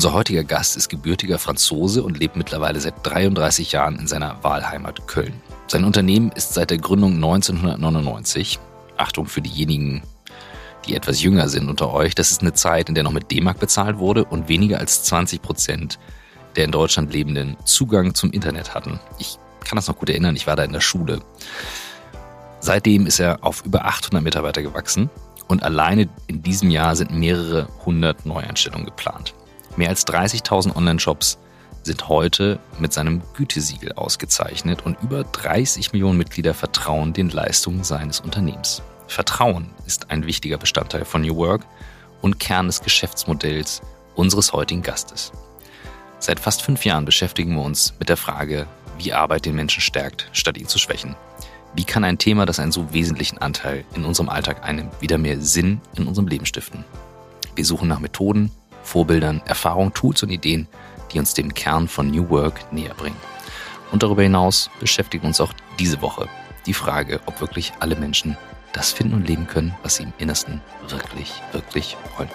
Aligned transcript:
Unser 0.00 0.14
heutiger 0.14 0.44
Gast 0.44 0.78
ist 0.78 0.88
gebürtiger 0.88 1.38
Franzose 1.38 2.02
und 2.02 2.18
lebt 2.18 2.34
mittlerweile 2.34 2.80
seit 2.80 2.94
33 3.02 3.72
Jahren 3.72 3.98
in 3.98 4.06
seiner 4.06 4.42
Wahlheimat 4.42 5.06
Köln. 5.06 5.42
Sein 5.66 5.84
Unternehmen 5.84 6.32
ist 6.32 6.54
seit 6.54 6.70
der 6.70 6.78
Gründung 6.78 7.16
1999, 7.16 8.58
Achtung 8.96 9.26
für 9.26 9.42
diejenigen, 9.42 10.02
die 10.86 10.94
etwas 10.94 11.20
jünger 11.20 11.50
sind 11.50 11.68
unter 11.68 11.92
euch, 11.92 12.14
das 12.14 12.30
ist 12.30 12.40
eine 12.40 12.54
Zeit, 12.54 12.88
in 12.88 12.94
der 12.94 13.04
noch 13.04 13.12
mit 13.12 13.30
D-Mark 13.30 13.60
bezahlt 13.60 13.98
wurde 13.98 14.24
und 14.24 14.48
weniger 14.48 14.78
als 14.78 15.02
20 15.02 15.42
Prozent 15.42 15.98
der 16.56 16.64
in 16.64 16.72
Deutschland 16.72 17.12
lebenden 17.12 17.58
Zugang 17.66 18.14
zum 18.14 18.30
Internet 18.30 18.74
hatten. 18.74 19.00
Ich 19.18 19.36
kann 19.66 19.76
das 19.76 19.86
noch 19.86 19.98
gut 19.98 20.08
erinnern, 20.08 20.34
ich 20.34 20.46
war 20.46 20.56
da 20.56 20.64
in 20.64 20.72
der 20.72 20.80
Schule. 20.80 21.20
Seitdem 22.60 23.06
ist 23.06 23.20
er 23.20 23.44
auf 23.44 23.66
über 23.66 23.84
800 23.84 24.24
Mitarbeiter 24.24 24.62
gewachsen 24.62 25.10
und 25.46 25.62
alleine 25.62 26.08
in 26.26 26.42
diesem 26.42 26.70
Jahr 26.70 26.96
sind 26.96 27.10
mehrere 27.10 27.68
hundert 27.84 28.24
Neueinstellungen 28.24 28.86
geplant. 28.86 29.34
Mehr 29.80 29.88
als 29.88 30.06
30.000 30.06 30.76
Online-Shops 30.76 31.38
sind 31.84 32.10
heute 32.10 32.58
mit 32.78 32.92
seinem 32.92 33.22
Gütesiegel 33.32 33.94
ausgezeichnet 33.94 34.84
und 34.84 34.98
über 35.02 35.24
30 35.24 35.94
Millionen 35.94 36.18
Mitglieder 36.18 36.52
vertrauen 36.52 37.14
den 37.14 37.30
Leistungen 37.30 37.82
seines 37.82 38.20
Unternehmens. 38.20 38.82
Vertrauen 39.06 39.70
ist 39.86 40.10
ein 40.10 40.26
wichtiger 40.26 40.58
Bestandteil 40.58 41.06
von 41.06 41.22
New 41.22 41.34
Work 41.36 41.64
und 42.20 42.38
Kern 42.38 42.66
des 42.66 42.82
Geschäftsmodells 42.82 43.80
unseres 44.16 44.52
heutigen 44.52 44.82
Gastes. 44.82 45.32
Seit 46.18 46.40
fast 46.40 46.60
fünf 46.60 46.84
Jahren 46.84 47.06
beschäftigen 47.06 47.54
wir 47.54 47.62
uns 47.62 47.94
mit 47.98 48.10
der 48.10 48.18
Frage, 48.18 48.66
wie 48.98 49.14
Arbeit 49.14 49.46
den 49.46 49.56
Menschen 49.56 49.80
stärkt, 49.80 50.28
statt 50.32 50.58
ihn 50.58 50.68
zu 50.68 50.78
schwächen. 50.78 51.16
Wie 51.74 51.84
kann 51.84 52.04
ein 52.04 52.18
Thema, 52.18 52.44
das 52.44 52.60
einen 52.60 52.72
so 52.72 52.92
wesentlichen 52.92 53.38
Anteil 53.38 53.86
in 53.94 54.04
unserem 54.04 54.28
Alltag 54.28 54.62
einnimmt, 54.62 55.00
wieder 55.00 55.16
mehr 55.16 55.40
Sinn 55.40 55.80
in 55.96 56.06
unserem 56.06 56.28
Leben 56.28 56.44
stiften? 56.44 56.84
Wir 57.54 57.64
suchen 57.64 57.88
nach 57.88 58.00
Methoden, 58.00 58.50
Vorbildern, 58.82 59.42
Erfahrungen, 59.46 59.92
Tools 59.94 60.22
und 60.22 60.30
Ideen, 60.30 60.68
die 61.12 61.18
uns 61.18 61.34
dem 61.34 61.52
Kern 61.54 61.88
von 61.88 62.10
New 62.10 62.28
Work 62.30 62.72
näher 62.72 62.94
bringen. 62.94 63.16
Und 63.92 64.02
darüber 64.02 64.22
hinaus 64.22 64.70
beschäftigt 64.78 65.24
uns 65.24 65.40
auch 65.40 65.52
diese 65.78 66.00
Woche 66.02 66.28
die 66.66 66.74
Frage, 66.74 67.20
ob 67.26 67.40
wirklich 67.40 67.72
alle 67.80 67.96
Menschen 67.96 68.36
das 68.72 68.92
finden 68.92 69.14
und 69.14 69.26
leben 69.26 69.46
können, 69.46 69.74
was 69.82 69.96
sie 69.96 70.04
im 70.04 70.12
Innersten 70.18 70.60
wirklich, 70.88 71.42
wirklich 71.52 71.96
wollen. 72.16 72.30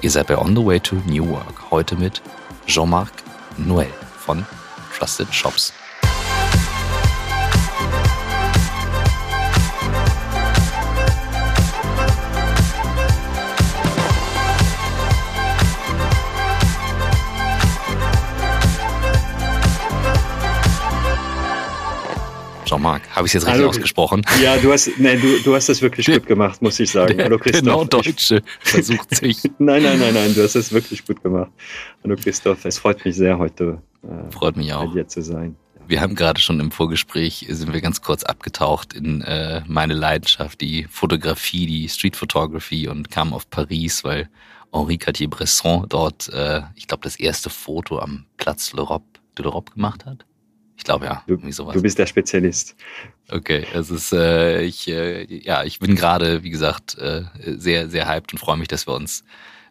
Ihr 0.00 0.10
seid 0.10 0.26
bei 0.26 0.36
On 0.36 0.56
the 0.56 0.64
Way 0.64 0.80
to 0.80 0.96
New 1.06 1.28
Work 1.28 1.70
heute 1.70 1.94
mit 1.96 2.20
Jean-Marc 2.66 3.12
Noël 3.58 3.92
von 4.18 4.44
Trusted 4.96 5.32
Shops. 5.32 5.72
Jean-Marc, 22.72 23.02
habe 23.10 23.26
ich 23.26 23.30
es 23.30 23.34
jetzt 23.34 23.42
richtig 23.46 23.60
Hallo, 23.60 23.68
ausgesprochen? 23.68 24.22
Ja, 24.42 24.56
du 24.56 24.72
hast, 24.72 24.90
nee, 24.96 25.16
du, 25.16 25.38
du 25.42 25.54
hast 25.54 25.68
das 25.68 25.82
wirklich 25.82 26.06
gut 26.06 26.26
gemacht, 26.26 26.62
muss 26.62 26.80
ich 26.80 26.90
sagen. 26.90 27.18
Der, 27.18 27.26
Hallo 27.26 27.38
Christoph. 27.38 27.60
Genau, 27.60 27.84
Deutsche 27.84 28.42
versucht 28.60 29.14
sich. 29.14 29.42
nein, 29.58 29.82
nein, 29.82 29.98
nein, 29.98 30.14
nein, 30.14 30.34
du 30.34 30.42
hast 30.42 30.54
es 30.54 30.72
wirklich 30.72 31.04
gut 31.04 31.22
gemacht. 31.22 31.50
Hallo 32.02 32.16
Christoph, 32.16 32.64
es 32.64 32.78
freut 32.78 33.04
mich 33.04 33.16
sehr, 33.16 33.36
heute 33.38 33.82
äh, 34.02 34.32
freut 34.32 34.56
mich 34.56 34.72
auch. 34.72 34.86
bei 34.86 34.92
dir 34.94 35.06
zu 35.06 35.20
sein. 35.20 35.54
Wir 35.86 36.00
haben 36.00 36.14
gerade 36.14 36.40
schon 36.40 36.60
im 36.60 36.70
Vorgespräch, 36.70 37.46
sind 37.50 37.74
wir 37.74 37.82
ganz 37.82 38.00
kurz 38.00 38.22
abgetaucht 38.22 38.94
in 38.94 39.20
äh, 39.20 39.60
meine 39.66 39.92
Leidenschaft, 39.92 40.62
die 40.62 40.86
Fotografie, 40.90 41.66
die 41.66 41.88
Street 41.90 42.16
Photography 42.16 42.88
und 42.88 43.10
kamen 43.10 43.34
auf 43.34 43.50
Paris, 43.50 44.02
weil 44.02 44.30
Henri 44.72 44.96
Cartier-Bresson 44.96 45.86
dort, 45.90 46.30
äh, 46.30 46.62
ich 46.74 46.86
glaube, 46.86 47.02
das 47.02 47.16
erste 47.16 47.50
Foto 47.50 47.98
am 47.98 48.24
Platz 48.38 48.72
L'Europe 48.72 49.02
de 49.36 49.44
l'Europe 49.44 49.74
gemacht 49.74 50.06
hat. 50.06 50.24
Ich 50.82 50.84
glaube 50.84 51.04
ja, 51.04 51.22
du. 51.28 51.36
Du 51.36 51.80
bist 51.80 51.96
der 52.00 52.06
Spezialist. 52.06 52.74
Okay, 53.30 53.64
es 53.72 53.88
ist, 53.88 54.12
äh, 54.12 54.62
ich, 54.62 54.88
äh, 54.88 55.22
ja, 55.32 55.62
ich 55.62 55.78
bin 55.78 55.94
gerade, 55.94 56.42
wie 56.42 56.50
gesagt, 56.50 56.98
äh, 56.98 57.22
sehr, 57.38 57.88
sehr 57.88 58.08
hyped 58.08 58.32
und 58.32 58.40
freue 58.40 58.56
mich, 58.56 58.66
dass 58.66 58.88
wir 58.88 58.94
uns 58.94 59.22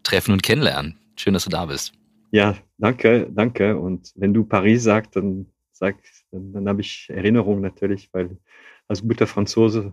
treffen 0.04 0.32
und 0.32 0.42
kennenlernen. 0.42 0.96
Schön, 1.18 1.34
dass 1.34 1.44
du 1.44 1.50
da 1.50 1.66
bist. 1.66 1.92
Ja, 2.32 2.56
danke, 2.78 3.28
danke. 3.30 3.78
Und 3.78 4.14
wenn 4.16 4.34
du 4.34 4.46
Paris 4.46 4.84
sagst, 4.84 5.18
dann 5.18 5.48
sag, 5.74 5.98
dann, 6.32 6.54
dann 6.54 6.70
habe 6.70 6.80
ich 6.80 7.10
Erinnerung 7.10 7.60
natürlich, 7.60 8.08
weil 8.14 8.38
als 8.88 9.02
guter 9.02 9.28
Franzose 9.28 9.92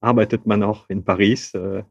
arbeitet 0.00 0.46
man 0.46 0.64
auch 0.64 0.90
in 0.90 1.04
Paris. 1.04 1.54
Äh, 1.54 1.84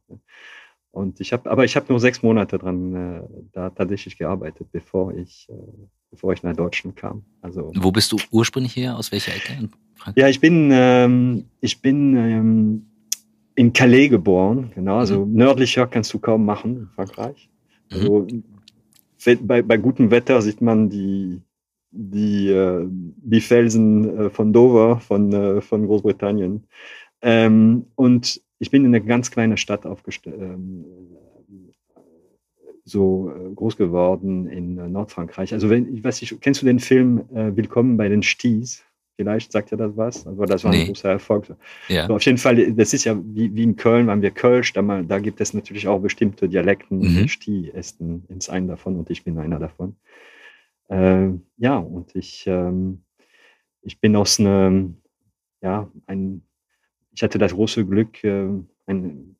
und 0.91 1.21
ich 1.21 1.31
habe, 1.31 1.49
aber 1.49 1.63
ich 1.63 1.77
habe 1.77 1.85
nur 1.87 2.01
sechs 2.01 2.23
Monate 2.23 2.57
dran 2.57 2.93
äh, 2.93 3.21
da 3.53 3.69
tatsächlich 3.69 4.17
gearbeitet, 4.17 4.67
bevor 4.73 5.13
ich 5.13 5.47
äh, 5.47 5.53
bevor 6.15 6.31
ich 6.33 6.43
nach 6.43 6.55
Deutschland 6.55 6.95
kam. 6.95 7.23
Also, 7.41 7.71
Wo 7.75 7.91
bist 7.91 8.11
du 8.11 8.17
ursprünglich 8.31 8.75
her? 8.75 8.97
Aus 8.97 9.11
welcher 9.11 9.35
Ecke? 9.35 9.69
Ja, 10.15 10.29
ich 10.29 10.39
bin, 10.39 10.69
ähm, 10.71 11.45
ich 11.59 11.81
bin 11.81 12.15
ähm, 12.15 12.85
in 13.55 13.73
Calais 13.73 14.09
geboren, 14.09 14.71
genau. 14.73 14.97
Also 14.97 15.25
mhm. 15.25 15.33
nördlicher 15.33 15.87
kannst 15.87 16.13
du 16.13 16.19
kaum 16.19 16.45
machen 16.45 16.77
in 16.77 16.87
Frankreich. 16.95 17.49
Mhm. 17.91 17.97
Also 17.97 18.27
bei, 19.41 19.61
bei 19.61 19.77
gutem 19.77 20.11
Wetter 20.11 20.41
sieht 20.41 20.61
man 20.61 20.89
die, 20.89 21.41
die, 21.91 22.49
äh, 22.49 22.85
die 22.87 23.41
Felsen 23.41 24.17
äh, 24.17 24.29
von 24.29 24.53
Dover, 24.53 24.99
von, 24.99 25.33
äh, 25.33 25.61
von 25.61 25.85
Großbritannien. 25.85 26.63
Ähm, 27.21 27.87
und 27.95 28.41
ich 28.59 28.71
bin 28.71 28.85
in 28.85 28.95
einer 28.95 29.03
ganz 29.03 29.31
kleinen 29.31 29.57
Stadt 29.57 29.85
aufgestellt, 29.85 30.37
ähm, 30.39 30.85
so 32.85 33.31
äh, 33.31 33.53
groß 33.53 33.77
geworden 33.77 34.47
in 34.47 34.77
äh, 34.77 34.87
Nordfrankreich. 34.87 35.53
Also 35.53 35.69
wenn, 35.69 35.93
ich 35.93 36.03
weiß 36.03 36.21
nicht, 36.21 36.39
kennst 36.39 36.61
du 36.61 36.65
den 36.67 36.79
Film 36.79 37.25
äh, 37.33 37.55
Willkommen 37.55 37.97
bei 37.97 38.07
den 38.07 38.21
Sties? 38.21 38.83
Vielleicht 39.17 39.51
sagt 39.51 39.71
ja 39.71 39.77
das 39.77 39.95
was. 39.95 40.27
Also 40.27 40.43
das 40.43 40.63
war 40.63 40.71
ein 40.71 40.79
nee. 40.79 40.85
großer 40.87 41.09
Erfolg. 41.09 41.47
Ja. 41.87 42.05
So, 42.05 42.15
auf 42.15 42.21
jeden 42.23 42.37
Fall, 42.37 42.73
das 42.73 42.93
ist 42.93 43.05
ja 43.05 43.17
wie, 43.17 43.53
wie 43.55 43.63
in 43.63 43.75
Köln, 43.75 44.07
waren 44.07 44.21
wir 44.21 44.31
Kölsch, 44.31 44.73
da, 44.73 44.81
mal, 44.81 45.05
da 45.05 45.19
gibt 45.19 45.41
es 45.41 45.53
natürlich 45.53 45.87
auch 45.87 45.99
bestimmte 45.99 46.47
Dialekten. 46.47 46.99
Mhm. 46.99 47.27
Sti 47.27 47.71
ist 47.73 48.01
ein, 48.01 48.25
ist 48.27 48.49
ein 48.49 48.67
davon 48.67 48.97
und 48.97 49.09
ich 49.09 49.23
bin 49.23 49.37
einer 49.39 49.57
davon. 49.57 49.95
Äh, 50.89 51.29
ja, 51.57 51.77
und 51.77 52.15
ich, 52.15 52.45
ähm, 52.45 53.01
ich 53.81 53.99
bin 53.99 54.15
aus 54.15 54.39
einem, 54.39 54.97
ja, 55.61 55.89
ein, 56.05 56.41
ich 57.13 57.23
hatte 57.23 57.39
das 57.39 57.53
große 57.53 57.85
Glück, 57.85 58.21
äh, 58.23 58.49
ein 58.85 59.37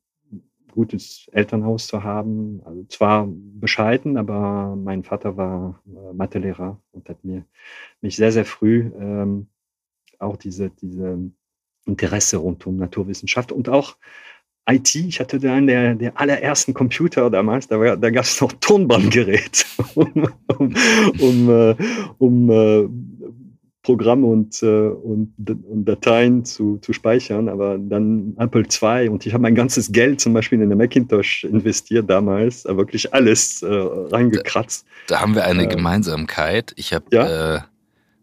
gutes 0.75 1.27
Elternhaus 1.31 1.87
zu 1.87 2.03
haben. 2.03 2.61
Also 2.65 2.83
zwar 2.85 3.27
bescheiden, 3.27 4.17
aber 4.17 4.75
mein 4.75 5.03
Vater 5.03 5.37
war 5.37 5.81
äh, 5.87 6.13
Mathelehrer 6.13 6.79
und 6.91 7.09
hat 7.09 7.23
mir 7.23 7.45
mich 8.01 8.15
sehr, 8.17 8.31
sehr 8.31 8.45
früh 8.45 8.91
ähm, 8.99 9.47
auch 10.19 10.37
diese, 10.37 10.69
diese 10.69 11.31
Interesse 11.85 12.37
rund 12.37 12.65
um 12.67 12.77
Naturwissenschaft 12.77 13.51
und 13.51 13.69
auch 13.69 13.97
IT. 14.67 14.95
Ich 14.95 15.19
hatte 15.19 15.39
dann 15.39 15.67
der, 15.67 15.95
der 15.95 16.19
allerersten 16.19 16.73
Computer 16.73 17.29
damals, 17.29 17.67
da, 17.67 17.95
da 17.95 18.09
gab 18.09 18.23
es 18.23 18.41
noch 18.41 18.51
Tonbandgerät, 18.53 19.65
um, 19.95 20.27
um, 20.57 20.75
um, 21.19 21.49
äh, 21.49 21.75
um 22.17 22.49
äh, 22.49 22.87
Programme 23.85 24.25
und, 24.25 24.63
äh, 24.63 24.65
und, 24.65 25.33
und 25.37 25.85
Dateien 25.85 26.43
zu, 26.43 26.79
zu 26.79 26.91
speichern, 26.91 27.47
aber 27.47 27.77
dann 27.77 28.35
Apple 28.37 28.63
II 28.63 29.09
und 29.09 29.27
ich 29.27 29.33
habe 29.33 29.43
mein 29.43 29.53
ganzes 29.53 29.91
Geld 29.91 30.19
zum 30.19 30.33
Beispiel 30.33 30.59
in 30.59 30.69
den 30.69 30.77
Macintosh 30.77 31.43
investiert 31.43 32.09
damals, 32.09 32.65
wirklich 32.65 33.13
alles 33.13 33.61
äh, 33.61 33.67
reingekratzt. 33.67 34.87
Da, 35.07 35.15
da, 35.15 35.21
haben 35.21 35.35
wir 35.35 35.45
eine 35.45 35.65
äh, 35.65 35.67
Gemeinsamkeit. 35.67 36.73
Ich 36.77 36.93
habe 36.93 37.05
ja? 37.11 37.57
äh, 37.57 37.59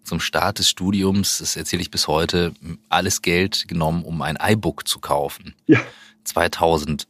zum 0.02 0.18
Start 0.18 0.58
des 0.58 0.68
Studiums, 0.68 1.38
das 1.38 1.54
erzähle 1.54 1.82
ich 1.82 1.92
bis 1.92 2.08
heute, 2.08 2.52
alles 2.88 3.22
Geld 3.22 3.68
genommen, 3.68 4.04
um 4.04 4.20
ein 4.20 4.36
iBook 4.40 4.88
zu 4.88 4.98
kaufen. 4.98 5.54
Ja. 5.66 5.78
2000 6.24 7.06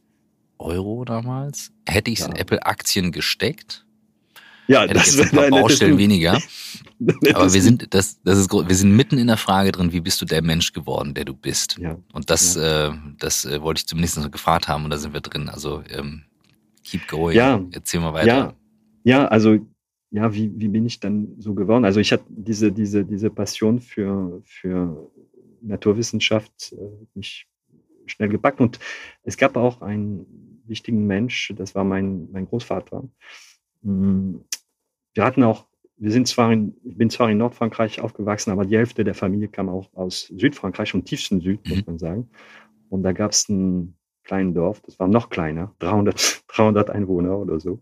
Euro 0.59 1.05
damals. 1.05 1.71
Hätte 1.87 2.11
ich 2.11 2.19
es 2.19 2.25
ja. 2.25 2.31
in 2.31 2.37
Apple-Aktien 2.37 3.11
gesteckt, 3.11 3.82
ja, 4.67 4.81
hätte 4.81 4.93
das 4.93 5.09
ich 5.09 5.17
jetzt 5.17 5.33
ein 5.33 5.37
paar 5.37 5.49
Baustellen 5.49 5.97
weniger. 5.97 6.39
Aber 7.33 7.53
wir 7.53 7.61
sind, 7.61 7.93
das, 7.93 8.21
das 8.23 8.37
ist, 8.37 8.51
wir 8.51 8.75
sind 8.75 8.95
mitten 8.95 9.17
in 9.17 9.27
der 9.27 9.37
Frage 9.37 9.71
drin, 9.71 9.91
wie 9.91 9.99
bist 9.99 10.21
du 10.21 10.25
der 10.25 10.41
Mensch 10.41 10.73
geworden, 10.73 11.13
der 11.13 11.25
du 11.25 11.33
bist? 11.33 11.77
Ja. 11.77 11.97
Und 12.13 12.29
das, 12.29 12.55
ja. 12.55 12.89
äh, 12.89 12.93
das 13.19 13.45
äh, 13.45 13.61
wollte 13.61 13.79
ich 13.79 13.87
zumindest 13.87 14.17
noch 14.17 14.31
gefragt 14.31 14.67
haben 14.67 14.85
und 14.85 14.89
da 14.89 14.97
sind 14.97 15.13
wir 15.13 15.21
drin. 15.21 15.49
Also 15.49 15.83
ähm, 15.89 16.23
keep 16.83 17.07
going. 17.07 17.35
Ja. 17.35 17.61
Erzähl 17.71 17.99
mal 17.99 18.13
weiter. 18.13 18.27
Ja, 18.27 18.53
ja 19.03 19.27
also 19.27 19.59
ja, 20.11 20.33
wie, 20.33 20.51
wie 20.55 20.67
bin 20.67 20.85
ich 20.85 20.99
dann 20.99 21.35
so 21.39 21.55
geworden? 21.55 21.85
Also 21.85 21.99
ich 21.99 22.11
hatte 22.11 22.25
diese, 22.29 22.71
diese, 22.71 23.03
diese 23.03 23.29
Passion 23.31 23.79
für, 23.79 24.41
für 24.45 25.11
Naturwissenschaft 25.61 26.73
äh, 26.73 27.07
mich 27.15 27.47
schnell 28.05 28.29
gepackt. 28.29 28.61
Und 28.61 28.79
es 29.23 29.37
gab 29.37 29.57
auch 29.57 29.81
einen 29.81 30.61
wichtigen 30.65 31.07
Mensch, 31.07 31.53
das 31.57 31.75
war 31.75 31.83
mein, 31.83 32.31
mein 32.31 32.45
Großvater. 32.45 33.09
Wir 33.83 35.23
hatten 35.23 35.43
auch 35.43 35.65
wir 35.97 36.11
sind 36.11 36.27
zwar 36.27 36.51
in, 36.51 36.75
ich 36.83 36.97
bin 36.97 37.09
zwar 37.09 37.29
in 37.29 37.37
Nordfrankreich 37.37 38.01
aufgewachsen, 38.01 38.51
aber 38.51 38.65
die 38.65 38.77
Hälfte 38.77 39.03
der 39.03 39.13
Familie 39.13 39.47
kam 39.47 39.69
auch 39.69 39.93
aus 39.93 40.27
Südfrankreich 40.35 40.93
und 40.93 41.05
tiefsten 41.05 41.39
Süd, 41.39 41.65
muss 41.67 41.77
mhm. 41.77 41.83
man 41.85 41.97
sagen. 41.97 42.29
Und 42.89 43.03
da 43.03 43.13
gab 43.13 43.31
es 43.31 43.49
einen 43.49 43.95
kleinen 44.23 44.53
Dorf, 44.53 44.81
das 44.81 44.99
war 44.99 45.07
noch 45.07 45.29
kleiner, 45.29 45.73
300, 45.79 46.43
300 46.47 46.89
Einwohner 46.91 47.37
oder 47.37 47.59
so. 47.59 47.81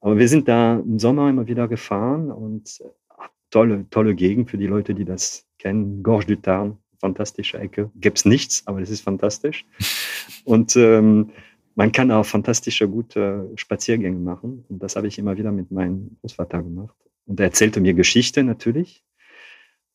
Aber 0.00 0.18
wir 0.18 0.28
sind 0.28 0.48
da 0.48 0.80
im 0.80 0.98
Sommer 0.98 1.30
immer 1.30 1.46
wieder 1.46 1.68
gefahren 1.68 2.30
und 2.30 2.82
ach, 3.08 3.28
tolle, 3.50 3.88
tolle 3.90 4.14
Gegend 4.14 4.50
für 4.50 4.58
die 4.58 4.66
Leute, 4.66 4.94
die 4.94 5.04
das 5.04 5.46
kennen. 5.58 6.02
Gorge 6.02 6.26
du 6.26 6.40
Tarn, 6.40 6.78
fantastische 6.98 7.58
Ecke. 7.58 7.90
Gibt 7.94 8.18
es 8.18 8.24
nichts, 8.24 8.66
aber 8.66 8.80
das 8.80 8.90
ist 8.90 9.02
fantastisch. 9.02 9.64
Und 10.44 10.76
ähm, 10.76 11.30
man 11.76 11.92
kann 11.92 12.10
auch 12.10 12.24
fantastische, 12.24 12.88
gute 12.88 13.52
Spaziergänge 13.54 14.18
machen. 14.18 14.64
Und 14.68 14.82
das 14.82 14.96
habe 14.96 15.06
ich 15.06 15.18
immer 15.18 15.36
wieder 15.36 15.52
mit 15.52 15.70
meinem 15.70 16.16
Großvater 16.20 16.62
gemacht. 16.62 16.96
Und 17.26 17.38
er 17.38 17.46
erzählte 17.46 17.80
mir 17.80 17.92
Geschichte 17.92 18.42
natürlich. 18.42 19.04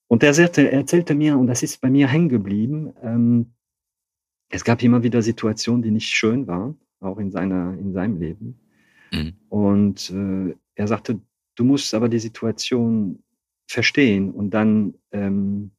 Und 0.08 0.22
er 0.22 0.30
erzählte, 0.30 0.70
er 0.72 0.80
erzählte 0.80 1.16
mir, 1.16 1.38
und 1.38 1.48
das 1.48 1.64
ist 1.64 1.82
bei 1.82 1.90
mir 1.90 2.08
hängen 2.08 2.30
geblieben, 2.30 2.94
ähm, 3.02 3.54
es 4.50 4.64
gab 4.64 4.84
immer 4.84 5.02
wieder 5.02 5.22
Situationen, 5.22 5.82
die 5.82 5.92
nicht 5.92 6.10
schön 6.10 6.46
waren, 6.46 6.78
auch 7.00 7.18
in, 7.18 7.32
seiner, 7.32 7.74
in 7.80 7.94
seinem 7.94 8.20
Leben. 8.20 8.60
Mhm. 9.12 9.34
Und 9.50 10.10
äh, 10.12 10.56
er 10.76 10.88
sagte, 10.88 11.20
du 11.56 11.64
musst 11.64 11.94
aber 11.94 12.10
die 12.10 12.20
Situation 12.20 13.24
verstehen 13.68 14.32
und 14.32 14.52
dann, 14.52 14.94
ähm, 15.12 15.72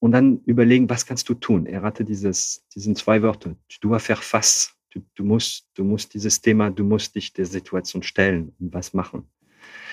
und 0.00 0.12
dann 0.12 0.40
überlegen, 0.46 0.90
was 0.90 1.06
kannst 1.06 1.28
du 1.28 1.34
tun. 1.34 1.66
Er 1.66 1.82
hatte 1.82 2.04
dieses, 2.04 2.66
diesen 2.74 2.96
zwei 2.96 3.22
Wörter, 3.22 3.54
du 3.80 3.96
faire 3.98 4.20
face. 4.20 4.74
Du, 4.92 5.00
du, 5.14 5.24
musst, 5.24 5.68
du 5.74 5.84
musst 5.84 6.14
dieses 6.14 6.40
Thema, 6.40 6.70
du 6.70 6.84
musst 6.84 7.14
dich 7.14 7.32
der 7.32 7.46
Situation 7.46 8.02
stellen 8.02 8.52
und 8.58 8.72
was 8.74 8.94
machen. 8.94 9.24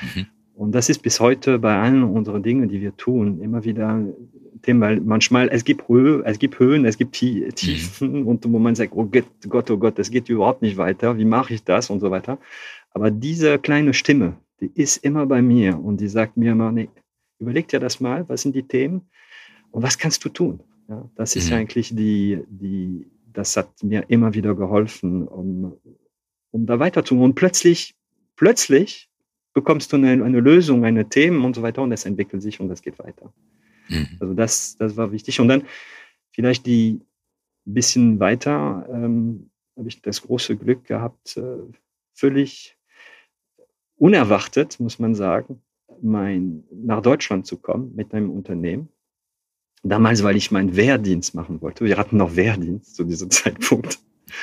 Mhm. 0.01 0.27
Und 0.53 0.73
das 0.73 0.89
ist 0.89 1.01
bis 1.01 1.21
heute 1.21 1.57
bei 1.57 1.79
allen 1.79 2.03
unseren 2.03 2.43
Dingen, 2.43 2.67
die 2.67 2.81
wir 2.81 2.95
tun, 2.97 3.39
immer 3.39 3.63
wieder 3.63 3.87
ein 3.87 4.13
Thema, 4.61 4.87
weil 4.87 4.99
manchmal, 4.99 5.47
es 5.47 5.63
gibt 5.63 5.87
Höhe, 5.87 6.21
es 6.25 6.37
gibt 6.37 6.59
Höhen, 6.59 6.83
es 6.83 6.97
gibt 6.97 7.13
Tiefen 7.13 8.21
mhm. 8.21 8.27
und 8.27 8.45
wo 8.45 8.59
man 8.59 8.75
sagt, 8.75 8.91
oh 8.93 9.05
Gott, 9.47 9.71
oh 9.71 9.77
Gott, 9.77 9.97
das 9.97 10.11
geht 10.11 10.27
überhaupt 10.27 10.61
nicht 10.61 10.75
weiter, 10.75 11.17
wie 11.17 11.23
mache 11.23 11.53
ich 11.53 11.63
das 11.63 11.89
und 11.89 12.01
so 12.01 12.11
weiter. 12.11 12.39
Aber 12.91 13.09
diese 13.09 13.57
kleine 13.57 13.93
Stimme, 13.93 14.35
die 14.59 14.69
ist 14.73 14.97
immer 14.97 15.25
bei 15.25 15.41
mir 15.41 15.79
und 15.79 16.01
die 16.01 16.09
sagt 16.09 16.35
mir 16.35 16.51
immer, 16.51 16.73
nee, 16.73 16.89
überleg 17.39 17.69
dir 17.69 17.79
das 17.79 18.01
mal, 18.01 18.27
was 18.27 18.41
sind 18.41 18.53
die 18.53 18.67
Themen 18.67 19.09
und 19.71 19.81
was 19.83 19.97
kannst 19.97 20.25
du 20.25 20.29
tun? 20.29 20.61
Ja, 20.89 21.09
das 21.15 21.35
ist 21.35 21.51
mhm. 21.51 21.57
eigentlich 21.57 21.95
die, 21.95 22.39
die, 22.49 23.05
das 23.33 23.55
hat 23.57 23.83
mir 23.83 24.05
immer 24.09 24.33
wieder 24.33 24.55
geholfen, 24.55 25.27
um, 25.27 25.77
um 26.51 26.65
da 26.65 26.79
weiterzumachen. 26.79 27.31
Und 27.31 27.35
plötzlich, 27.35 27.95
plötzlich 28.35 29.09
bekommst 29.53 29.91
du 29.91 29.97
eine, 29.97 30.23
eine 30.23 30.39
Lösung, 30.39 30.85
eine 30.85 31.09
Themen 31.09 31.43
und 31.43 31.55
so 31.55 31.61
weiter 31.61 31.81
und 31.81 31.89
das 31.89 32.05
entwickelt 32.05 32.41
sich 32.41 32.59
und 32.59 32.69
das 32.69 32.81
geht 32.81 32.99
weiter. 32.99 33.33
Mhm. 33.89 34.07
Also 34.19 34.33
das, 34.33 34.77
das 34.77 34.97
war 34.97 35.11
wichtig. 35.11 35.39
Und 35.39 35.47
dann 35.47 35.63
vielleicht 36.31 36.65
die 36.65 37.01
bisschen 37.65 38.19
weiter 38.19 38.87
ähm, 38.91 39.49
habe 39.77 39.87
ich 39.87 40.01
das 40.01 40.21
große 40.21 40.57
Glück 40.57 40.85
gehabt, 40.85 41.37
äh, 41.37 41.57
völlig 42.13 42.77
unerwartet, 43.95 44.79
muss 44.79 44.99
man 44.99 45.15
sagen, 45.15 45.61
mein, 46.01 46.63
nach 46.71 47.01
Deutschland 47.01 47.45
zu 47.45 47.57
kommen 47.57 47.95
mit 47.95 48.13
einem 48.13 48.29
Unternehmen. 48.29 48.89
Damals, 49.83 50.23
weil 50.23 50.35
ich 50.35 50.51
meinen 50.51 50.75
Wehrdienst 50.75 51.35
machen 51.35 51.61
wollte. 51.61 51.85
Wir 51.85 51.97
hatten 51.97 52.17
noch 52.17 52.35
Wehrdienst 52.35 52.95
zu 52.95 53.03
diesem 53.03 53.29
Zeitpunkt. 53.31 53.99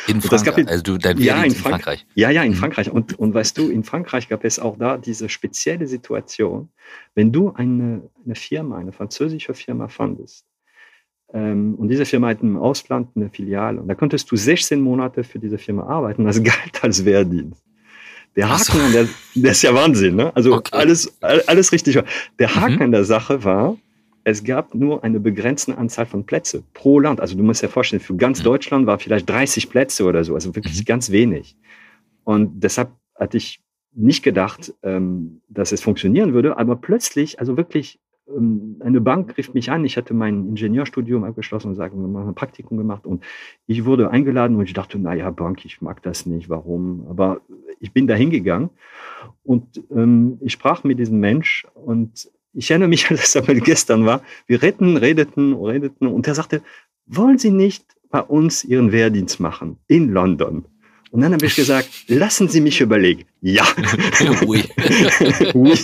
In 0.09 0.21
Frankreich, 0.21 0.69
also 0.69 0.83
du, 0.83 0.99
dein 0.99 1.19
ja, 1.19 1.43
in, 1.45 1.53
Frank 1.53 1.75
Frankreich. 1.75 2.07
Ja, 2.15 2.31
ja, 2.31 2.43
in 2.43 2.53
mhm. 2.53 2.57
Frankreich. 2.57 2.91
Und, 2.91 3.19
und 3.19 3.35
weißt 3.35 3.57
du, 3.57 3.69
in 3.71 3.85
Frankreich 3.85 4.29
gab 4.29 4.45
es 4.45 4.59
auch 4.59 4.77
da 4.77 4.97
diese 4.99 5.29
spezielle 5.29 5.87
Situation, 5.87 6.71
wenn 7.15 7.33
du 7.33 7.53
eine, 7.53 8.03
eine 8.25 8.35
Firma, 8.35 8.79
eine 8.79 8.93
französische 8.93 9.55
Firma 9.55 9.89
fandest, 9.89 10.45
ähm, 11.33 11.75
und 11.75 11.89
diese 11.89 12.05
Firma 12.05 12.29
hat 12.29 12.43
im 12.43 12.57
Ausland 12.57 13.11
eine 13.17 13.31
Filiale, 13.31 13.81
und 13.81 13.89
da 13.89 13.95
konntest 13.95 14.31
du 14.31 14.37
16 14.37 14.81
Monate 14.81 15.25
für 15.25 15.39
diese 15.39 15.59
Firma 15.59 15.85
arbeiten, 15.85 16.25
das 16.25 16.43
galt 16.43 16.83
als 16.83 17.05
Wehrdienst. 17.05 17.63
Der 18.37 18.51
Haken, 18.51 18.63
so. 18.63 18.93
der, 18.93 19.09
der 19.35 19.53
ist 19.53 19.63
ja 19.63 19.73
Wahnsinn, 19.75 20.17
ne? 20.17 20.35
Also 20.37 20.53
okay. 20.53 20.71
alles, 20.73 21.17
alles 21.23 21.73
richtig. 21.73 21.99
Der 22.39 22.55
Haken 22.55 22.75
mhm. 22.75 22.83
an 22.83 22.93
der 22.93 23.05
Sache 23.05 23.45
war, 23.45 23.79
es 24.27 24.43
gab 24.43 24.75
nur 24.75 25.05
eine 25.05 25.21
begrenzte 25.21 25.79
Anzahl 25.79 26.05
von 26.05 26.27
Plätze 26.27 26.65
pro 26.75 26.99
Land. 26.99 27.21
Also 27.21 27.37
du 27.37 27.45
musst 27.45 27.63
dir 27.63 27.69
vorstellen, 27.69 28.01
für 28.01 28.17
ganz 28.17 28.41
mhm. 28.41 28.45
Deutschland 28.45 28.87
war 28.87 28.99
vielleicht 28.99 29.31
30 29.31 29.71
Plätze 29.71 30.05
oder 30.05 30.25
so, 30.25 30.35
also 30.35 30.57
wirklich 30.57 30.81
mhm. 30.81 30.85
ganz 30.85 31.13
wenig. 31.13 31.57
Und 32.25 32.65
deshalb 32.65 32.91
hatte 33.15 33.37
ich 33.37 33.61
nicht 33.93 34.25
gedacht, 34.25 34.75
ähm, 34.83 35.43
dass 35.49 35.71
es 35.71 35.81
funktionieren 35.81 36.33
würde, 36.35 36.59
aber 36.59 36.75
plötzlich, 36.75 37.39
also 37.39 37.57
wirklich, 37.57 38.01
ähm, 38.27 38.79
eine 38.81 39.01
Bank 39.01 39.39
rief 39.39 39.55
mich 39.55 39.71
an. 39.71 39.85
Ich 39.85 39.97
hatte 39.97 40.13
mein 40.13 40.49
Ingenieurstudium 40.49 41.23
abgeschlossen 41.23 41.69
und 41.69 41.77
sagte, 41.77 41.97
wir 41.97 42.03
haben 42.03 42.29
ein 42.29 42.35
Praktikum 42.35 42.79
gemacht 42.79 43.07
und 43.07 43.23
ich 43.69 43.85
wurde 43.85 44.11
eingeladen 44.11 44.57
und 44.57 44.65
ich 44.65 44.73
dachte, 44.73 44.99
naja, 44.99 45.31
Bank, 45.31 45.65
ich 45.65 45.81
mag 45.81 46.03
das 46.03 46.27
nicht, 46.27 46.49
warum? 46.49 47.07
Aber 47.09 47.43
ich 47.79 47.93
bin 47.93 48.09
da 48.09 48.17
hingegangen 48.17 48.71
und 49.45 49.85
ähm, 49.93 50.39
ich 50.41 50.51
sprach 50.51 50.83
mit 50.83 50.99
diesem 50.99 51.21
Mensch 51.21 51.65
und 51.75 52.29
ich 52.57 52.71
erinnere 52.71 52.89
mich, 52.89 53.07
dass 53.09 53.33
das 53.33 53.47
gestern 53.63 54.07
war. 54.07 54.23
Wir 54.47 54.63
redeten, 54.63 54.97
redeten, 54.97 55.55
redeten 55.55 56.07
und 56.07 56.27
er 56.27 56.35
sagte, 56.35 56.63
wollen 57.07 57.39
Sie 57.39 57.51
nicht 57.51 57.85
bei 58.11 58.21
uns 58.21 58.65
Ihren 58.65 58.93
Wehrdienst 58.93 59.39
machen 59.39 59.79
in 59.87 60.11
London? 60.11 60.65
Und 61.13 61.21
dann 61.23 61.33
habe 61.33 61.47
ich 61.47 61.55
gesagt, 61.55 61.89
lassen 62.09 62.49
Sie 62.49 62.61
mich 62.61 62.81
überlegen. 62.81 63.25
Ja. 63.41 63.65
oui. 64.47 64.65
oui. 65.55 65.75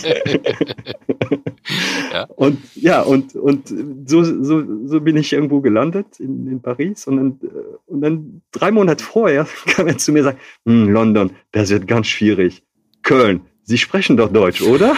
ja. 2.11 2.25
Und 2.35 2.59
ja, 2.75 3.01
und, 3.01 3.35
und 3.35 3.73
so, 4.05 4.23
so, 4.23 4.63
so 4.85 5.01
bin 5.01 5.15
ich 5.15 5.31
irgendwo 5.31 5.61
gelandet 5.61 6.19
in, 6.19 6.47
in 6.47 6.61
Paris. 6.61 7.07
Und 7.07 7.17
dann, 7.17 7.39
und 7.87 8.01
dann 8.01 8.41
drei 8.51 8.71
Monate 8.71 9.03
vorher 9.03 9.47
kam 9.65 9.87
er 9.87 9.97
zu 9.97 10.11
mir 10.11 10.19
und 10.19 10.25
sagte, 10.25 10.41
hm, 10.65 10.89
London, 10.89 11.31
das 11.51 11.69
wird 11.69 11.87
ganz 11.87 12.07
schwierig. 12.07 12.61
Köln, 13.01 13.41
Sie 13.63 13.77
sprechen 13.77 14.17
doch 14.17 14.31
Deutsch, 14.31 14.61
oder? 14.61 14.93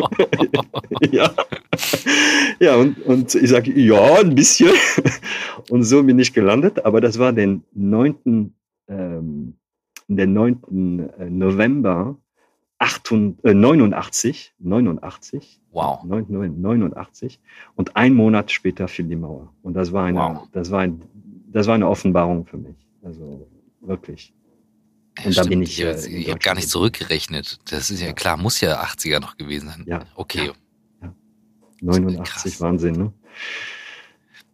ja. 1.10 1.30
Ja, 2.58 2.76
und, 2.76 3.02
und 3.06 3.34
ich 3.34 3.48
sage, 3.48 3.72
ja, 3.78 4.16
ein 4.20 4.34
bisschen. 4.34 4.70
Und 5.70 5.84
so 5.84 6.02
bin 6.02 6.18
ich 6.18 6.32
gelandet. 6.32 6.84
Aber 6.84 7.00
das 7.00 7.18
war 7.18 7.32
den 7.32 7.64
9. 7.72 8.52
Ähm, 8.88 9.54
der 10.08 10.26
9. 10.26 11.10
Äh, 11.18 11.30
November 11.30 12.16
88, 12.78 13.44
äh, 13.44 13.54
89. 13.54 14.54
89. 14.58 15.60
Wow. 15.72 16.02
9, 16.04 16.60
89. 16.60 17.40
Und 17.76 17.96
ein 17.96 18.14
Monat 18.14 18.50
später 18.50 18.88
fiel 18.88 19.06
die 19.06 19.16
Mauer. 19.16 19.52
Und 19.62 19.74
das 19.74 19.92
war 19.92 20.04
eine, 20.04 20.18
wow. 20.18 20.48
das 20.52 20.70
war 20.70 20.80
ein, 20.80 21.02
das 21.52 21.66
war 21.66 21.74
eine 21.74 21.88
Offenbarung 21.88 22.46
für 22.46 22.56
mich. 22.56 22.76
Also 23.02 23.46
wirklich. 23.80 24.34
Und 25.24 25.36
da 25.36 25.44
bin 25.44 25.62
ich. 25.62 25.80
Ich, 25.80 26.06
ich 26.06 26.28
habe 26.30 26.38
gar 26.38 26.54
nicht 26.54 26.68
zurückgerechnet. 26.68 27.58
Das 27.70 27.90
ist 27.90 28.00
ja, 28.00 28.08
ja, 28.08 28.12
klar, 28.12 28.36
muss 28.36 28.60
ja 28.60 28.82
80er 28.82 29.20
noch 29.20 29.36
gewesen 29.36 29.68
sein. 29.68 29.84
Ja. 29.86 30.04
Okay. 30.14 30.50
Ja. 31.02 31.14
89, 31.80 32.60
Wahnsinn, 32.60 32.94
ne? 32.94 33.12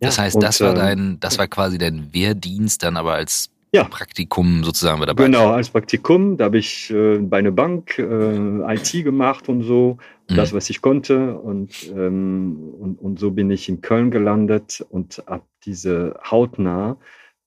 Das 0.00 0.18
heißt, 0.18 0.36
und, 0.36 0.42
das 0.42 0.60
war 0.60 0.74
dein, 0.74 1.18
das 1.20 1.38
war 1.38 1.48
quasi 1.48 1.78
dein 1.78 2.12
Wehrdienst 2.12 2.82
dann 2.82 2.96
aber 2.96 3.14
als 3.14 3.50
ja. 3.72 3.84
Praktikum 3.84 4.62
sozusagen 4.64 5.00
dabei. 5.00 5.24
Genau, 5.24 5.50
als 5.50 5.70
Praktikum. 5.70 6.36
Da 6.36 6.44
habe 6.44 6.58
ich 6.58 6.90
äh, 6.90 7.18
bei 7.18 7.38
einer 7.38 7.50
Bank 7.50 7.98
äh, 7.98 8.74
IT 8.74 8.92
gemacht 9.04 9.48
und 9.48 9.62
so, 9.62 9.98
mhm. 10.28 10.36
das, 10.36 10.52
was 10.52 10.70
ich 10.70 10.82
konnte. 10.82 11.34
Und, 11.38 11.90
ähm, 11.90 12.74
und, 12.78 13.00
und 13.00 13.18
so 13.18 13.30
bin 13.30 13.50
ich 13.50 13.68
in 13.68 13.80
Köln 13.80 14.10
gelandet 14.10 14.84
und 14.90 15.26
ab 15.28 15.46
diese 15.64 16.18
hautnah 16.30 16.96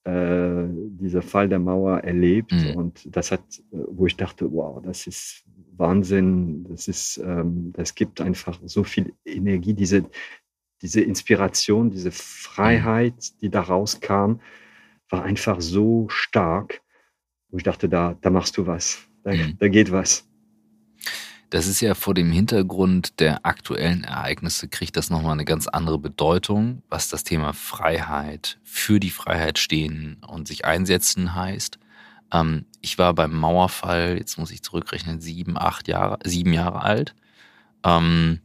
äh, 0.09 0.67
dieser 0.71 1.21
Fall 1.21 1.49
der 1.49 1.59
Mauer 1.59 1.99
erlebt. 1.99 2.51
Mhm. 2.51 2.75
Und 2.75 3.15
das 3.15 3.31
hat, 3.31 3.41
äh, 3.71 3.77
wo 3.91 4.05
ich 4.05 4.15
dachte, 4.15 4.51
wow, 4.51 4.81
das 4.83 5.07
ist 5.07 5.43
Wahnsinn, 5.77 6.65
das 6.69 6.87
ist, 6.87 7.17
ähm, 7.17 7.71
das 7.73 7.95
gibt 7.95 8.21
einfach 8.21 8.59
so 8.65 8.83
viel 8.83 9.13
Energie, 9.25 9.73
diese, 9.73 10.05
diese 10.81 11.01
Inspiration, 11.01 11.89
diese 11.89 12.11
Freiheit, 12.11 13.41
die 13.41 13.49
daraus 13.49 13.99
kam, 13.99 14.41
war 15.09 15.23
einfach 15.23 15.61
so 15.61 16.07
stark, 16.09 16.81
wo 17.49 17.57
ich 17.57 17.63
dachte, 17.63 17.89
da, 17.89 18.15
da 18.21 18.29
machst 18.29 18.57
du 18.57 18.67
was, 18.67 18.99
da, 19.23 19.33
mhm. 19.33 19.57
da 19.59 19.67
geht 19.67 19.91
was. 19.91 20.28
Das 21.49 21.65
ist 21.65 21.81
ja 21.81 21.95
vor 21.95 22.13
dem 22.13 22.31
Hintergrund 22.31 23.19
der 23.19 23.45
aktuellen 23.45 24.03
Ereignisse, 24.03 24.67
kriegt 24.67 24.95
das 24.97 25.09
nochmal 25.09 25.33
eine 25.33 25.45
ganz 25.45 25.67
andere 25.67 25.97
Bedeutung, 25.97 26.83
was 26.89 27.09
das 27.09 27.23
Thema 27.23 27.53
Freiheit, 27.53 28.59
für 28.63 28.99
die 28.99 29.09
Freiheit 29.09 29.57
stehen 29.57 30.17
und 30.27 30.47
sich 30.47 30.65
einsetzen 30.65 31.33
heißt. 31.33 31.79
Ähm, 32.31 32.65
ich 32.81 32.99
war 32.99 33.13
beim 33.15 33.35
Mauerfall, 33.35 34.17
jetzt 34.17 34.37
muss 34.37 34.51
ich 34.51 34.61
zurückrechnen, 34.61 35.21
sieben, 35.21 35.57
acht 35.57 35.87
Jahre, 35.87 36.19
sieben 36.23 36.53
Jahre 36.53 36.83
alt. 36.83 37.15
Ähm, 37.83 38.41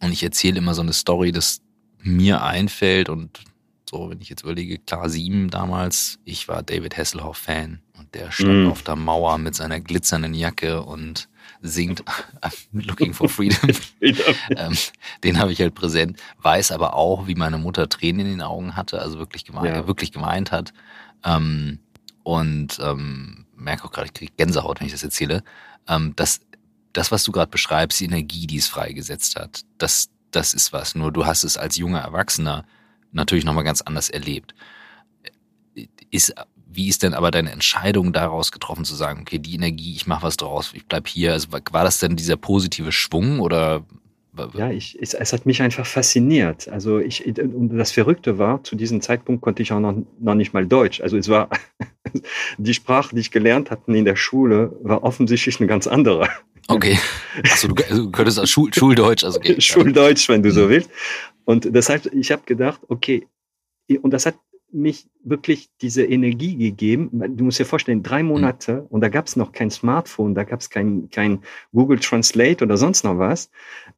und 0.00 0.12
ich 0.12 0.22
erzähle 0.22 0.58
immer 0.58 0.74
so 0.74 0.82
eine 0.82 0.92
Story, 0.92 1.32
dass 1.32 1.62
mir 2.02 2.42
einfällt 2.42 3.08
und 3.08 3.40
so, 3.88 4.10
wenn 4.10 4.20
ich 4.20 4.28
jetzt 4.28 4.42
überlege, 4.42 4.78
klar, 4.78 5.08
sieben 5.08 5.48
damals, 5.50 6.18
ich 6.24 6.48
war 6.48 6.62
David 6.62 6.96
Hasselhoff-Fan 6.96 7.80
und 7.98 8.14
der 8.14 8.30
stand 8.32 8.66
mm. 8.66 8.70
auf 8.70 8.82
der 8.82 8.96
Mauer 8.96 9.38
mit 9.38 9.54
seiner 9.54 9.80
glitzernden 9.80 10.34
Jacke 10.34 10.82
und 10.82 11.28
singt 11.68 12.04
Looking 12.72 13.14
for 13.14 13.28
Freedom. 13.30 13.70
ähm, 14.50 14.76
den 15.24 15.38
habe 15.38 15.52
ich 15.52 15.60
halt 15.60 15.74
präsent, 15.74 16.18
weiß 16.42 16.72
aber 16.72 16.94
auch, 16.94 17.26
wie 17.26 17.34
meine 17.34 17.58
Mutter 17.58 17.88
Tränen 17.88 18.26
in 18.26 18.32
den 18.32 18.42
Augen 18.42 18.76
hatte, 18.76 19.00
also 19.00 19.18
wirklich 19.18 19.44
gemeint, 19.44 19.66
ja. 19.66 19.86
wirklich 19.86 20.12
gemeint 20.12 20.52
hat. 20.52 20.72
Ähm, 21.24 21.80
und 22.22 22.78
ähm, 22.80 23.46
merke 23.54 23.84
auch 23.84 23.92
gerade, 23.92 24.06
ich 24.06 24.14
kriege 24.14 24.32
Gänsehaut, 24.36 24.80
wenn 24.80 24.86
ich 24.86 24.92
das 24.92 25.04
erzähle, 25.04 25.44
ähm, 25.88 26.14
dass 26.16 26.40
das, 26.92 27.12
was 27.12 27.24
du 27.24 27.32
gerade 27.32 27.50
beschreibst, 27.50 28.00
die 28.00 28.06
Energie, 28.06 28.46
die 28.46 28.56
es 28.56 28.68
freigesetzt 28.68 29.36
hat, 29.36 29.62
das, 29.78 30.08
das 30.30 30.54
ist 30.54 30.72
was. 30.72 30.94
Nur 30.94 31.12
du 31.12 31.26
hast 31.26 31.44
es 31.44 31.56
als 31.56 31.76
junger 31.76 32.00
Erwachsener 32.00 32.64
natürlich 33.12 33.44
nochmal 33.44 33.64
ganz 33.64 33.82
anders 33.82 34.08
erlebt. 34.10 34.54
Ist, 36.10 36.34
wie 36.76 36.88
ist 36.88 37.02
denn 37.02 37.14
aber 37.14 37.30
deine 37.30 37.50
Entscheidung 37.50 38.12
daraus 38.12 38.52
getroffen 38.52 38.84
zu 38.84 38.94
sagen, 38.94 39.22
okay, 39.22 39.38
die 39.38 39.54
Energie, 39.54 39.94
ich 39.94 40.06
mache 40.06 40.24
was 40.24 40.36
draus, 40.36 40.72
ich 40.74 40.86
bleib 40.86 41.08
hier? 41.08 41.32
Also 41.32 41.48
war 41.50 41.84
das 41.84 41.98
denn 41.98 42.16
dieser 42.16 42.36
positive 42.36 42.92
Schwung 42.92 43.40
oder 43.40 43.84
ja, 44.54 44.70
ich, 44.70 44.98
es, 45.00 45.14
es, 45.14 45.32
hat 45.32 45.46
mich 45.46 45.62
einfach 45.62 45.86
fasziniert. 45.86 46.68
Also 46.68 46.98
ich, 46.98 47.26
und 47.26 47.76
das 47.76 47.92
Verrückte 47.92 48.38
war, 48.38 48.62
zu 48.64 48.76
diesem 48.76 49.00
Zeitpunkt 49.00 49.40
konnte 49.40 49.62
ich 49.62 49.72
auch 49.72 49.80
noch, 49.80 49.94
noch 50.20 50.34
nicht 50.34 50.52
mal 50.52 50.66
Deutsch. 50.66 51.00
Also 51.00 51.16
es 51.16 51.28
war, 51.28 51.48
die 52.58 52.74
Sprache, 52.74 53.14
die 53.14 53.20
ich 53.20 53.30
gelernt 53.30 53.70
hatte 53.70 53.96
in 53.96 54.04
der 54.04 54.16
Schule, 54.16 54.76
war 54.82 55.02
offensichtlich 55.04 55.58
eine 55.58 55.68
ganz 55.68 55.86
andere. 55.86 56.28
Okay. 56.68 56.98
Achso, 57.44 57.68
du, 57.68 57.82
also 57.88 58.04
du 58.04 58.10
könntest 58.10 58.38
auch 58.38 58.46
Schul, 58.46 58.74
Schuldeutsch, 58.74 59.24
also 59.24 59.38
okay. 59.38 59.56
Schuldeutsch, 59.60 60.28
wenn 60.28 60.42
du 60.42 60.50
so 60.50 60.66
mhm. 60.66 60.68
willst. 60.68 60.90
Und 61.44 61.74
deshalb, 61.74 62.12
ich 62.12 62.32
habe 62.32 62.42
gedacht, 62.44 62.80
okay, 62.88 63.26
und 64.02 64.10
das 64.10 64.26
hat 64.26 64.34
mich 64.72 65.08
wirklich 65.22 65.70
diese 65.80 66.04
Energie 66.04 66.56
gegeben. 66.56 67.36
Du 67.36 67.44
musst 67.44 67.58
dir 67.58 67.64
vorstellen, 67.64 68.02
drei 68.02 68.22
mhm. 68.22 68.28
Monate 68.30 68.86
und 68.90 69.00
da 69.00 69.08
gab 69.08 69.26
es 69.26 69.36
noch 69.36 69.52
kein 69.52 69.70
Smartphone, 69.70 70.34
da 70.34 70.44
gab 70.44 70.60
es 70.60 70.70
kein, 70.70 71.08
kein 71.10 71.40
Google 71.72 71.98
Translate 71.98 72.64
oder 72.64 72.76
sonst 72.76 73.04
noch 73.04 73.18
was 73.18 73.50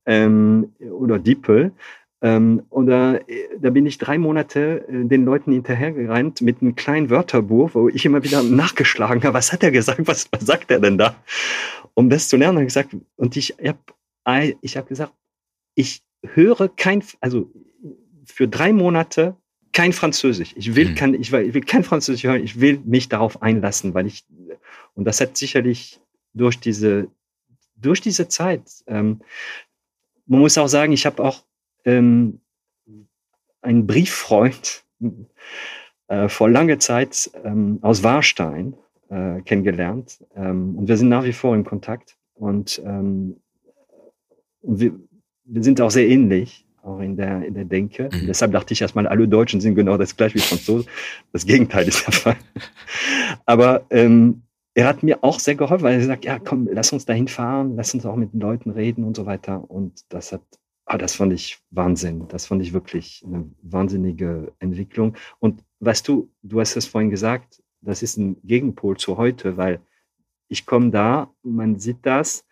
ähm, 0.07 0.73
oder 0.91 1.19
DeepL. 1.19 1.73
Ähm, 2.21 2.63
und 2.69 2.87
da, 2.87 3.21
da 3.61 3.71
bin 3.71 3.87
ich 3.87 3.99
drei 3.99 4.19
Monate 4.19 4.85
äh, 4.89 5.05
den 5.05 5.25
Leuten 5.25 5.53
hinterhergerannt 5.53 6.41
mit 6.41 6.61
einem 6.61 6.75
kleinen 6.75 7.11
Wörterbuch, 7.11 7.75
wo 7.75 7.89
ich 7.89 8.05
immer 8.05 8.25
wieder 8.25 8.43
nachgeschlagen 8.43 9.23
habe, 9.23 9.35
was 9.35 9.53
hat 9.53 9.63
er 9.63 9.71
gesagt, 9.71 10.01
was, 10.07 10.29
was 10.33 10.45
sagt 10.45 10.71
er 10.71 10.81
denn 10.81 10.99
da? 10.99 11.15
Um 11.95 12.11
das 12.11 12.29
zu 12.29 12.37
lernen, 12.37 12.59
habe 12.59 12.65
ich 12.65 12.75
gesagt, 12.75 12.97
und 13.17 13.37
ich 13.37 13.55
habe 13.65 13.79
ich 14.61 14.77
hab 14.77 14.89
gesagt, 14.89 15.13
ich 15.75 16.03
höre 16.23 16.69
kein, 16.69 17.03
also 17.21 17.51
für 18.25 18.49
drei 18.49 18.73
Monate 18.73 19.37
kein 19.79 19.93
Französisch. 19.93 20.55
Ich 20.57 20.75
will, 20.75 20.89
mhm. 20.89 20.95
kein, 20.97 21.15
ich, 21.15 21.33
ich 21.33 21.55
will 21.55 21.61
kein 21.61 21.85
Französisch 21.85 22.25
hören. 22.25 22.43
Ich 22.43 22.59
will 22.61 22.81
mich 22.85 23.09
darauf 23.09 23.43
einlassen, 23.43 23.95
weil 23.95 24.09
ich, 24.09 24.25
und 24.95 25.05
das 25.05 25.21
hat 25.21 25.37
sicherlich 25.37 26.01
durch 26.35 26.59
diese, 26.59 27.07
durch 27.77 28.01
diese 28.01 28.27
Zeit, 28.27 28.65
ähm, 28.89 29.21
man 30.27 30.41
muss 30.41 30.59
auch 30.59 30.67
sagen, 30.67 30.93
ich 30.93 31.07
habe 31.07 31.23
auch 31.23 31.45
ähm, 31.85 32.41
einen 33.63 33.87
Brieffreund 33.87 34.85
äh, 36.09 36.29
vor 36.29 36.51
langer 36.51 36.81
Zeit 36.81 37.31
ähm, 37.45 37.79
aus 37.83 38.03
Warstein 38.03 38.75
äh, 39.11 39.43
kennengelernt. 39.43 40.25
Ähm, 40.35 40.77
und 40.77 40.89
wir 40.89 40.97
sind 40.97 41.09
nach 41.09 41.23
wie 41.23 41.33
vor 41.33 41.55
in 41.55 41.63
Kontakt. 41.63 42.17
Und, 42.35 42.83
ähm, 42.85 43.37
und 44.61 44.81
wir, 44.81 44.99
wir 45.45 45.63
sind 45.63 45.81
auch 45.81 45.93
sehr 45.93 46.09
ähnlich 46.09 46.68
auch 46.89 47.01
in 47.01 47.17
der, 47.17 47.45
in 47.45 47.55
der 47.55 47.65
Denke. 47.65 48.09
Mhm. 48.13 48.27
Deshalb 48.27 48.53
dachte 48.53 48.73
ich 48.73 48.81
erstmal, 48.81 49.07
alle 49.07 49.29
Deutschen 49.29 49.61
sind 49.61 49.75
genau 49.75 49.97
das 49.97 50.17
gleiche 50.17 50.37
wie 50.37 50.41
Franzosen. 50.41 50.89
Das 51.33 51.47
Gegenteil 51.47 51.87
ist 51.87 52.07
der 52.07 52.13
Fall. 52.13 52.37
Aber 53.47 53.87
ähm, 53.91 54.43
er 54.75 54.87
hat 54.87 55.03
mir 55.03 55.23
auch 55.23 55.41
sehr 55.41 55.55
geholfen, 55.55 55.83
weil 55.83 56.01
er 56.01 56.05
sagt, 56.05 56.25
ja, 56.25 56.39
komm, 56.39 56.69
lass 56.71 56.93
uns 56.93 57.05
dahin 57.05 57.29
fahren, 57.29 57.75
lass 57.77 57.95
uns 57.95 58.07
auch 58.07 58.17
mit 58.17 58.33
den 58.33 58.41
Leuten 58.41 58.71
reden 58.71 59.05
und 59.05 59.17
so 59.17 59.27
weiter. 59.27 59.69
Und 59.71 60.05
das 60.09 60.33
hat, 60.33 60.43
ah, 60.87 60.99
das 60.99 61.15
fand 61.15 61.33
ich 61.33 61.59
Wahnsinn. 61.71 62.29
Das 62.29 62.47
fand 62.47 62.63
ich 62.63 62.73
wirklich 62.73 63.23
eine 63.27 63.51
wahnsinnige 63.63 64.53
Entwicklung. 64.59 65.17
Und 65.41 65.65
weißt 65.81 66.07
du, 66.09 66.31
du 66.43 66.61
hast 66.61 66.77
es 66.77 66.87
vorhin 66.87 67.11
gesagt, 67.11 67.63
das 67.81 68.03
ist 68.03 68.17
ein 68.17 68.37
Gegenpol 68.45 68.97
zu 68.97 69.17
heute, 69.17 69.57
weil 69.57 69.81
ich 70.49 70.67
komme 70.67 70.91
da, 70.91 71.33
man 71.43 71.79
sieht 71.79 71.99
das 72.03 72.45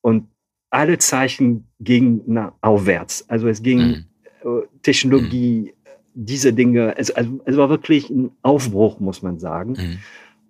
und 0.00 0.28
alle 0.70 0.98
Zeichen 0.98 1.68
gingen 1.80 2.22
nach 2.26 2.52
aufwärts. 2.60 3.28
Also 3.28 3.48
es 3.48 3.62
ging 3.62 3.78
mhm. 3.78 4.04
Äh, 4.42 4.66
Technologie, 4.82 5.74
mhm. 5.74 5.94
diese 6.14 6.52
Dinge. 6.52 6.96
Es, 6.96 7.10
also, 7.10 7.40
es 7.44 7.56
war 7.56 7.68
wirklich 7.68 8.08
ein 8.08 8.30
Aufbruch, 8.42 8.98
muss 8.98 9.20
man 9.22 9.38
sagen. 9.38 9.72
Mhm. 9.72 9.98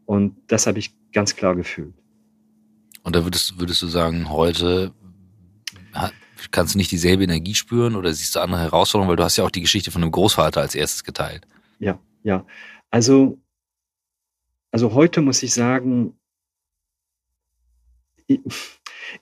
Und 0.07 0.37
das 0.47 0.67
habe 0.67 0.79
ich 0.79 0.95
ganz 1.13 1.35
klar 1.35 1.57
gefühlt. 1.57 1.95
Und 3.03 3.17
da 3.17 3.25
würdest, 3.25 3.59
würdest 3.59 3.83
du 3.83 3.87
sagen, 3.87 4.31
heute 4.31 4.93
kannst 6.51 6.75
du 6.75 6.79
nicht 6.79 6.91
dieselbe 6.91 7.25
Energie 7.25 7.55
spüren 7.55 7.97
oder 7.97 8.13
siehst 8.13 8.35
du 8.35 8.41
andere 8.41 8.61
Herausforderungen, 8.61 9.09
weil 9.09 9.17
du 9.17 9.25
hast 9.25 9.37
ja 9.37 9.45
auch 9.45 9.51
die 9.51 9.61
Geschichte 9.61 9.91
von 9.91 10.03
einem 10.03 10.13
Großvater 10.13 10.61
als 10.61 10.75
erstes 10.75 11.05
geteilt. 11.05 11.47
Ja, 11.79 11.99
ja. 12.23 12.45
Also, 12.91 13.39
also 14.71 14.93
heute 14.95 15.21
muss 15.21 15.43
ich 15.43 15.53
sagen, 15.53 16.15
ich, 18.27 18.41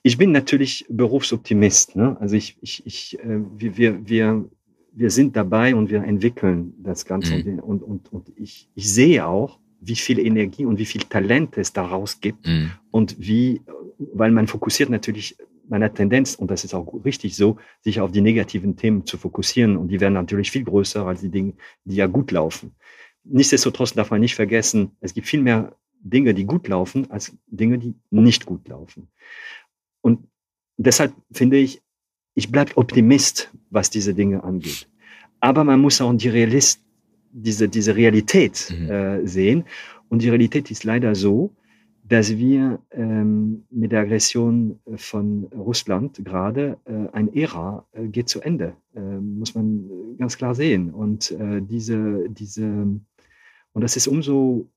ich 0.03 0.17
bin 0.17 0.31
natürlich 0.31 0.85
Berufsoptimist. 0.89 1.95
Ne? 1.95 2.17
Also 2.19 2.35
ich, 2.35 2.57
ich, 2.61 2.85
ich, 2.85 3.19
äh, 3.19 3.39
wir, 3.57 4.07
wir, 4.07 4.45
wir 4.91 5.09
sind 5.09 5.35
dabei 5.35 5.75
und 5.75 5.89
wir 5.89 6.03
entwickeln 6.03 6.73
das 6.79 7.05
Ganze. 7.05 7.37
Mhm. 7.37 7.59
Und, 7.59 7.83
und, 7.83 8.11
und 8.11 8.31
ich, 8.35 8.69
ich 8.75 8.91
sehe 8.91 9.25
auch, 9.25 9.59
wie 9.81 9.95
viel 9.95 10.19
Energie 10.19 10.65
und 10.65 10.77
wie 10.77 10.85
viel 10.85 11.01
Talent 11.01 11.57
es 11.57 11.71
daraus 11.71 12.19
gibt. 12.19 12.47
Mhm. 12.47 12.71
Und 12.91 13.15
wie, 13.19 13.61
weil 13.97 14.31
man 14.31 14.47
fokussiert 14.47 14.89
natürlich 14.89 15.37
meiner 15.69 15.93
Tendenz, 15.93 16.35
und 16.35 16.49
das 16.49 16.63
ist 16.63 16.73
auch 16.73 16.93
richtig 17.05 17.35
so, 17.35 17.57
sich 17.81 18.01
auf 18.01 18.11
die 18.11 18.21
negativen 18.21 18.75
Themen 18.75 19.05
zu 19.05 19.17
fokussieren. 19.17 19.77
Und 19.77 19.89
die 19.89 19.99
werden 19.99 20.15
natürlich 20.15 20.51
viel 20.51 20.63
größer 20.63 21.05
als 21.05 21.21
die 21.21 21.29
Dinge, 21.29 21.53
die 21.85 21.95
ja 21.95 22.07
gut 22.07 22.31
laufen. 22.31 22.75
Nichtsdestotrotz 23.23 23.93
darf 23.93 24.11
man 24.11 24.21
nicht 24.21 24.35
vergessen, 24.35 24.91
es 24.99 25.13
gibt 25.13 25.27
viel 25.27 25.41
mehr 25.41 25.75
Dinge, 26.01 26.33
die 26.33 26.45
gut 26.45 26.67
laufen, 26.67 27.11
als 27.11 27.37
Dinge, 27.47 27.77
die 27.77 27.93
nicht 28.09 28.45
gut 28.45 28.67
laufen. 28.67 29.09
Und 30.01 30.27
deshalb 30.77 31.13
finde 31.31 31.57
ich, 31.57 31.81
ich 32.35 32.51
bleibe 32.51 32.77
Optimist, 32.77 33.51
was 33.69 33.89
diese 33.89 34.13
Dinge 34.13 34.43
angeht. 34.43 34.87
Aber 35.39 35.63
man 35.63 35.79
muss 35.79 36.01
auch 36.01 36.13
die, 36.13 36.29
Realist, 36.29 36.81
diese, 37.31 37.69
diese 37.69 37.95
Realität 37.95 38.73
mhm. 38.77 38.89
äh, 38.89 39.27
sehen. 39.27 39.65
Und 40.09 40.21
die 40.21 40.29
Realität 40.29 40.71
ist 40.71 40.83
leider 40.83 41.15
so, 41.15 41.53
dass 42.09 42.35
wir 42.37 42.79
ähm, 42.91 43.65
mit 43.69 43.91
der 43.91 44.01
Aggression 44.01 44.79
von 44.95 45.43
Russland 45.55 46.19
gerade 46.25 46.77
äh, 46.85 47.07
ein 47.13 47.31
Ära 47.35 47.85
äh, 47.91 48.07
geht 48.07 48.29
zu 48.29 48.41
Ende, 48.41 48.75
äh, 48.95 48.99
muss 48.99 49.53
man 49.53 50.17
ganz 50.17 50.35
klar 50.35 50.55
sehen. 50.55 50.91
Und 50.91 51.29
äh, 51.31 51.61
diese, 51.61 52.27
diese, 52.29 52.63
und 52.65 53.81
das 53.81 53.95
ist 53.95 54.07
umso 54.07 54.67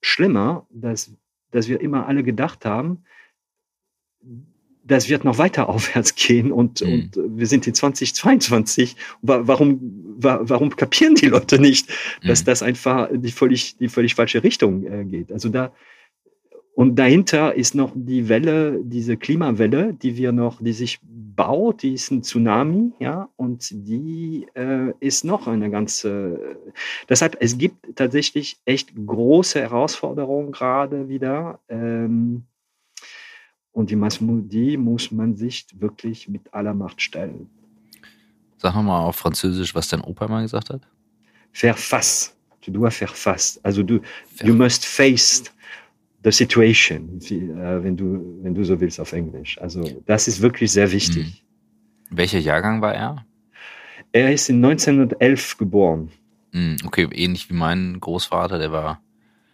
schlimmer, 0.00 0.66
dass, 0.70 1.12
dass 1.50 1.68
wir 1.68 1.80
immer 1.80 2.06
alle 2.06 2.22
gedacht 2.22 2.64
haben, 2.64 3.02
das 4.86 5.08
wird 5.08 5.24
noch 5.24 5.38
weiter 5.38 5.68
aufwärts 5.70 6.14
gehen 6.14 6.52
und, 6.52 6.82
mhm. 6.82 7.10
und 7.16 7.38
wir 7.38 7.46
sind 7.46 7.66
in 7.66 7.74
2022. 7.74 8.96
Warum, 9.22 9.80
warum 10.18 10.76
kapieren 10.76 11.14
die 11.14 11.26
Leute 11.26 11.58
nicht, 11.58 11.88
dass 12.26 12.42
mhm. 12.42 12.46
das 12.46 12.62
einfach 12.62 13.08
die 13.12 13.32
völlig, 13.32 13.76
die 13.78 13.88
völlig 13.88 14.14
falsche 14.14 14.42
Richtung 14.42 14.84
äh, 14.86 15.04
geht? 15.04 15.32
Also 15.32 15.48
da, 15.48 15.72
und 16.74 16.96
dahinter 16.96 17.54
ist 17.54 17.76
noch 17.76 17.92
die 17.94 18.28
Welle, 18.28 18.80
diese 18.82 19.16
Klimawelle, 19.16 19.94
die 19.94 20.16
wir 20.16 20.32
noch, 20.32 20.60
die 20.60 20.72
sich 20.72 20.98
baut, 21.04 21.82
die 21.82 21.94
ist 21.94 22.10
ein 22.10 22.24
Tsunami, 22.24 22.92
ja, 22.98 23.28
und 23.36 23.68
die 23.70 24.46
äh, 24.54 24.92
ist 24.98 25.24
noch 25.24 25.46
eine 25.46 25.70
ganze. 25.70 26.56
Deshalb, 27.08 27.36
es 27.40 27.58
gibt 27.58 27.94
tatsächlich 27.94 28.56
echt 28.64 28.92
große 28.94 29.60
Herausforderungen 29.60 30.50
gerade 30.50 31.08
wieder. 31.08 31.60
Ähm, 31.68 32.44
und 33.74 33.90
die, 33.90 34.00
die 34.48 34.76
muss 34.76 35.10
man 35.10 35.36
sich 35.36 35.66
wirklich 35.78 36.28
mit 36.28 36.54
aller 36.54 36.72
Macht 36.72 37.02
stellen. 37.02 37.50
Sag 38.56 38.74
nochmal 38.74 39.02
auf 39.02 39.16
Französisch, 39.16 39.74
was 39.74 39.88
dein 39.88 40.00
Opa 40.00 40.28
mal 40.28 40.42
gesagt 40.42 40.70
hat. 40.70 40.88
Verfass. 41.52 42.34
Du 42.64 42.70
dois 42.70 42.90
faire 42.90 43.12
face. 43.12 43.60
Also 43.62 43.82
du, 43.82 44.00
Ver 44.36 44.46
you 44.46 44.54
must 44.54 44.86
face 44.86 45.44
the 46.24 46.32
situation, 46.32 47.20
äh, 47.20 47.84
wenn 47.84 47.96
du, 47.96 48.38
wenn 48.42 48.54
du 48.54 48.64
so 48.64 48.80
willst 48.80 48.98
auf 48.98 49.12
Englisch. 49.12 49.60
Also 49.60 50.02
das 50.06 50.28
ist 50.28 50.40
wirklich 50.40 50.72
sehr 50.72 50.90
wichtig. 50.90 51.44
Mhm. 52.08 52.16
Welcher 52.16 52.38
Jahrgang 52.38 52.80
war 52.80 52.94
er? 52.94 53.26
Er 54.12 54.32
ist 54.32 54.48
in 54.48 54.64
1911 54.64 55.58
geboren. 55.58 56.10
Mhm, 56.52 56.76
okay, 56.86 57.08
ähnlich 57.12 57.50
wie 57.50 57.54
mein 57.54 58.00
Großvater, 58.00 58.58
der 58.58 58.72
war 58.72 59.00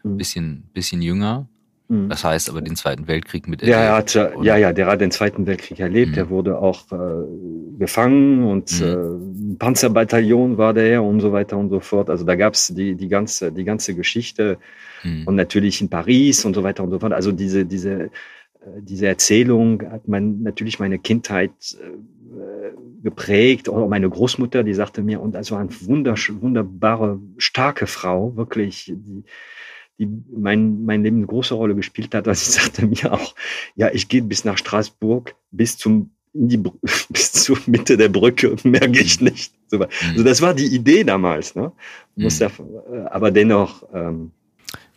ein 0.05 0.13
mhm. 0.13 0.17
bisschen, 0.19 0.65
bisschen 0.73 1.03
jünger. 1.03 1.49
Mhm. 1.91 2.09
Das 2.09 2.23
heißt 2.23 2.49
aber 2.49 2.63
den 2.63 2.77
Zweiten 2.77 3.09
Weltkrieg 3.09 3.49
mit 3.49 3.63
erlebt. 3.63 3.79
Ja, 3.79 3.97
hat, 3.97 4.15
ja, 4.15 4.57
ja, 4.57 4.73
der 4.73 4.87
hat 4.87 5.01
den 5.01 5.11
Zweiten 5.11 5.47
Weltkrieg 5.47 5.81
erlebt. 5.81 6.13
Mhm. 6.13 6.19
Er 6.19 6.31
wurde 6.31 6.59
auch 6.59 6.85
äh, 6.93 7.79
gefangen 7.79 8.45
und 8.45 8.81
mhm. 8.81 9.55
äh, 9.55 9.57
Panzerbataillon 9.59 10.57
war 10.57 10.73
der 10.73 11.03
und 11.03 11.21
so 11.21 11.33
weiter 11.33 11.59
und 11.59 11.69
so 11.69 11.81
fort. 11.81 12.09
Also 12.09 12.25
da 12.25 12.37
gab's 12.37 12.69
die, 12.69 12.95
die, 12.95 13.09
ganze, 13.09 13.51
die 13.51 13.65
ganze 13.65 13.97
Geschichte 13.97 14.59
mhm. 15.03 15.27
und 15.27 15.35
natürlich 15.35 15.81
in 15.81 15.89
Paris 15.89 16.45
und 16.45 16.55
so 16.55 16.63
weiter 16.63 16.85
und 16.85 16.91
so 16.91 17.01
fort. 17.01 17.13
Also 17.13 17.33
diese, 17.33 17.67
diese, 17.67 18.05
äh, 18.05 18.09
diese 18.83 19.09
Erzählung 19.09 19.83
hat 19.91 20.07
man 20.07 20.43
natürlich 20.43 20.79
meine 20.79 21.01
Kindheit 21.01 21.51
äh, 21.73 23.03
geprägt. 23.03 23.69
Oder 23.69 23.89
meine 23.89 24.09
Großmutter, 24.09 24.63
die 24.63 24.75
sagte 24.75 25.03
mir, 25.03 25.21
und 25.21 25.35
also 25.35 25.57
eine 25.57 25.71
wunderbare, 25.71 27.19
starke 27.37 27.89
Frau, 27.89 28.37
wirklich, 28.37 28.93
die, 28.95 29.25
die 30.01 30.09
mein, 30.35 30.85
mein 30.85 31.03
Leben 31.05 31.19
eine 31.19 31.27
große 31.27 31.55
Rolle 31.55 31.75
gespielt 31.75 32.15
hat. 32.15 32.27
Also 32.27 32.51
ich 32.51 32.63
sagte 32.63 32.87
mir 32.87 33.13
auch, 33.13 33.35
ja, 33.77 33.91
ich 33.93 34.09
gehe 34.09 34.23
bis 34.23 34.45
nach 34.45 34.59
Straßburg, 34.59 35.35
bis 35.51 35.77
zum 35.77 36.11
in 36.33 36.49
die, 36.49 36.57
bis 37.11 37.33
zur 37.33 37.59
Mitte 37.67 37.97
der 37.97 38.09
Brücke 38.09 38.57
gehe 38.63 39.03
ich 39.03 39.21
nicht. 39.21 39.53
Mhm. 39.71 39.87
Also 40.13 40.25
das 40.25 40.41
war 40.41 40.55
die 40.55 40.75
Idee 40.75 41.05
damals. 41.05 41.55
Ne? 41.55 41.71
Muss 42.17 42.41
mhm. 42.41 42.49
ja, 42.93 43.11
aber 43.11 43.31
dennoch. 43.31 43.85
Ähm, 43.93 44.33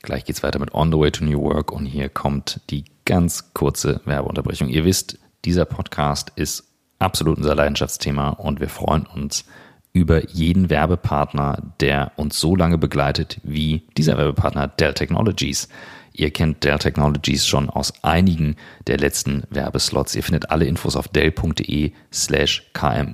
Gleich 0.01 0.25
geht's 0.25 0.43
weiter 0.43 0.59
mit 0.59 0.73
On 0.73 0.91
the 0.91 0.97
Way 0.97 1.11
to 1.11 1.23
New 1.23 1.41
Work 1.41 1.71
und 1.71 1.85
hier 1.85 2.09
kommt 2.09 2.61
die 2.69 2.85
ganz 3.05 3.53
kurze 3.53 4.01
Werbeunterbrechung. 4.05 4.69
Ihr 4.69 4.85
wisst, 4.85 5.17
dieser 5.45 5.65
Podcast 5.65 6.31
ist 6.35 6.65
absolut 6.99 7.37
unser 7.37 7.55
Leidenschaftsthema 7.55 8.29
und 8.29 8.59
wir 8.59 8.69
freuen 8.69 9.05
uns 9.05 9.45
über 9.93 10.27
jeden 10.29 10.69
Werbepartner, 10.71 11.61
der 11.79 12.11
uns 12.15 12.39
so 12.39 12.55
lange 12.55 12.79
begleitet 12.79 13.39
wie 13.43 13.83
dieser 13.95 14.17
Werbepartner 14.17 14.67
Dell 14.67 14.95
Technologies. 14.95 15.69
Ihr 16.13 16.31
kennt 16.31 16.63
Dell 16.63 16.79
Technologies 16.79 17.45
schon 17.47 17.69
aus 17.69 17.93
einigen 18.03 18.55
der 18.87 18.97
letzten 18.97 19.43
Werbeslots. 19.51 20.15
Ihr 20.15 20.23
findet 20.23 20.49
alle 20.49 20.65
Infos 20.65 20.95
auf 20.95 21.07
dell.de 21.07 21.91
slash 22.11 22.71
kmu-beratung. 22.73 23.07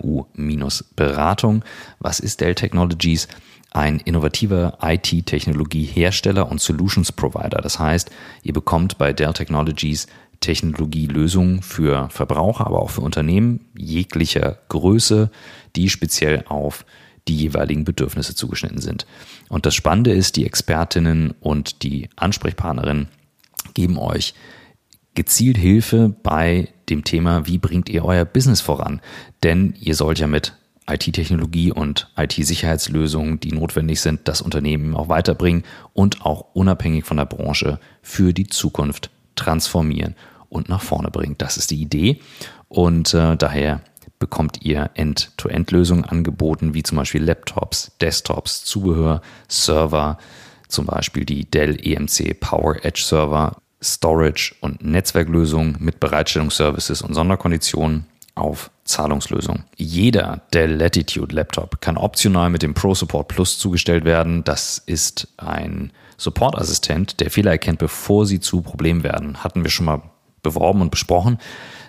Was 1.99 2.21
ist 2.21 2.39
Dell 2.39 2.55
Technologies? 2.55 3.27
Ein 3.71 3.99
innovativer 3.99 4.79
IT-Technologie-Hersteller 4.81 6.49
und 6.49 6.59
Solutions 6.59 7.11
Provider. 7.11 7.61
Das 7.61 7.77
heißt, 7.77 8.09
ihr 8.41 8.53
bekommt 8.53 8.97
bei 8.97 9.13
Dell 9.13 9.33
Technologies 9.33 10.07
Technologielösungen 10.39 11.61
für 11.61 12.09
Verbraucher, 12.09 12.65
aber 12.65 12.81
auch 12.81 12.89
für 12.89 13.01
Unternehmen 13.01 13.65
jeglicher 13.77 14.57
Größe, 14.69 15.31
die 15.75 15.89
speziell 15.89 16.43
auf 16.47 16.85
die 17.27 17.35
jeweiligen 17.35 17.85
Bedürfnisse 17.85 18.35
zugeschnitten 18.35 18.81
sind. 18.81 19.05
Und 19.49 19.65
das 19.65 19.75
Spannende 19.75 20.11
ist, 20.11 20.35
die 20.35 20.45
Expertinnen 20.45 21.31
und 21.39 21.83
die 21.83 22.09
Ansprechpartnerinnen 22.15 23.07
geben 23.73 23.97
euch 23.97 24.33
gezielt 25.15 25.57
Hilfe 25.57 26.15
bei 26.23 26.69
dem 26.89 27.03
Thema, 27.03 27.45
wie 27.45 27.57
bringt 27.57 27.89
ihr 27.89 28.05
euer 28.05 28.25
Business 28.25 28.61
voran? 28.61 29.01
Denn 29.43 29.75
ihr 29.79 29.95
sollt 29.95 30.19
ja 30.19 30.27
mit 30.27 30.53
IT-Technologie 30.89 31.71
und 31.71 32.09
IT-Sicherheitslösungen, 32.17 33.39
die 33.39 33.51
notwendig 33.51 34.01
sind, 34.01 34.27
das 34.27 34.41
Unternehmen 34.41 34.95
auch 34.95 35.09
weiterbringen 35.09 35.63
und 35.93 36.25
auch 36.25 36.45
unabhängig 36.53 37.05
von 37.05 37.17
der 37.17 37.25
Branche 37.25 37.79
für 38.01 38.33
die 38.33 38.47
Zukunft 38.47 39.11
transformieren 39.35 40.15
und 40.49 40.67
nach 40.67 40.81
vorne 40.81 41.11
bringen. 41.11 41.35
Das 41.37 41.57
ist 41.57 41.71
die 41.71 41.81
Idee 41.81 42.21
und 42.67 43.13
äh, 43.13 43.37
daher 43.37 43.81
bekommt 44.19 44.59
ihr 44.61 44.91
End-to-End-Lösungen 44.93 46.05
angeboten, 46.05 46.73
wie 46.73 46.83
zum 46.83 46.97
Beispiel 46.97 47.23
Laptops, 47.23 47.91
Desktops, 48.01 48.65
Zubehör, 48.65 49.21
Server, 49.47 50.17
zum 50.67 50.85
Beispiel 50.85 51.25
die 51.25 51.49
Dell 51.49 51.77
EMC 51.81 52.39
Power 52.39 52.75
Edge 52.83 53.01
Server, 53.03 53.57
Storage 53.81 54.53
und 54.59 54.83
Netzwerklösungen 54.83 55.77
mit 55.79 55.99
Bereitstellungsservices 55.99 57.01
und 57.01 57.13
Sonderkonditionen 57.13 58.05
auf 58.35 58.71
Zahlungslösung. 58.83 59.63
Jeder 59.75 60.41
Dell 60.53 60.75
Latitude 60.75 61.33
Laptop 61.35 61.81
kann 61.81 61.97
optional 61.97 62.49
mit 62.49 62.61
dem 62.61 62.73
Pro 62.73 62.93
Support 62.93 63.27
Plus 63.27 63.57
zugestellt 63.57 64.05
werden. 64.05 64.43
Das 64.43 64.77
ist 64.85 65.27
ein 65.37 65.91
Supportassistent, 66.17 67.19
der 67.19 67.31
Fehler 67.31 67.51
erkennt, 67.51 67.79
bevor 67.79 68.25
sie 68.25 68.39
zu 68.39 68.61
Problemen 68.61 69.03
werden. 69.03 69.43
Hatten 69.43 69.63
wir 69.63 69.71
schon 69.71 69.85
mal 69.85 70.01
beworben 70.41 70.81
und 70.81 70.91
besprochen. 70.91 71.37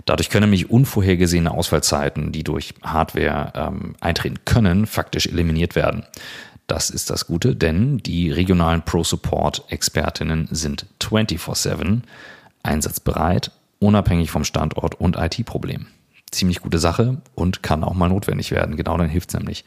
Dadurch 0.04 0.30
können 0.30 0.50
nämlich 0.50 0.71
unvorhergesehene 0.71 1.50
Ausfallzeiten, 1.50 2.33
die 2.33 2.45
durch 2.45 2.75
Hardware 2.83 3.52
ähm, 3.54 3.97
eintreten 4.00 4.38
können, 4.45 4.87
faktisch 4.87 5.26
eliminiert 5.26 5.75
werden. 5.75 6.04
Das 6.66 6.88
ist 6.88 7.11
das 7.11 7.26
Gute, 7.26 7.57
denn 7.57 7.99
die 7.99 8.30
regionalen 8.30 8.83
Pro-Support-Expertinnen 8.83 10.49
sind 10.52 10.87
24-7 11.00 12.02
einsatzbereit, 12.62 13.50
unabhängig 13.80 14.30
vom 14.30 14.45
Standort 14.45 14.95
und 14.95 15.16
IT-Problem. 15.16 15.87
Ziemlich 16.30 16.61
gute 16.61 16.78
Sache 16.78 17.21
und 17.35 17.64
kann 17.64 17.83
auch 17.83 17.95
mal 17.95 18.09
notwendig 18.09 18.52
werden. 18.52 18.76
Genau 18.76 18.97
dann 18.97 19.09
hilft 19.09 19.30
es 19.30 19.34
nämlich. 19.34 19.65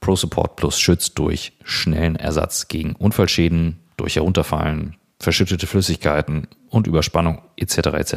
Pro-Support 0.00 0.56
Plus 0.56 0.80
schützt 0.80 1.18
durch 1.18 1.52
schnellen 1.62 2.16
Ersatz 2.16 2.68
gegen 2.68 2.94
Unfallschäden, 2.94 3.80
durch 3.98 4.16
Herunterfallen, 4.16 4.96
verschüttete 5.20 5.66
Flüssigkeiten 5.66 6.48
und 6.70 6.86
Überspannung 6.86 7.42
etc. 7.56 7.76
etc. 7.76 8.16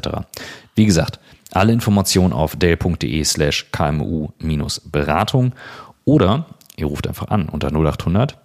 Wie 0.76 0.86
gesagt, 0.86 1.20
alle 1.52 1.74
Informationen 1.74 2.34
auf 2.34 2.56
dell.de 2.56 3.24
slash 3.24 3.68
kmu-beratung 3.72 5.54
oder 6.06 6.46
ihr 6.78 6.86
ruft 6.86 7.08
einfach 7.08 7.28
an 7.30 7.50
unter 7.50 7.70
0800 7.70 8.38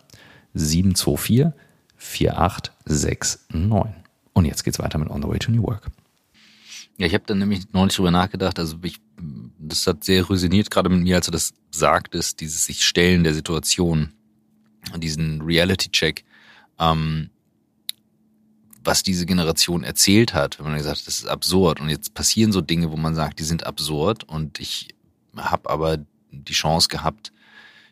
724 0.54 1.52
4869. 1.96 3.40
Und 4.32 4.44
jetzt 4.44 4.64
geht's 4.64 4.78
weiter 4.78 4.98
mit 4.98 5.10
On 5.10 5.22
the 5.22 5.28
Way 5.28 5.38
to 5.38 5.50
New 5.50 5.62
Work. 5.62 5.90
Ja, 6.96 7.06
ich 7.06 7.14
habe 7.14 7.24
dann 7.26 7.38
nämlich 7.38 7.72
neulich 7.72 7.96
drüber 7.96 8.10
nachgedacht, 8.10 8.58
also 8.58 8.76
ich, 8.82 9.00
das 9.58 9.86
hat 9.86 10.04
sehr 10.04 10.28
resoniert 10.30 10.70
gerade 10.70 10.88
mit 10.88 11.02
mir, 11.02 11.16
als 11.16 11.26
du 11.26 11.32
das 11.32 11.54
sagtest, 11.70 12.40
dieses 12.40 12.66
sich 12.66 12.84
stellen 12.84 13.24
der 13.24 13.34
Situation, 13.34 14.12
diesen 14.96 15.42
Reality-Check. 15.42 16.24
Ähm, 16.78 17.30
was 18.84 19.02
diese 19.02 19.26
Generation 19.26 19.84
erzählt 19.84 20.34
hat, 20.34 20.58
wenn 20.58 20.66
man 20.66 20.76
gesagt 20.76 21.00
hat, 21.00 21.06
das 21.06 21.18
ist 21.18 21.26
absurd. 21.26 21.80
Und 21.80 21.88
jetzt 21.88 22.14
passieren 22.14 22.52
so 22.52 22.60
Dinge, 22.60 22.90
wo 22.90 22.96
man 22.96 23.14
sagt, 23.14 23.38
die 23.38 23.44
sind 23.44 23.66
absurd. 23.66 24.24
Und 24.24 24.60
ich 24.60 24.94
habe 25.36 25.70
aber 25.70 25.98
die 26.30 26.52
Chance 26.52 26.88
gehabt, 26.88 27.32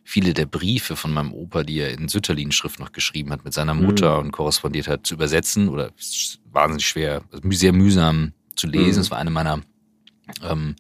viele 0.04 0.34
der 0.34 0.46
Briefe 0.46 0.96
von 0.96 1.12
meinem 1.12 1.32
Opa, 1.32 1.62
die 1.62 1.78
er 1.78 1.90
in 1.92 2.08
Sütterlin-Schrift 2.08 2.80
noch 2.80 2.92
geschrieben 2.92 3.30
hat, 3.30 3.44
mit 3.44 3.54
seiner 3.54 3.74
Mutter 3.74 4.18
mhm. 4.18 4.26
und 4.26 4.32
korrespondiert 4.32 4.88
hat, 4.88 5.06
zu 5.06 5.14
übersetzen 5.14 5.68
oder 5.68 5.90
wahnsinnig 6.50 6.86
schwer, 6.86 7.22
sehr 7.50 7.72
mühsam 7.72 8.32
zu 8.56 8.66
lesen. 8.66 9.00
Es 9.00 9.08
mhm. 9.08 9.12
war 9.12 9.18
eine 9.18 9.30
meiner 9.30 9.62
ähm, 10.42 10.76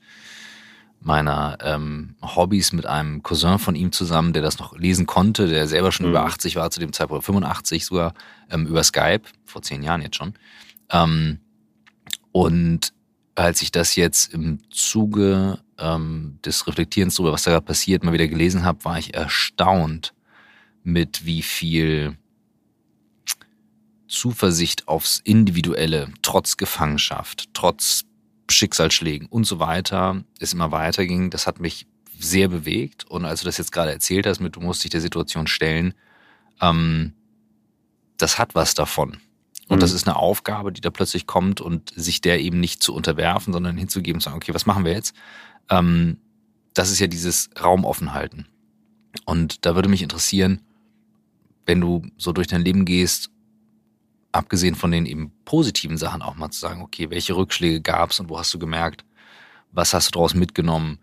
meiner 1.04 1.58
ähm, 1.62 2.16
Hobbys 2.22 2.72
mit 2.72 2.86
einem 2.86 3.22
Cousin 3.22 3.58
von 3.58 3.74
ihm 3.74 3.92
zusammen, 3.92 4.32
der 4.32 4.42
das 4.42 4.58
noch 4.58 4.76
lesen 4.78 5.06
konnte, 5.06 5.48
der 5.48 5.66
selber 5.68 5.92
schon 5.92 6.06
mhm. 6.06 6.12
über 6.12 6.24
80 6.24 6.56
war 6.56 6.70
zu 6.70 6.80
dem 6.80 6.92
Zeitpunkt, 6.92 7.24
85 7.24 7.84
sogar, 7.84 8.14
ähm, 8.50 8.66
über 8.66 8.82
Skype, 8.82 9.22
vor 9.44 9.62
zehn 9.62 9.82
Jahren 9.82 10.02
jetzt 10.02 10.16
schon. 10.16 10.34
Ähm, 10.90 11.40
und 12.30 12.92
als 13.34 13.62
ich 13.62 13.72
das 13.72 13.96
jetzt 13.96 14.32
im 14.32 14.58
Zuge 14.70 15.58
ähm, 15.78 16.38
des 16.44 16.66
Reflektierens 16.66 17.16
darüber, 17.16 17.32
was 17.32 17.44
da 17.44 17.50
gerade 17.50 17.66
passiert, 17.66 18.04
mal 18.04 18.12
wieder 18.12 18.28
gelesen 18.28 18.64
habe, 18.64 18.84
war 18.84 18.98
ich 18.98 19.14
erstaunt, 19.14 20.14
mit 20.84 21.24
wie 21.24 21.42
viel 21.42 22.16
Zuversicht 24.08 24.88
aufs 24.88 25.20
Individuelle, 25.24 26.08
trotz 26.22 26.56
Gefangenschaft, 26.56 27.48
trotz 27.54 28.04
Schicksalsschlägen 28.48 29.28
und 29.28 29.44
so 29.44 29.58
weiter 29.58 30.24
es 30.40 30.52
immer 30.52 30.72
weiterging, 30.72 31.30
das 31.30 31.46
hat 31.46 31.60
mich 31.60 31.86
sehr 32.18 32.48
bewegt. 32.48 33.04
Und 33.04 33.24
als 33.24 33.40
du 33.40 33.46
das 33.46 33.58
jetzt 33.58 33.72
gerade 33.72 33.90
erzählt 33.90 34.26
hast, 34.26 34.40
mit 34.40 34.56
du 34.56 34.60
musst 34.60 34.84
dich 34.84 34.90
der 34.90 35.00
Situation 35.00 35.46
stellen, 35.46 35.94
ähm, 36.60 37.14
das 38.16 38.38
hat 38.38 38.54
was 38.54 38.74
davon. 38.74 39.18
Und 39.68 39.78
mhm. 39.78 39.80
das 39.80 39.92
ist 39.92 40.06
eine 40.06 40.16
Aufgabe, 40.16 40.72
die 40.72 40.80
da 40.80 40.90
plötzlich 40.90 41.26
kommt 41.26 41.60
und 41.60 41.92
sich 41.96 42.20
der 42.20 42.40
eben 42.40 42.60
nicht 42.60 42.82
zu 42.82 42.94
unterwerfen, 42.94 43.52
sondern 43.52 43.76
hinzugeben 43.76 44.18
und 44.18 44.22
sagen, 44.22 44.36
okay, 44.36 44.54
was 44.54 44.66
machen 44.66 44.84
wir 44.84 44.92
jetzt? 44.92 45.14
Ähm, 45.68 46.18
das 46.74 46.90
ist 46.90 47.00
ja 47.00 47.06
dieses 47.06 47.50
Raum 47.60 47.84
offen 47.84 48.14
halten. 48.14 48.46
Und 49.24 49.66
da 49.66 49.74
würde 49.74 49.88
mich 49.88 50.02
interessieren, 50.02 50.62
wenn 51.66 51.80
du 51.80 52.02
so 52.16 52.32
durch 52.32 52.46
dein 52.46 52.62
Leben 52.62 52.84
gehst 52.84 53.30
abgesehen 54.32 54.74
von 54.74 54.90
den 54.90 55.06
eben 55.06 55.32
positiven 55.44 55.98
Sachen 55.98 56.22
auch 56.22 56.34
mal 56.34 56.50
zu 56.50 56.58
sagen, 56.58 56.82
okay, 56.82 57.10
welche 57.10 57.36
Rückschläge 57.36 57.80
gab's 57.80 58.18
und 58.18 58.28
wo 58.28 58.38
hast 58.38 58.52
du 58.52 58.58
gemerkt, 58.58 59.04
was 59.70 59.94
hast 59.94 60.08
du 60.08 60.12
daraus 60.12 60.34
mitgenommen, 60.34 60.98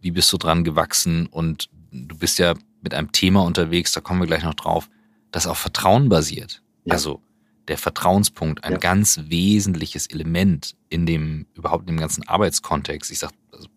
wie 0.00 0.10
bist 0.10 0.32
du 0.32 0.36
dran 0.36 0.64
gewachsen 0.64 1.26
und 1.26 1.70
du 1.92 2.16
bist 2.18 2.38
ja 2.38 2.54
mit 2.82 2.92
einem 2.94 3.12
Thema 3.12 3.42
unterwegs, 3.42 3.92
da 3.92 4.00
kommen 4.00 4.20
wir 4.20 4.26
gleich 4.26 4.42
noch 4.42 4.54
drauf, 4.54 4.90
das 5.30 5.46
auf 5.46 5.58
Vertrauen 5.58 6.08
basiert. 6.08 6.62
Ja. 6.84 6.92
Also 6.92 7.22
der 7.68 7.78
Vertrauenspunkt, 7.78 8.62
ein 8.64 8.72
ja. 8.72 8.78
ganz 8.78 9.18
wesentliches 9.24 10.06
Element 10.08 10.76
in 10.90 11.06
dem, 11.06 11.46
überhaupt 11.54 11.88
in 11.88 11.96
dem 11.96 12.00
ganzen 12.00 12.28
Arbeitskontext. 12.28 13.10
Ich 13.10 13.20
sag, 13.20 13.30
also 13.52 13.68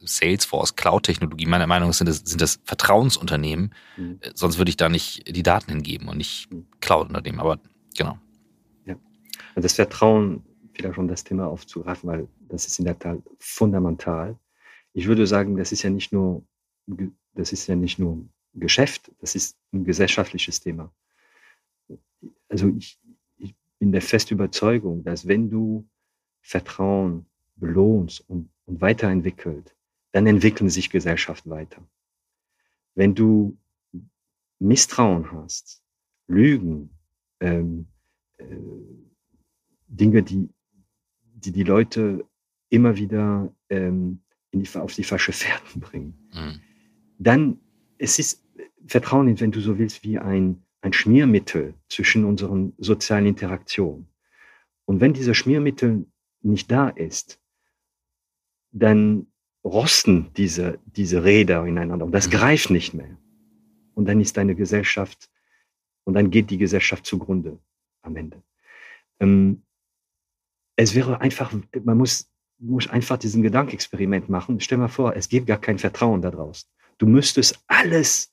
Salesforce, 0.00 0.74
Cloud-Technologie, 0.74 1.46
meiner 1.46 1.66
Meinung 1.66 1.90
nach 1.90 1.94
sind 1.94 2.08
das, 2.08 2.22
sind 2.24 2.40
das 2.40 2.58
Vertrauensunternehmen. 2.64 3.72
Mhm. 3.96 4.18
Sonst 4.34 4.58
würde 4.58 4.70
ich 4.70 4.76
da 4.76 4.88
nicht 4.88 5.28
die 5.28 5.42
Daten 5.42 5.70
hingeben 5.70 6.08
und 6.08 6.16
nicht 6.16 6.50
mhm. 6.50 6.66
Cloud-Unternehmen. 6.80 7.38
Aber 7.38 7.60
Genau. 7.98 8.18
Ja. 8.86 8.94
Und 9.54 9.64
das 9.64 9.74
Vertrauen, 9.74 10.44
vielleicht 10.72 10.94
schon 10.94 11.08
das 11.08 11.24
Thema 11.24 11.48
aufzugreifen, 11.48 12.08
weil 12.08 12.28
das 12.48 12.66
ist 12.66 12.78
in 12.78 12.84
der 12.84 12.98
Tat 12.98 13.20
fundamental. 13.38 14.38
Ich 14.92 15.06
würde 15.06 15.26
sagen, 15.26 15.56
das 15.56 15.72
ist 15.72 15.82
ja 15.82 15.90
nicht 15.90 16.12
nur, 16.12 16.44
das 17.34 17.52
ist 17.52 17.66
ja 17.66 17.74
nicht 17.74 17.98
nur 17.98 18.24
Geschäft, 18.54 19.10
das 19.20 19.34
ist 19.34 19.58
ein 19.72 19.84
gesellschaftliches 19.84 20.60
Thema. 20.60 20.92
Also 22.48 22.68
ich, 22.68 22.98
ich 23.36 23.54
bin 23.78 23.92
der 23.92 24.02
festen 24.02 24.34
Überzeugung, 24.34 25.02
dass 25.02 25.26
wenn 25.26 25.50
du 25.50 25.86
Vertrauen 26.40 27.26
belohnst 27.56 28.24
und, 28.28 28.48
und 28.66 28.80
weiterentwickelt, 28.80 29.74
dann 30.12 30.26
entwickeln 30.26 30.70
sich 30.70 30.88
Gesellschaften 30.88 31.50
weiter. 31.50 31.82
Wenn 32.94 33.14
du 33.14 33.58
Misstrauen 34.58 35.30
hast, 35.32 35.82
Lügen, 36.26 36.97
ähm, 37.40 37.86
äh, 38.38 38.44
Dinge, 39.88 40.22
die, 40.22 40.48
die 41.22 41.52
die 41.52 41.62
Leute 41.62 42.24
immer 42.68 42.96
wieder 42.96 43.52
ähm, 43.68 44.20
in 44.50 44.62
die, 44.62 44.78
auf 44.78 44.94
die 44.94 45.04
falsche 45.04 45.32
Fährten 45.32 45.80
bringen. 45.80 46.28
Mhm. 46.32 46.60
Dann, 47.18 47.60
es 47.98 48.18
ist, 48.18 48.44
Vertrauen, 48.86 49.38
wenn 49.40 49.52
du 49.52 49.60
so 49.60 49.78
willst, 49.78 50.04
wie 50.04 50.18
ein, 50.18 50.62
ein 50.80 50.92
Schmiermittel 50.92 51.74
zwischen 51.88 52.24
unseren 52.24 52.72
sozialen 52.78 53.26
Interaktionen. 53.26 54.08
Und 54.84 55.00
wenn 55.00 55.12
dieser 55.12 55.34
Schmiermittel 55.34 56.06
nicht 56.40 56.70
da 56.70 56.88
ist, 56.88 57.40
dann 58.70 59.26
rosten 59.64 60.30
diese, 60.36 60.78
diese 60.86 61.24
Räder 61.24 61.66
ineinander 61.66 62.06
und 62.06 62.12
das 62.12 62.28
mhm. 62.28 62.32
greift 62.32 62.70
nicht 62.70 62.94
mehr. 62.94 63.18
Und 63.94 64.06
dann 64.06 64.20
ist 64.20 64.36
deine 64.36 64.54
Gesellschaft, 64.54 65.28
und 66.08 66.14
dann 66.14 66.30
geht 66.30 66.48
die 66.48 66.56
Gesellschaft 66.56 67.04
zugrunde 67.04 67.58
am 68.00 68.16
Ende. 68.16 68.42
Ähm, 69.20 69.62
es 70.74 70.94
wäre 70.94 71.20
einfach, 71.20 71.52
man 71.84 71.98
muss, 71.98 72.30
muss 72.58 72.88
einfach 72.88 73.18
diesen 73.18 73.42
Gedankenexperiment 73.42 74.30
machen. 74.30 74.58
Stell 74.58 74.78
mal 74.78 74.88
vor, 74.88 75.16
es 75.16 75.28
gibt 75.28 75.46
gar 75.46 75.60
kein 75.60 75.78
Vertrauen 75.78 76.22
da 76.22 76.30
draußen. 76.30 76.66
Du 76.96 77.06
müsstest 77.06 77.62
alles 77.66 78.32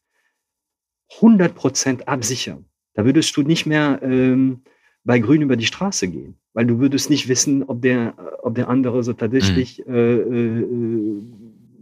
100% 1.19 2.03
absichern. 2.03 2.63
Da 2.93 3.03
würdest 3.03 3.35
du 3.35 3.41
nicht 3.41 3.65
mehr 3.65 3.99
ähm, 4.01 4.61
bei 5.03 5.19
Grün 5.19 5.41
über 5.41 5.57
die 5.57 5.65
Straße 5.65 6.07
gehen, 6.07 6.37
weil 6.53 6.65
du 6.65 6.79
würdest 6.79 7.09
nicht 7.09 7.27
wissen, 7.27 7.63
ob 7.63 7.81
der, 7.81 8.15
ob 8.41 8.55
der 8.55 8.69
andere 8.69 9.03
so 9.03 9.11
tatsächlich 9.11 9.83
mhm. 9.85 9.93
äh, 9.93 10.15
äh, 10.15 11.21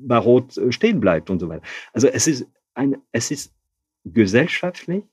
bei 0.07 0.17
Rot 0.17 0.57
äh, 0.57 0.71
stehen 0.71 0.99
bleibt 0.99 1.29
und 1.29 1.37
so 1.37 1.49
weiter. 1.49 1.63
Also 1.93 2.07
es 2.07 2.25
ist 2.25 2.47
ein, 2.73 2.97
es 3.11 3.29
ist 3.29 3.53
gesellschaftlich, 4.05 5.03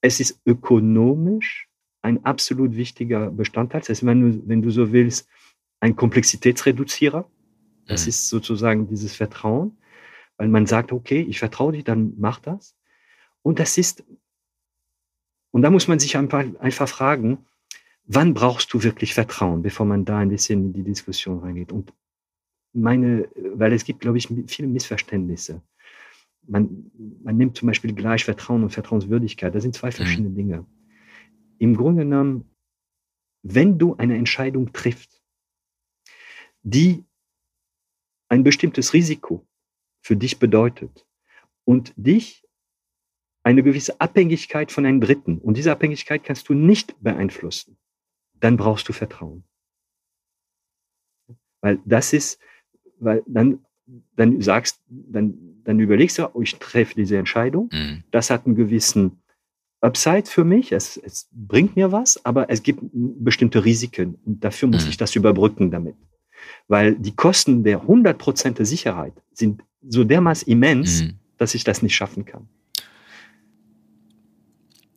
es 0.00 0.20
ist 0.20 0.40
ökonomisch 0.46 1.68
ein 2.02 2.24
absolut 2.24 2.76
wichtiger 2.76 3.30
Bestandteil. 3.30 3.80
Das 3.80 3.88
heißt, 3.88 4.06
wenn 4.06 4.20
du, 4.20 4.48
wenn 4.48 4.62
du 4.62 4.70
so 4.70 4.92
willst, 4.92 5.28
ein 5.80 5.96
Komplexitätsreduzierer. 5.96 7.28
Das 7.86 8.04
mhm. 8.04 8.08
ist 8.08 8.28
sozusagen 8.28 8.88
dieses 8.88 9.14
Vertrauen, 9.14 9.78
weil 10.36 10.48
man 10.48 10.66
sagt, 10.66 10.92
okay, 10.92 11.20
ich 11.20 11.38
vertraue 11.38 11.72
dir, 11.72 11.84
dann 11.84 12.14
mach 12.18 12.40
das. 12.40 12.76
Und 13.42 13.58
das 13.58 13.78
ist, 13.78 14.04
und 15.50 15.62
da 15.62 15.70
muss 15.70 15.88
man 15.88 15.98
sich 15.98 16.16
einfach, 16.16 16.44
einfach 16.60 16.88
fragen, 16.88 17.46
wann 18.04 18.34
brauchst 18.34 18.72
du 18.72 18.82
wirklich 18.82 19.14
Vertrauen, 19.14 19.62
bevor 19.62 19.86
man 19.86 20.04
da 20.04 20.18
ein 20.18 20.28
bisschen 20.28 20.66
in 20.66 20.72
die 20.72 20.82
Diskussion 20.82 21.38
reingeht? 21.38 21.72
Und 21.72 21.92
meine, 22.72 23.28
weil 23.54 23.72
es 23.72 23.84
gibt, 23.84 24.00
glaube 24.00 24.18
ich, 24.18 24.28
viele 24.46 24.68
Missverständnisse. 24.68 25.62
Man, 26.48 26.90
man 27.22 27.36
nimmt 27.36 27.56
zum 27.56 27.66
Beispiel 27.68 27.94
gleich 27.94 28.24
Vertrauen 28.24 28.62
und 28.62 28.70
Vertrauenswürdigkeit. 28.70 29.54
Das 29.54 29.62
sind 29.62 29.74
zwei 29.74 29.88
mhm. 29.88 29.92
verschiedene 29.92 30.28
mhm. 30.30 30.34
Dinge. 30.34 30.66
Im 31.58 31.76
Grunde 31.76 32.04
genommen, 32.04 32.50
wenn 33.42 33.78
du 33.78 33.96
eine 33.96 34.16
Entscheidung 34.16 34.72
triffst, 34.72 35.22
die 36.62 37.04
ein 38.28 38.42
bestimmtes 38.42 38.92
Risiko 38.92 39.46
für 40.00 40.16
dich 40.16 40.38
bedeutet 40.38 41.06
und 41.64 41.92
dich 41.96 42.46
eine 43.42 43.62
gewisse 43.62 44.00
Abhängigkeit 44.00 44.72
von 44.72 44.84
einem 44.84 45.00
Dritten 45.00 45.38
und 45.38 45.56
diese 45.56 45.72
Abhängigkeit 45.72 46.24
kannst 46.24 46.48
du 46.48 46.54
nicht 46.54 47.00
beeinflussen, 47.02 47.78
dann 48.34 48.56
brauchst 48.56 48.88
du 48.88 48.92
Vertrauen. 48.92 49.44
Weil 51.60 51.80
das 51.84 52.12
ist, 52.12 52.40
weil 52.98 53.22
dann, 53.26 53.64
dann 54.16 54.40
sagst, 54.40 54.80
dann, 54.88 55.34
dann 55.64 55.80
überlegst 55.80 56.18
du, 56.18 56.28
oh, 56.34 56.42
ich 56.42 56.56
treffe 56.56 56.94
diese 56.94 57.16
Entscheidung, 57.16 57.70
mhm. 57.72 58.04
das 58.10 58.30
hat 58.30 58.46
einen 58.46 58.54
gewissen 58.54 59.22
Upside 59.80 60.26
für 60.26 60.44
mich, 60.44 60.72
es, 60.72 60.96
es 60.96 61.28
bringt 61.32 61.76
mir 61.76 61.92
was, 61.92 62.24
aber 62.24 62.50
es 62.50 62.62
gibt 62.62 62.80
bestimmte 62.92 63.64
Risiken 63.64 64.18
und 64.24 64.42
dafür 64.42 64.68
muss 64.68 64.84
mhm. 64.84 64.90
ich 64.90 64.96
das 64.96 65.14
überbrücken 65.14 65.70
damit. 65.70 65.94
Weil 66.66 66.94
die 66.96 67.14
Kosten 67.14 67.64
der 67.64 67.82
100% 67.82 68.64
Sicherheit 68.64 69.14
sind 69.32 69.62
so 69.86 70.04
dermaßen 70.04 70.48
immens, 70.48 71.02
mhm. 71.02 71.14
dass 71.36 71.54
ich 71.54 71.64
das 71.64 71.82
nicht 71.82 71.94
schaffen 71.94 72.24
kann. 72.24 72.48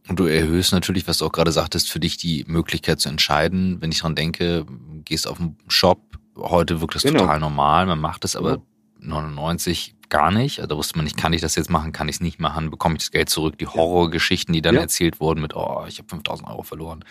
Und 0.10 0.20
du 0.20 0.26
erhöhst 0.26 0.74
natürlich, 0.74 1.08
was 1.08 1.20
du 1.20 1.26
auch 1.26 1.32
gerade 1.32 1.52
sagtest, 1.52 1.90
für 1.90 2.00
dich 2.00 2.18
die 2.18 2.44
Möglichkeit 2.48 3.00
zu 3.00 3.08
entscheiden. 3.08 3.78
Wenn 3.82 3.92
ich 3.92 4.00
daran 4.00 4.16
denke, 4.16 4.66
gehst 5.06 5.28
auf 5.28 5.38
den 5.38 5.56
Shop, 5.68 6.02
heute 6.36 6.82
wirkt 6.82 6.96
das 6.96 7.04
genau. 7.04 7.20
total 7.20 7.40
normal, 7.40 7.86
man 7.86 8.00
macht 8.00 8.26
es 8.26 8.36
aber 8.36 8.56
genau. 8.56 8.66
99 9.02 9.96
gar 10.10 10.32
nicht. 10.32 10.60
Also 10.60 10.68
da 10.68 10.78
wusste 10.78 10.98
man 10.98 11.06
nicht, 11.06 11.18
kann 11.18 11.34
ich 11.34 11.42
das 11.42 11.56
jetzt 11.56 11.70
machen, 11.70 11.92
kann 11.92 12.10
ich 12.10 12.16
es 12.16 12.22
nicht 12.22 12.40
machen, 12.40 12.70
bekomme 12.70 12.96
ich 12.96 13.04
das 13.04 13.12
Geld 13.12 13.30
zurück. 13.30 13.58
Die 13.58 13.68
Horrorgeschichten, 13.68 14.54
die 14.54 14.62
dann 14.62 14.76
ja. 14.76 14.82
erzählt 14.82 15.20
wurden 15.20 15.42
mit, 15.42 15.56
oh, 15.56 15.86
ich 15.88 15.98
habe 15.98 16.10
5000 16.10 16.48
Euro 16.50 16.64
verloren. 16.64 17.04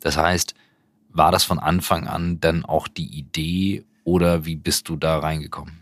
Das 0.00 0.16
heißt, 0.16 0.54
war 1.10 1.32
das 1.32 1.44
von 1.44 1.58
Anfang 1.58 2.06
an 2.06 2.40
dann 2.40 2.64
auch 2.64 2.88
die 2.88 3.18
Idee 3.18 3.84
oder 4.04 4.44
wie 4.44 4.56
bist 4.56 4.88
du 4.88 4.96
da 4.96 5.18
reingekommen? 5.18 5.80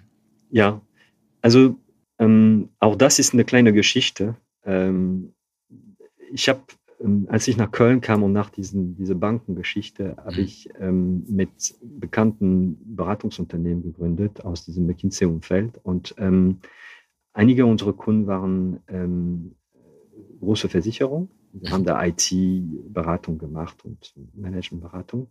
Ja, 0.51 0.81
also 1.43 1.77
ähm, 2.19 2.71
auch 2.81 2.97
das 2.97 3.19
ist 3.19 3.33
eine 3.33 3.45
kleine 3.45 3.73
Geschichte. 3.73 4.37
Ähm, 4.65 5.33
ich 6.33 6.49
habe, 6.49 6.63
als 7.29 7.47
ich 7.47 7.57
nach 7.57 7.71
Köln 7.71 8.01
kam 8.01 8.23
und 8.23 8.33
nach 8.33 8.51
diesen, 8.51 8.97
diese 8.97 9.15
Bankengeschichte, 9.15 10.17
habe 10.19 10.39
mhm. 10.39 10.45
ich 10.45 10.69
ähm, 10.81 11.25
mit 11.29 11.77
bekannten 11.81 12.79
Beratungsunternehmen 12.97 13.83
gegründet 13.83 14.45
aus 14.45 14.65
diesem 14.65 14.87
McKinsey-Umfeld. 14.87 15.81
Und 15.83 16.15
ähm, 16.19 16.59
einige 17.33 17.67
unserer 17.67 17.93
Kunden 17.93 18.27
waren 18.27 18.81
ähm, 18.89 19.55
große 20.41 20.69
Versicherungen 20.69 21.29
wir 21.53 21.71
haben 21.71 21.85
da 21.85 22.05
IT-Beratung 22.05 23.39
gemacht 23.39 23.85
und 23.85 24.15
Managementberatung 24.35 25.29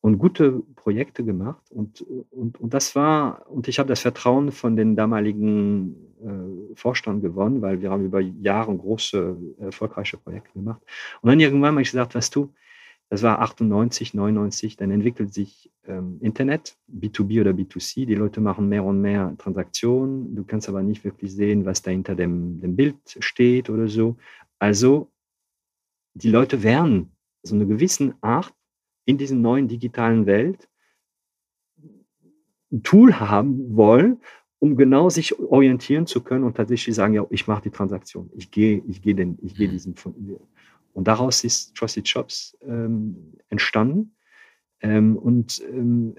und 0.00 0.18
gute 0.18 0.62
Projekte 0.76 1.24
gemacht. 1.24 1.62
Und, 1.70 2.02
und, 2.30 2.60
und 2.60 2.74
das 2.74 2.94
war, 2.94 3.46
und 3.50 3.68
ich 3.68 3.78
habe 3.78 3.88
das 3.88 4.00
Vertrauen 4.00 4.52
von 4.52 4.76
den 4.76 4.96
damaligen 4.96 5.96
äh, 6.22 6.74
Vorstand 6.74 7.22
gewonnen, 7.22 7.62
weil 7.62 7.80
wir 7.80 7.90
haben 7.90 8.04
über 8.04 8.20
Jahre 8.20 8.76
große, 8.76 9.36
erfolgreiche 9.58 10.16
Projekte 10.16 10.52
gemacht. 10.52 10.82
Und 11.20 11.30
dann 11.30 11.40
irgendwann 11.40 11.72
habe 11.72 11.82
ich 11.82 11.90
gesagt, 11.90 12.14
was 12.14 12.30
du, 12.30 12.52
das 13.10 13.22
war 13.22 13.40
98, 13.40 14.12
99, 14.12 14.76
dann 14.76 14.90
entwickelt 14.90 15.32
sich 15.32 15.70
ähm, 15.86 16.18
Internet, 16.20 16.76
B2B 16.92 17.40
oder 17.40 17.52
B2C. 17.52 18.04
Die 18.04 18.14
Leute 18.14 18.42
machen 18.42 18.68
mehr 18.68 18.84
und 18.84 19.00
mehr 19.00 19.34
Transaktionen. 19.38 20.36
Du 20.36 20.44
kannst 20.44 20.68
aber 20.68 20.82
nicht 20.82 21.04
wirklich 21.04 21.32
sehen, 21.32 21.64
was 21.64 21.80
da 21.80 21.90
hinter 21.90 22.14
dem, 22.14 22.60
dem 22.60 22.76
Bild 22.76 22.96
steht 23.18 23.70
oder 23.70 23.88
so. 23.88 24.16
Also 24.58 25.10
die 26.12 26.30
Leute 26.30 26.62
werden 26.62 27.12
so 27.42 27.54
eine 27.54 27.66
gewisse 27.66 28.14
Art 28.20 28.52
in 29.08 29.16
dieser 29.16 29.36
neuen 29.36 29.68
digitalen 29.68 30.26
Welt 30.26 30.68
ein 32.70 32.82
Tool 32.82 33.18
haben 33.18 33.74
wollen, 33.74 34.20
um 34.58 34.76
genau 34.76 35.08
sich 35.08 35.38
orientieren 35.38 36.06
zu 36.06 36.22
können 36.22 36.44
und 36.44 36.58
tatsächlich 36.58 36.94
sagen, 36.94 37.14
ja, 37.14 37.24
ich 37.30 37.46
mache 37.46 37.62
die 37.62 37.70
Transaktion, 37.70 38.30
ich 38.36 38.50
gehe, 38.50 38.82
ich 38.86 39.00
gehe 39.00 39.14
den, 39.14 39.38
ich 39.40 39.54
gehe 39.54 39.68
mhm. 39.68 39.72
diesen 39.72 39.94
und 40.92 41.08
daraus 41.08 41.42
ist 41.42 41.74
Trusted 41.74 42.06
Shops 42.06 42.58
ähm, 42.66 43.32
entstanden 43.48 44.14
ähm, 44.82 45.16
und, 45.16 45.62
ähm, 45.72 46.16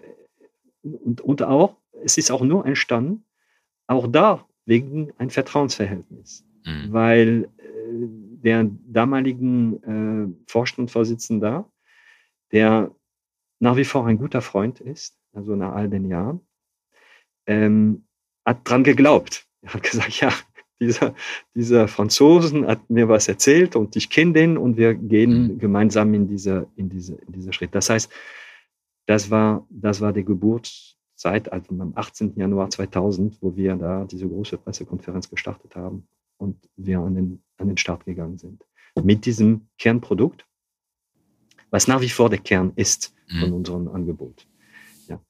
und 0.81 1.21
und 1.21 1.43
auch 1.43 1.75
es 2.03 2.17
ist 2.17 2.31
auch 2.31 2.41
nur 2.41 2.65
entstanden, 2.65 3.23
auch 3.85 4.07
da 4.07 4.47
wegen 4.65 5.11
ein 5.19 5.29
Vertrauensverhältnis, 5.29 6.43
mhm. 6.65 6.91
weil 6.91 7.49
äh, 7.57 8.07
der 8.43 8.67
damaligen 8.87 9.83
äh, 9.83 10.33
Vorstandsvorsitzender, 10.47 11.69
der 12.51 12.91
nach 13.59 13.75
wie 13.75 13.85
vor 13.85 14.05
ein 14.05 14.17
guter 14.17 14.41
Freund 14.41 14.79
ist, 14.79 15.17
also 15.33 15.55
nach 15.55 15.73
all 15.73 15.89
den 15.89 16.05
Jahren, 16.05 16.41
ähm, 17.45 18.05
hat 18.45 18.67
dran 18.67 18.83
geglaubt. 18.83 19.47
Er 19.61 19.73
hat 19.73 19.83
gesagt, 19.83 20.21
ja, 20.21 20.31
dieser, 20.79 21.13
dieser 21.53 21.87
Franzosen 21.87 22.65
hat 22.65 22.89
mir 22.89 23.09
was 23.09 23.27
erzählt 23.27 23.75
und 23.75 23.95
ich 23.95 24.09
kenne 24.09 24.33
den 24.33 24.57
und 24.57 24.77
wir 24.77 24.93
gehen 24.95 25.53
mhm. 25.53 25.59
gemeinsam 25.59 26.13
in 26.13 26.27
diese, 26.27 26.67
in 26.75 26.89
diese, 26.89 27.15
in 27.15 27.33
diese 27.33 27.51
Schritt. 27.51 27.75
Das 27.75 27.89
heißt, 27.89 28.09
das 29.05 29.29
war, 29.29 29.67
das 29.69 30.01
war 30.01 30.13
die 30.13 30.23
Geburtszeit, 30.23 31.51
also 31.51 31.73
am 31.79 31.93
18. 31.95 32.35
Januar 32.37 32.69
2000, 32.69 33.41
wo 33.41 33.55
wir 33.55 33.75
da 33.75 34.05
diese 34.05 34.27
große 34.27 34.57
Pressekonferenz 34.57 35.29
gestartet 35.29 35.75
haben 35.75 36.07
und 36.37 36.57
wir 36.77 36.99
an 36.99 37.15
den, 37.15 37.43
an 37.57 37.67
den 37.67 37.77
Start 37.77 38.05
gegangen 38.05 38.37
sind. 38.37 38.63
Mit 39.03 39.25
diesem 39.25 39.67
Kernprodukt, 39.77 40.45
was 41.69 41.87
nach 41.87 42.01
wie 42.01 42.09
vor 42.09 42.29
der 42.29 42.39
Kern 42.39 42.73
ist 42.75 43.13
von 43.39 43.49
mhm. 43.49 43.55
unserem 43.55 43.87
Angebot. 43.89 44.47
Ja. 45.07 45.21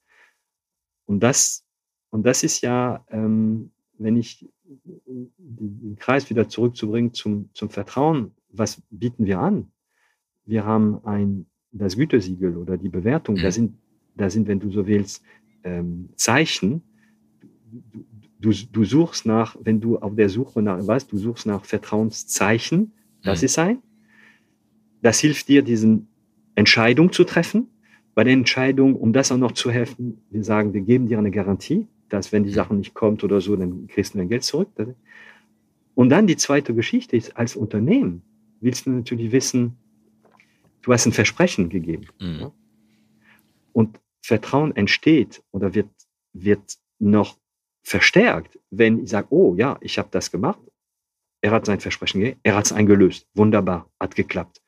Und 1.06 1.20
das, 1.20 1.64
und 2.10 2.24
das 2.24 2.42
ist 2.42 2.62
ja, 2.62 3.04
ähm, 3.10 3.70
wenn 3.98 4.16
ich 4.16 4.48
den 4.96 5.96
Kreis 5.98 6.30
wieder 6.30 6.48
zurückzubringen 6.48 7.12
zum, 7.12 7.50
zum 7.54 7.70
Vertrauen, 7.70 8.32
was 8.50 8.82
bieten 8.90 9.26
wir 9.26 9.40
an? 9.40 9.70
Wir 10.44 10.64
haben 10.64 11.04
ein, 11.04 11.46
das 11.72 11.96
Gütesiegel 11.96 12.56
oder 12.56 12.76
die 12.78 12.88
Bewertung, 12.88 13.36
mhm. 13.36 13.42
da 13.42 13.50
sind, 13.50 13.78
da 14.16 14.30
sind, 14.30 14.48
wenn 14.48 14.60
du 14.60 14.70
so 14.70 14.86
willst, 14.86 15.22
ähm, 15.62 16.08
Zeichen, 16.16 16.82
du, 18.40 18.50
du 18.50 18.84
suchst 18.84 19.26
nach, 19.26 19.56
wenn 19.60 19.80
du 19.80 19.98
auf 19.98 20.14
der 20.14 20.28
Suche 20.28 20.62
nach 20.62 20.86
was, 20.86 21.06
du 21.06 21.18
suchst 21.18 21.46
nach 21.46 21.64
Vertrauenszeichen, 21.64 22.92
das 23.22 23.42
mhm. 23.42 23.44
ist 23.44 23.58
ein. 23.58 23.82
das 25.02 25.18
hilft 25.20 25.48
dir, 25.48 25.62
diese 25.62 26.00
Entscheidung 26.60 27.12
zu 27.12 27.24
treffen. 27.24 27.68
Bei 28.14 28.24
der 28.24 28.32
Entscheidung, 28.32 28.96
um 28.96 29.12
das 29.12 29.32
auch 29.32 29.38
noch 29.38 29.52
zu 29.52 29.70
helfen, 29.70 30.22
wir 30.30 30.44
sagen, 30.44 30.72
wir 30.72 30.80
geben 30.80 31.08
dir 31.08 31.18
eine 31.18 31.30
Garantie, 31.30 31.86
dass 32.08 32.32
wenn 32.32 32.44
die 32.44 32.52
Sache 32.52 32.74
nicht 32.74 32.94
kommt 32.94 33.24
oder 33.24 33.40
so, 33.40 33.56
dann 33.56 33.86
kriegst 33.86 34.14
du 34.14 34.18
dein 34.18 34.28
Geld 34.28 34.44
zurück. 34.44 34.68
Und 35.94 36.08
dann 36.08 36.26
die 36.26 36.36
zweite 36.36 36.74
Geschichte 36.74 37.16
ist, 37.16 37.36
als 37.36 37.56
Unternehmen 37.56 38.22
willst 38.60 38.86
du 38.86 38.90
natürlich 38.90 39.32
wissen, 39.32 39.76
du 40.82 40.92
hast 40.92 41.06
ein 41.06 41.12
Versprechen 41.12 41.68
gegeben. 41.68 42.06
Mhm. 42.20 42.50
Und 43.72 44.00
Vertrauen 44.22 44.74
entsteht 44.76 45.42
oder 45.50 45.74
wird, 45.74 45.88
wird 46.32 46.78
noch 46.98 47.38
verstärkt, 47.82 48.58
wenn 48.70 49.04
ich 49.04 49.10
sage, 49.10 49.28
oh 49.30 49.54
ja, 49.56 49.78
ich 49.80 49.98
habe 49.98 50.08
das 50.10 50.30
gemacht, 50.30 50.60
er 51.40 51.52
hat 51.52 51.66
sein 51.66 51.80
Versprechen 51.80 52.20
gegeben, 52.20 52.40
er 52.42 52.56
hat 52.56 52.66
es 52.66 52.72
eingelöst, 52.72 53.26
wunderbar, 53.34 53.88
hat 53.98 54.14
geklappt. 54.14 54.59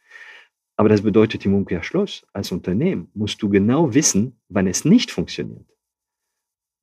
Aber 0.76 0.88
das 0.88 1.02
bedeutet 1.02 1.44
im 1.44 1.54
Umkehrschluss, 1.54 2.24
als 2.32 2.50
Unternehmen 2.52 3.10
musst 3.14 3.42
du 3.42 3.48
genau 3.48 3.94
wissen, 3.94 4.40
wann 4.48 4.66
es 4.66 4.84
nicht 4.84 5.10
funktioniert. 5.10 5.66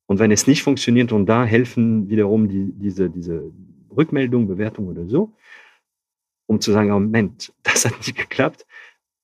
Und 0.06 0.18
wenn 0.18 0.30
es 0.30 0.46
nicht 0.46 0.62
funktioniert, 0.62 1.12
und 1.12 1.26
da 1.26 1.44
helfen 1.44 2.08
wiederum 2.08 2.48
die, 2.48 2.72
diese, 2.72 3.10
diese 3.10 3.52
Rückmeldung, 3.96 4.46
Bewertung 4.46 4.88
oder 4.88 5.06
so, 5.06 5.34
um 6.46 6.60
zu 6.60 6.72
sagen, 6.72 6.90
oh 6.90 7.00
Moment, 7.00 7.52
das 7.62 7.84
hat 7.84 7.96
nicht 7.98 8.16
geklappt, 8.16 8.66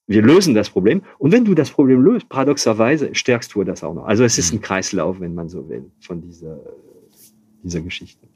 wir 0.06 0.22
lösen 0.22 0.54
das 0.54 0.70
Problem. 0.70 1.02
Und 1.18 1.32
wenn 1.32 1.44
du 1.44 1.54
das 1.54 1.70
Problem 1.70 2.00
löst, 2.00 2.28
paradoxerweise 2.28 3.14
stärkst 3.14 3.52
du 3.54 3.64
das 3.64 3.82
auch 3.82 3.94
noch. 3.94 4.04
Also 4.04 4.22
es 4.22 4.38
ist 4.38 4.52
ein 4.52 4.58
mhm. 4.58 4.62
Kreislauf, 4.62 5.18
wenn 5.18 5.34
man 5.34 5.48
so 5.48 5.68
will, 5.68 5.90
von 6.00 6.20
dieser, 6.20 6.60
dieser 7.62 7.80
Geschichte. 7.80 8.28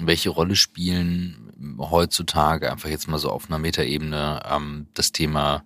Welche 0.00 0.30
Rolle 0.30 0.56
spielen 0.56 1.48
heutzutage, 1.78 2.70
einfach 2.70 2.88
jetzt 2.88 3.08
mal 3.08 3.18
so 3.18 3.30
auf 3.30 3.48
einer 3.48 3.58
Metaebene, 3.58 4.42
ähm, 4.48 4.86
das 4.94 5.12
Thema 5.12 5.64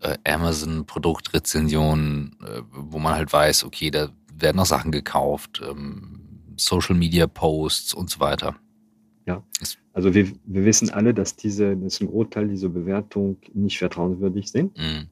äh, 0.00 0.16
Amazon-Produktrezension, 0.24 2.36
äh, 2.42 2.62
wo 2.72 2.98
man 2.98 3.14
halt 3.14 3.32
weiß, 3.32 3.64
okay, 3.64 3.90
da 3.90 4.10
werden 4.34 4.56
noch 4.56 4.66
Sachen 4.66 4.92
gekauft, 4.92 5.62
ähm, 5.68 6.20
Social 6.56 6.96
Media 6.96 7.26
Posts 7.26 7.94
und 7.94 8.10
so 8.10 8.20
weiter? 8.20 8.56
Ja, 9.26 9.42
also 9.92 10.14
wir, 10.14 10.32
wir 10.44 10.64
wissen 10.64 10.90
alle, 10.90 11.14
dass 11.14 11.36
diese, 11.36 11.76
dass 11.76 12.00
ein 12.00 12.08
Großteil 12.08 12.48
dieser 12.48 12.68
Bewertung 12.68 13.36
nicht 13.54 13.78
vertrauenswürdig 13.78 14.50
sind. 14.50 14.76
Mhm. 14.76 15.06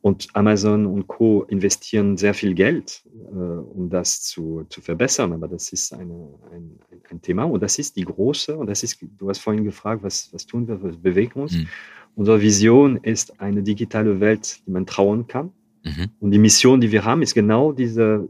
Und 0.00 0.28
Amazon 0.34 0.86
und 0.86 1.08
Co. 1.08 1.42
investieren 1.42 2.16
sehr 2.16 2.32
viel 2.32 2.54
Geld, 2.54 3.02
äh, 3.06 3.34
um 3.34 3.90
das 3.90 4.22
zu, 4.22 4.64
zu 4.68 4.80
verbessern. 4.80 5.32
Aber 5.32 5.48
das 5.48 5.72
ist 5.72 5.92
eine, 5.92 6.34
ein, 6.52 6.78
ein 7.10 7.20
Thema. 7.20 7.44
Und 7.44 7.62
das 7.62 7.78
ist 7.78 7.96
die 7.96 8.04
große, 8.04 8.56
und 8.56 8.68
das 8.68 8.82
ist, 8.82 9.04
du 9.18 9.28
hast 9.28 9.38
vorhin 9.38 9.64
gefragt, 9.64 10.02
was, 10.04 10.32
was 10.32 10.46
tun 10.46 10.68
wir, 10.68 10.80
was 10.82 10.96
bewegt 10.96 11.34
uns. 11.36 11.52
Mhm. 11.52 11.66
Unsere 12.14 12.40
Vision 12.40 12.96
ist 12.96 13.40
eine 13.40 13.62
digitale 13.62 14.20
Welt, 14.20 14.64
die 14.66 14.70
man 14.70 14.86
trauen 14.86 15.26
kann. 15.26 15.52
Mhm. 15.84 16.10
Und 16.20 16.30
die 16.30 16.38
Mission, 16.38 16.80
die 16.80 16.92
wir 16.92 17.04
haben, 17.04 17.22
ist 17.22 17.34
genau 17.34 17.72
diese, 17.72 18.28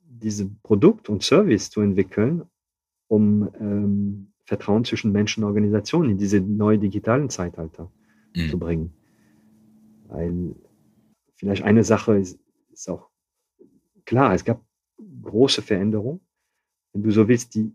diese 0.00 0.48
Produkt 0.62 1.08
und 1.08 1.22
Service 1.22 1.70
zu 1.70 1.80
entwickeln, 1.80 2.42
um 3.08 3.48
ähm, 3.60 4.32
Vertrauen 4.44 4.84
zwischen 4.84 5.12
Menschen 5.12 5.44
und 5.44 5.48
Organisationen 5.48 6.12
in 6.12 6.18
diese 6.18 6.40
neue 6.40 6.78
digitalen 6.78 7.28
Zeitalter 7.28 7.90
mhm. 8.34 8.48
zu 8.48 8.58
bringen. 8.58 8.92
Weil 10.08 10.54
vielleicht 11.38 11.62
eine 11.62 11.84
Sache 11.84 12.18
ist, 12.18 12.38
ist 12.70 12.88
auch 12.88 13.08
klar, 14.04 14.34
es 14.34 14.44
gab 14.44 14.62
große 15.22 15.62
Veränderungen. 15.62 16.20
Wenn 16.92 17.02
du 17.02 17.10
so 17.10 17.28
willst, 17.28 17.54
die, 17.54 17.72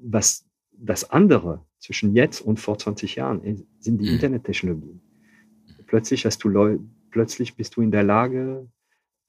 was 0.00 0.46
das 0.72 1.10
andere 1.10 1.64
zwischen 1.78 2.14
jetzt 2.14 2.40
und 2.40 2.58
vor 2.58 2.78
20 2.78 3.16
Jahren 3.16 3.42
ist, 3.42 3.64
sind 3.80 3.98
die 3.98 4.06
mhm. 4.06 4.14
Internettechnologien. 4.14 5.00
Plötzlich 5.86 6.24
hast 6.24 6.42
du 6.44 6.48
Leu 6.48 6.78
plötzlich 7.10 7.56
bist 7.56 7.76
du 7.76 7.82
in 7.82 7.90
der 7.90 8.02
Lage, 8.02 8.68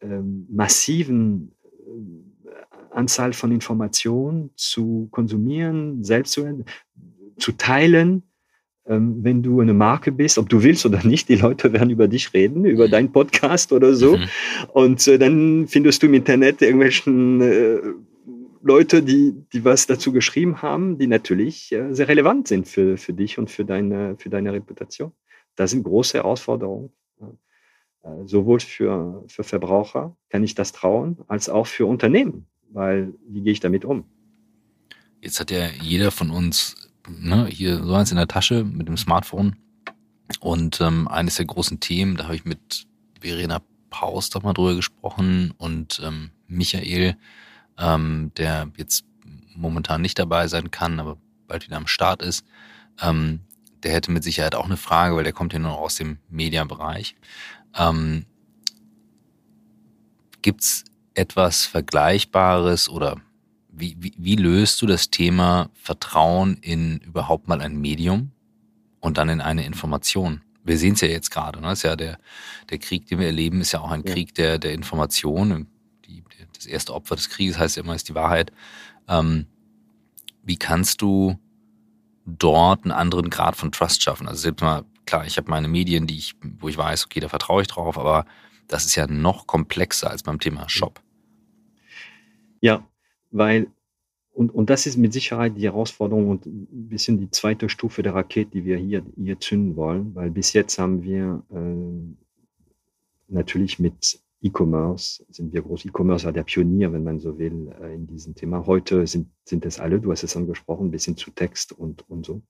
ähm, 0.01 0.47
massiven 0.49 1.55
äh, 1.65 2.91
Anzahl 2.91 3.33
von 3.33 3.51
Informationen 3.51 4.51
zu 4.55 5.07
konsumieren, 5.11 6.03
selbst 6.03 6.33
zu, 6.33 6.63
zu 7.37 7.51
teilen. 7.53 8.28
Ähm, 8.89 9.23
wenn 9.23 9.43
du 9.43 9.61
eine 9.61 9.73
Marke 9.73 10.11
bist, 10.11 10.37
ob 10.37 10.49
du 10.49 10.63
willst 10.63 10.85
oder 10.85 11.05
nicht, 11.05 11.29
die 11.29 11.35
Leute 11.35 11.71
werden 11.73 11.89
über 11.89 12.07
dich 12.07 12.33
reden, 12.33 12.65
über 12.65 12.87
deinen 12.87 13.11
Podcast 13.11 13.71
oder 13.71 13.93
so. 13.93 14.17
Mhm. 14.17 14.23
Und 14.73 15.07
äh, 15.07 15.17
dann 15.17 15.67
findest 15.67 16.01
du 16.01 16.07
im 16.07 16.15
Internet 16.15 16.61
irgendwelchen 16.61 17.41
äh, 17.41 17.79
Leute, 18.61 19.03
die, 19.03 19.33
die 19.53 19.63
was 19.63 19.87
dazu 19.87 20.11
geschrieben 20.11 20.61
haben, 20.61 20.97
die 20.97 21.07
natürlich 21.07 21.71
äh, 21.71 21.93
sehr 21.93 22.07
relevant 22.07 22.47
sind 22.47 22.67
für, 22.67 22.97
für 22.97 23.13
dich 23.13 23.37
und 23.37 23.49
für 23.49 23.63
deine, 23.63 24.17
für 24.17 24.29
deine 24.29 24.51
Reputation. 24.51 25.13
Das 25.55 25.71
sind 25.71 25.83
große 25.83 26.17
Herausforderungen. 26.17 26.89
Äh, 28.01 28.25
sowohl 28.25 28.59
für, 28.59 29.23
für 29.27 29.43
Verbraucher 29.43 30.17
kann 30.29 30.43
ich 30.43 30.55
das 30.55 30.71
trauen, 30.71 31.19
als 31.27 31.47
auch 31.47 31.67
für 31.67 31.85
Unternehmen 31.85 32.47
weil 32.71 33.13
wie 33.27 33.41
gehe 33.41 33.51
ich 33.51 33.59
damit 33.59 33.85
um? 33.85 34.05
Jetzt 35.21 35.39
hat 35.39 35.51
ja 35.51 35.67
jeder 35.81 36.11
von 36.11 36.29
uns 36.29 36.88
ne, 37.09 37.47
hier 37.47 37.83
so 37.83 37.93
eins 37.93 38.11
in 38.11 38.17
der 38.17 38.27
Tasche 38.27 38.63
mit 38.63 38.87
dem 38.87 38.97
Smartphone. 38.97 39.55
Und 40.39 40.79
ähm, 40.81 41.07
eines 41.07 41.35
der 41.35 41.45
großen 41.45 41.79
Themen, 41.79 42.15
da 42.15 42.25
habe 42.25 42.35
ich 42.35 42.45
mit 42.45 42.87
Verena 43.19 43.61
Paus 43.89 44.29
doch 44.29 44.43
mal 44.43 44.53
drüber 44.53 44.75
gesprochen 44.75 45.53
und 45.57 45.99
ähm, 46.03 46.31
Michael, 46.47 47.17
ähm, 47.77 48.31
der 48.37 48.69
jetzt 48.77 49.05
momentan 49.55 50.01
nicht 50.01 50.19
dabei 50.19 50.47
sein 50.47 50.71
kann, 50.71 50.99
aber 50.99 51.17
bald 51.47 51.65
wieder 51.65 51.77
am 51.77 51.87
Start 51.87 52.21
ist, 52.21 52.45
ähm, 53.01 53.41
der 53.83 53.93
hätte 53.93 54.11
mit 54.11 54.23
Sicherheit 54.23 54.55
auch 54.55 54.65
eine 54.65 54.77
Frage, 54.77 55.15
weil 55.15 55.23
der 55.23 55.33
kommt 55.33 55.53
ja 55.53 55.59
nur 55.59 55.77
aus 55.77 55.95
dem 55.95 56.19
Mediabereich. 56.29 57.15
Ähm, 57.75 58.25
Gibt 60.41 60.83
etwas 61.15 61.65
Vergleichbares 61.65 62.89
oder 62.89 63.17
wie, 63.79 63.95
wie, 63.99 64.13
wie 64.17 64.35
löst 64.35 64.81
du 64.81 64.85
das 64.85 65.09
Thema 65.09 65.69
Vertrauen 65.73 66.57
in 66.57 66.97
überhaupt 66.99 67.47
mal 67.47 67.61
ein 67.61 67.79
Medium 67.79 68.31
und 68.99 69.17
dann 69.17 69.29
in 69.29 69.41
eine 69.41 69.65
Information? 69.65 70.41
Wir 70.63 70.77
sehen 70.77 70.93
es 70.93 71.01
ja 71.01 71.07
jetzt 71.07 71.31
gerade. 71.31 71.61
Ne? 71.61 71.71
Ist 71.71 71.83
ja 71.83 71.95
der, 71.95 72.19
der 72.69 72.77
Krieg, 72.77 73.07
den 73.07 73.19
wir 73.19 73.27
erleben, 73.27 73.61
ist 73.61 73.71
ja 73.71 73.79
auch 73.79 73.91
ein 73.91 74.03
ja. 74.05 74.13
Krieg 74.13 74.35
der, 74.35 74.59
der 74.59 74.73
Information. 74.73 75.67
Die, 76.05 76.23
das 76.53 76.65
erste 76.65 76.93
Opfer 76.93 77.15
des 77.15 77.29
Krieges 77.29 77.57
heißt 77.57 77.77
ja 77.77 77.83
immer, 77.83 77.95
ist 77.95 78.09
die 78.09 78.15
Wahrheit. 78.15 78.51
Ähm, 79.07 79.47
wie 80.43 80.57
kannst 80.57 81.01
du 81.01 81.39
dort 82.25 82.83
einen 82.83 82.91
anderen 82.91 83.29
Grad 83.29 83.55
von 83.55 83.71
Trust 83.71 84.03
schaffen? 84.03 84.27
Also 84.27 84.41
selbst 84.41 84.61
mal, 84.61 84.83
klar, 85.05 85.25
ich 85.25 85.37
habe 85.37 85.49
meine 85.49 85.67
Medien, 85.67 86.05
die 86.05 86.17
ich, 86.17 86.35
wo 86.59 86.67
ich 86.67 86.77
weiß, 86.77 87.05
okay, 87.05 87.19
da 87.19 87.29
vertraue 87.29 87.61
ich 87.61 87.67
drauf, 87.67 87.97
aber 87.97 88.25
das 88.67 88.85
ist 88.85 88.95
ja 88.95 89.07
noch 89.07 89.47
komplexer 89.47 90.11
als 90.11 90.23
beim 90.23 90.39
Thema 90.39 90.67
Shop. 90.69 91.01
Ja, 92.61 92.83
weil, 93.31 93.67
und, 94.33 94.53
und 94.53 94.69
das 94.69 94.85
ist 94.85 94.97
mit 94.97 95.13
Sicherheit 95.13 95.57
die 95.57 95.63
Herausforderung 95.63 96.29
und 96.29 96.45
ein 96.45 96.89
bisschen 96.89 97.19
die 97.19 97.29
zweite 97.29 97.69
Stufe 97.69 98.03
der 98.03 98.15
Rakete, 98.15 98.51
die 98.51 98.65
wir 98.65 98.77
hier, 98.77 99.03
hier 99.15 99.39
zünden 99.39 99.75
wollen, 99.75 100.15
weil 100.15 100.31
bis 100.31 100.53
jetzt 100.53 100.79
haben 100.79 101.03
wir 101.03 101.43
äh, 101.51 102.13
natürlich 103.27 103.79
mit 103.79 104.19
E-Commerce, 104.41 105.25
sind 105.29 105.53
wir 105.53 105.61
groß. 105.61 105.85
E-Commerce 105.85 106.25
war 106.25 106.31
der 106.31 106.43
Pionier, 106.43 106.93
wenn 106.93 107.03
man 107.03 107.19
so 107.19 107.37
will, 107.37 107.73
äh, 107.81 107.93
in 107.93 108.07
diesem 108.07 108.35
Thema. 108.35 108.65
Heute 108.65 109.05
sind, 109.05 109.29
sind 109.43 109.65
es 109.65 109.79
alle, 109.79 109.99
du 109.99 110.11
hast 110.11 110.23
es 110.23 110.37
angesprochen, 110.37 110.91
bis 110.91 111.05
hin 111.05 111.17
zu 111.17 111.31
Text 111.31 111.73
und, 111.73 112.09
und 112.09 112.25
so. 112.25 112.41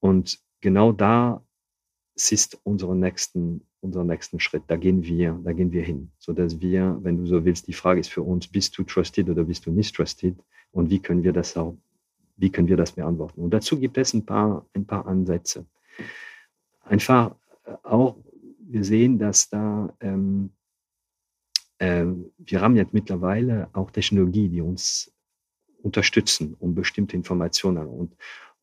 Und 0.00 0.38
genau 0.60 0.92
da 0.92 1.42
ist 2.14 2.60
unsere 2.64 2.94
nächsten 2.96 3.62
unseren 3.84 4.06
nächsten 4.06 4.40
Schritt. 4.40 4.64
Da 4.66 4.76
gehen 4.76 5.04
wir, 5.04 5.38
da 5.44 5.52
gehen 5.52 5.70
wir 5.70 5.82
hin, 5.82 6.10
so 6.18 6.32
dass 6.32 6.60
wir, 6.60 6.98
wenn 7.02 7.18
du 7.18 7.26
so 7.26 7.44
willst, 7.44 7.68
die 7.68 7.74
Frage 7.74 8.00
ist 8.00 8.08
für 8.10 8.22
uns: 8.22 8.48
Bist 8.48 8.76
du 8.76 8.82
trusted 8.82 9.28
oder 9.28 9.44
bist 9.44 9.66
du 9.66 9.70
nicht 9.70 9.94
trusted? 9.94 10.36
Und 10.72 10.90
wie 10.90 10.98
können 10.98 11.22
wir 11.22 11.32
das 11.32 11.56
auch, 11.56 11.76
wie 12.36 12.50
können 12.50 12.66
wir 12.66 12.76
das 12.76 12.92
beantworten? 12.92 13.42
Und 13.42 13.50
dazu 13.50 13.78
gibt 13.78 13.96
es 13.98 14.14
ein 14.14 14.26
paar, 14.26 14.66
ein 14.74 14.86
paar 14.86 15.06
Ansätze. 15.06 15.66
Einfach 16.82 17.36
äh, 17.64 17.74
auch, 17.84 18.16
wir 18.58 18.82
sehen, 18.82 19.18
dass 19.18 19.48
da 19.50 19.94
ähm, 20.00 20.50
äh, 21.78 22.06
wir 22.38 22.60
haben 22.60 22.76
jetzt 22.76 22.94
mittlerweile 22.94 23.68
auch 23.72 23.90
Technologie, 23.90 24.48
die 24.48 24.62
uns 24.62 25.12
unterstützen, 25.82 26.56
um 26.58 26.74
bestimmte 26.74 27.14
Informationen 27.14 27.86
und 27.86 28.16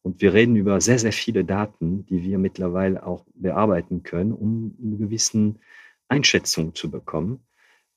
und 0.03 0.21
wir 0.21 0.33
reden 0.33 0.55
über 0.55 0.81
sehr, 0.81 0.99
sehr 0.99 1.11
viele 1.11 1.45
Daten, 1.45 2.05
die 2.07 2.23
wir 2.23 2.37
mittlerweile 2.39 3.05
auch 3.05 3.25
bearbeiten 3.35 4.03
können, 4.03 4.33
um 4.33 4.75
eine 4.83 4.97
gewisse 4.97 5.55
Einschätzung 6.07 6.73
zu 6.73 6.89
bekommen. 6.89 7.41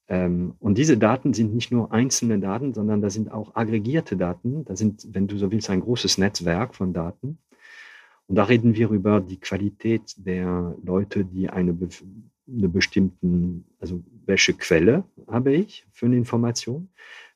Ähm, 0.08 0.54
und 0.60 0.76
diese 0.76 0.98
Daten 0.98 1.32
sind 1.32 1.54
nicht 1.54 1.72
nur 1.72 1.92
einzelne 1.92 2.38
Daten, 2.38 2.74
sondern 2.74 3.00
da 3.00 3.08
sind 3.08 3.32
auch 3.32 3.54
aggregierte 3.54 4.16
Daten. 4.16 4.64
Da 4.66 4.76
sind, 4.76 5.06
wenn 5.12 5.26
du 5.26 5.38
so 5.38 5.50
willst, 5.50 5.70
ein 5.70 5.80
großes 5.80 6.18
Netzwerk 6.18 6.74
von 6.74 6.92
Daten. 6.92 7.38
Und 8.26 8.36
da 8.36 8.44
reden 8.44 8.74
wir 8.74 8.90
über 8.90 9.20
die 9.20 9.40
Qualität 9.40 10.14
der 10.16 10.76
Leute, 10.82 11.24
die 11.24 11.48
eine, 11.48 11.74
eine 12.48 12.68
bestimmten, 12.68 13.64
also 13.78 14.02
welche 14.26 14.54
Quelle 14.54 15.04
habe 15.28 15.54
ich 15.54 15.86
für 15.92 16.06
eine 16.06 16.16
Information? 16.16 16.88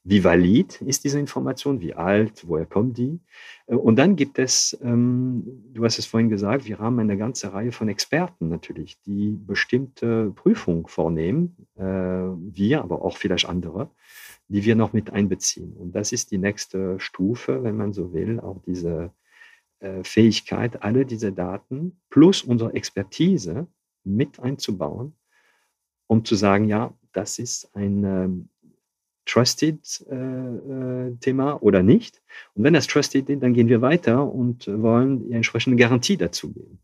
wie 0.08 0.24
valid 0.24 0.80
ist 0.82 1.04
diese 1.04 1.18
Information, 1.18 1.82
wie 1.82 1.92
alt, 1.92 2.48
woher 2.48 2.64
kommt 2.64 2.96
die. 2.96 3.20
Äh, 3.66 3.74
und 3.74 3.96
dann 3.96 4.16
gibt 4.16 4.38
es, 4.38 4.78
ähm, 4.82 5.44
du 5.72 5.84
hast 5.84 5.98
es 5.98 6.06
vorhin 6.06 6.30
gesagt, 6.30 6.66
wir 6.66 6.78
haben 6.78 6.98
eine 6.98 7.18
ganze 7.18 7.52
Reihe 7.52 7.72
von 7.72 7.88
Experten 7.88 8.48
natürlich, 8.48 9.00
die 9.02 9.36
bestimmte 9.38 10.30
Prüfungen 10.34 10.86
vornehmen, 10.86 11.56
äh, 11.76 11.82
wir, 11.82 12.82
aber 12.82 13.02
auch 13.02 13.18
vielleicht 13.18 13.46
andere, 13.46 13.90
die 14.48 14.64
wir 14.64 14.76
noch 14.76 14.94
mit 14.94 15.10
einbeziehen. 15.10 15.74
Und 15.74 15.94
das 15.94 16.12
ist 16.12 16.30
die 16.30 16.38
nächste 16.38 16.98
Stufe, 16.98 17.62
wenn 17.62 17.76
man 17.76 17.92
so 17.92 18.14
will, 18.14 18.40
auch 18.40 18.62
diese 18.62 19.12
äh, 19.80 20.02
Fähigkeit, 20.04 20.82
alle 20.82 21.04
diese 21.04 21.32
Daten 21.32 22.00
plus 22.08 22.42
unsere 22.42 22.72
Expertise 22.72 23.66
mit 24.16 24.40
einzubauen, 24.40 25.14
um 26.06 26.24
zu 26.24 26.34
sagen, 26.34 26.66
ja, 26.66 26.94
das 27.12 27.38
ist 27.38 27.70
ein 27.74 28.04
ähm, 28.04 28.48
Trusted-Thema 29.26 31.50
äh, 31.50 31.54
äh 31.54 31.58
oder 31.60 31.82
nicht. 31.82 32.22
Und 32.54 32.64
wenn 32.64 32.74
das 32.74 32.86
Trusted 32.86 33.28
ist, 33.28 33.42
dann 33.42 33.54
gehen 33.54 33.68
wir 33.68 33.82
weiter 33.82 34.32
und 34.32 34.66
wollen 34.66 35.20
die 35.20 35.32
entsprechende 35.32 35.76
Garantie 35.76 36.16
dazu 36.16 36.52
geben. 36.52 36.78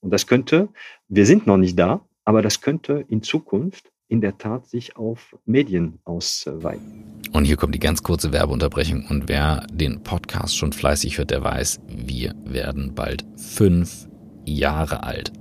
Und 0.00 0.10
das 0.10 0.26
könnte, 0.26 0.68
wir 1.08 1.26
sind 1.26 1.46
noch 1.46 1.56
nicht 1.56 1.78
da, 1.78 2.00
aber 2.24 2.42
das 2.42 2.60
könnte 2.60 3.04
in 3.08 3.22
Zukunft 3.22 3.92
in 4.08 4.20
der 4.20 4.38
Tat 4.38 4.66
sich 4.66 4.96
auf 4.96 5.36
Medien 5.44 5.98
ausweiten. 6.04 7.04
Und 7.32 7.44
hier 7.44 7.56
kommt 7.56 7.74
die 7.74 7.78
ganz 7.78 8.02
kurze 8.02 8.32
Werbeunterbrechung. 8.32 9.06
Und 9.08 9.28
wer 9.28 9.66
den 9.70 10.02
Podcast 10.02 10.56
schon 10.56 10.72
fleißig 10.72 11.18
hört, 11.18 11.30
der 11.30 11.44
weiß, 11.44 11.80
wir 11.88 12.34
werden 12.44 12.94
bald 12.94 13.24
fünf 13.36 14.08
Jahre 14.46 15.02
alt. 15.02 15.32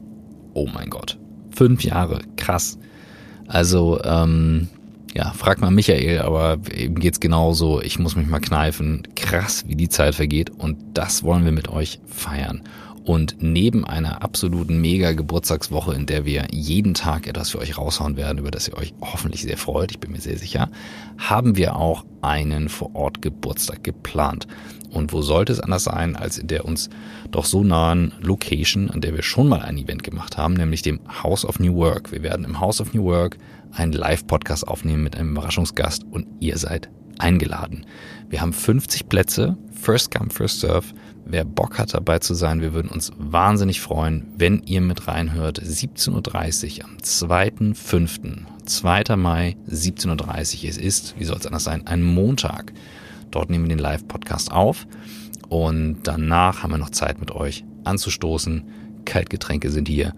Oh 0.58 0.68
mein 0.74 0.90
Gott. 0.90 1.20
Fünf 1.52 1.84
Jahre. 1.84 2.22
Krass. 2.36 2.80
Also, 3.46 4.02
ähm, 4.04 4.70
ja, 5.14 5.32
frag 5.34 5.62
mal 5.62 5.70
Michael, 5.70 6.18
aber 6.18 6.58
eben 6.76 6.96
geht's 6.96 7.20
genauso. 7.20 7.80
Ich 7.80 8.00
muss 8.00 8.16
mich 8.16 8.26
mal 8.26 8.40
kneifen. 8.40 9.04
Krass, 9.16 9.66
wie 9.68 9.76
die 9.76 9.88
Zeit 9.88 10.16
vergeht. 10.16 10.50
Und 10.50 10.80
das 10.96 11.22
wollen 11.22 11.46
wir 11.46 11.52
mit 11.52 11.70
euch 11.70 12.00
feiern. 12.08 12.64
Und 13.04 13.38
neben 13.40 13.86
einer 13.86 14.24
absoluten 14.24 14.82
mega 14.82 15.12
Geburtstagswoche, 15.12 15.94
in 15.94 16.08
der 16.08 16.26
wir 16.26 16.48
jeden 16.52 16.96
Tag 16.96 17.28
etwas 17.28 17.52
für 17.52 17.60
euch 17.60 17.78
raushauen 17.78 18.18
werden, 18.18 18.40
über 18.40 18.50
das 18.50 18.68
ihr 18.68 18.76
euch 18.76 18.96
hoffentlich 19.00 19.44
sehr 19.44 19.58
freut, 19.58 19.92
ich 19.92 20.00
bin 20.00 20.12
mir 20.12 20.22
sehr 20.22 20.40
sicher, 20.40 20.72
haben 21.20 21.56
wir 21.56 21.76
auch 21.76 22.04
einen 22.24 22.68
Vor-Ort 22.68 23.22
Geburtstag 23.22 23.84
geplant. 23.84 24.48
Und 24.90 25.14
wo 25.14 25.22
sollte 25.22 25.52
es 25.52 25.60
anders 25.60 25.84
sein, 25.84 26.16
als 26.16 26.38
in 26.38 26.48
der 26.48 26.66
uns 26.66 26.90
doch 27.32 27.46
so 27.46 27.64
nahen 27.64 28.14
Location, 28.22 28.90
an 28.90 29.02
der 29.02 29.14
wir 29.14 29.24
schon 29.24 29.48
mal 29.48 29.62
ein 29.62 29.78
Event 29.78 30.04
gemacht 30.04 30.38
haben, 30.38 30.54
nämlich 30.54 30.82
dem 30.82 31.00
House 31.24 31.46
of 31.46 31.60
New 31.60 31.76
Work. 31.76 32.12
Wir 32.12 32.24
werden 32.24 32.46
im 32.46 32.60
House 32.60 32.80
of 32.82 32.94
New 32.94 33.04
Work 33.04 33.38
einen 33.72 33.92
Live-Podcast 33.92 34.68
aufnehmen 34.68 35.04
mit 35.04 35.16
einem 35.16 35.32
Überraschungsgast 35.32 36.06
und 36.10 36.28
ihr 36.40 36.58
seid 36.58 36.90
eingeladen. 37.20 37.86
Wir 38.30 38.42
haben 38.42 38.54
50 38.54 39.10
Plätze, 39.10 39.58
First 39.72 40.12
Come, 40.12 40.30
First 40.30 40.62
Serve. 40.62 40.86
Wer 41.26 41.44
Bock 41.44 41.78
hat 41.78 41.94
dabei 41.94 42.20
zu 42.20 42.34
sein, 42.34 42.62
wir 42.62 42.74
würden 42.74 42.90
uns 42.90 43.12
wahnsinnig 43.18 43.82
freuen, 43.82 44.28
wenn 44.38 44.64
ihr 44.64 44.82
mit 44.82 45.08
reinhört. 45.08 45.60
17.30 45.62 46.80
Uhr 46.80 46.86
am 46.86 46.98
2.5. 46.98 48.46
2. 48.66 49.16
Mai, 49.16 49.58
17.30 49.70 50.64
Uhr. 50.64 50.70
Es 50.70 50.78
ist, 50.78 51.16
wie 51.18 51.26
soll 51.26 51.38
es 51.38 51.46
anders 51.46 51.66
sein, 51.66 51.86
ein 51.86 52.04
Montag. 52.04 52.74
Dort 53.32 53.50
nehmen 53.50 53.66
wir 53.66 53.76
den 53.76 53.80
Live-Podcast 53.80 54.52
auf 54.52 54.88
und 55.50 56.00
danach 56.04 56.64
haben 56.64 56.72
wir 56.72 56.78
noch 56.78 56.90
Zeit 56.90 57.20
mit 57.20 57.32
euch 57.32 57.64
anzustoßen. 57.84 58.64
Kaltgetränke 59.06 59.72
sind 59.72 59.88
hier 59.88 60.14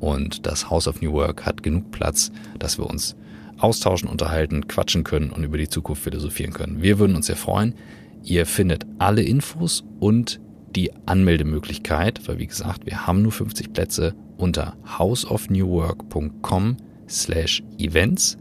und 0.00 0.46
das 0.46 0.70
House 0.70 0.86
of 0.88 1.00
New 1.00 1.12
Work 1.12 1.46
hat 1.46 1.62
genug 1.62 1.90
Platz, 1.90 2.30
dass 2.58 2.78
wir 2.78 2.86
uns 2.86 3.16
austauschen, 3.58 4.08
unterhalten, 4.08 4.68
quatschen 4.68 5.04
können 5.04 5.30
und 5.30 5.44
über 5.44 5.58
die 5.58 5.68
Zukunft 5.68 6.02
philosophieren 6.02 6.52
können. 6.52 6.82
Wir 6.82 6.98
würden 6.98 7.16
uns 7.16 7.26
sehr 7.26 7.36
freuen. 7.36 7.74
Ihr 8.22 8.46
findet 8.46 8.86
alle 8.98 9.22
Infos 9.22 9.84
und 10.00 10.40
die 10.74 10.90
Anmeldemöglichkeit, 11.06 12.26
weil 12.26 12.38
wie 12.38 12.46
gesagt, 12.46 12.86
wir 12.86 13.06
haben 13.06 13.22
nur 13.22 13.32
50 13.32 13.72
Plätze 13.72 14.14
unter 14.36 14.76
houseofnewwork.com 14.98 16.76
slash 17.08 17.62
events. 17.78 18.36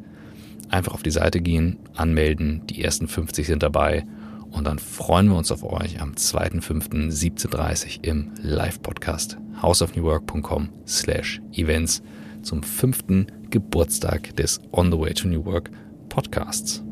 Einfach 0.74 0.96
auf 0.96 1.04
die 1.04 1.12
Seite 1.12 1.40
gehen, 1.40 1.78
anmelden, 1.94 2.66
die 2.66 2.84
ersten 2.84 3.08
50 3.08 3.46
sind 3.46 3.62
dabei. 3.62 4.08
Und 4.50 4.64
dann 4.64 4.80
freuen 4.80 5.28
wir 5.28 5.38
uns 5.38 5.52
auf 5.52 5.64
euch 5.64 6.02
am 6.02 6.14
2.5.17.30 6.14 8.04
im 8.04 8.32
Live-Podcast. 8.42 9.38
houseofnewwork.com 9.62 10.70
slash 10.88 11.40
events 11.52 12.02
zum 12.42 12.64
fünften 12.64 13.28
Geburtstag 13.52 14.36
des 14.36 14.60
On 14.72 14.92
the 14.92 14.98
Way 14.98 15.14
to 15.14 15.28
New 15.28 15.46
Work 15.46 15.70
Podcasts. 16.10 16.84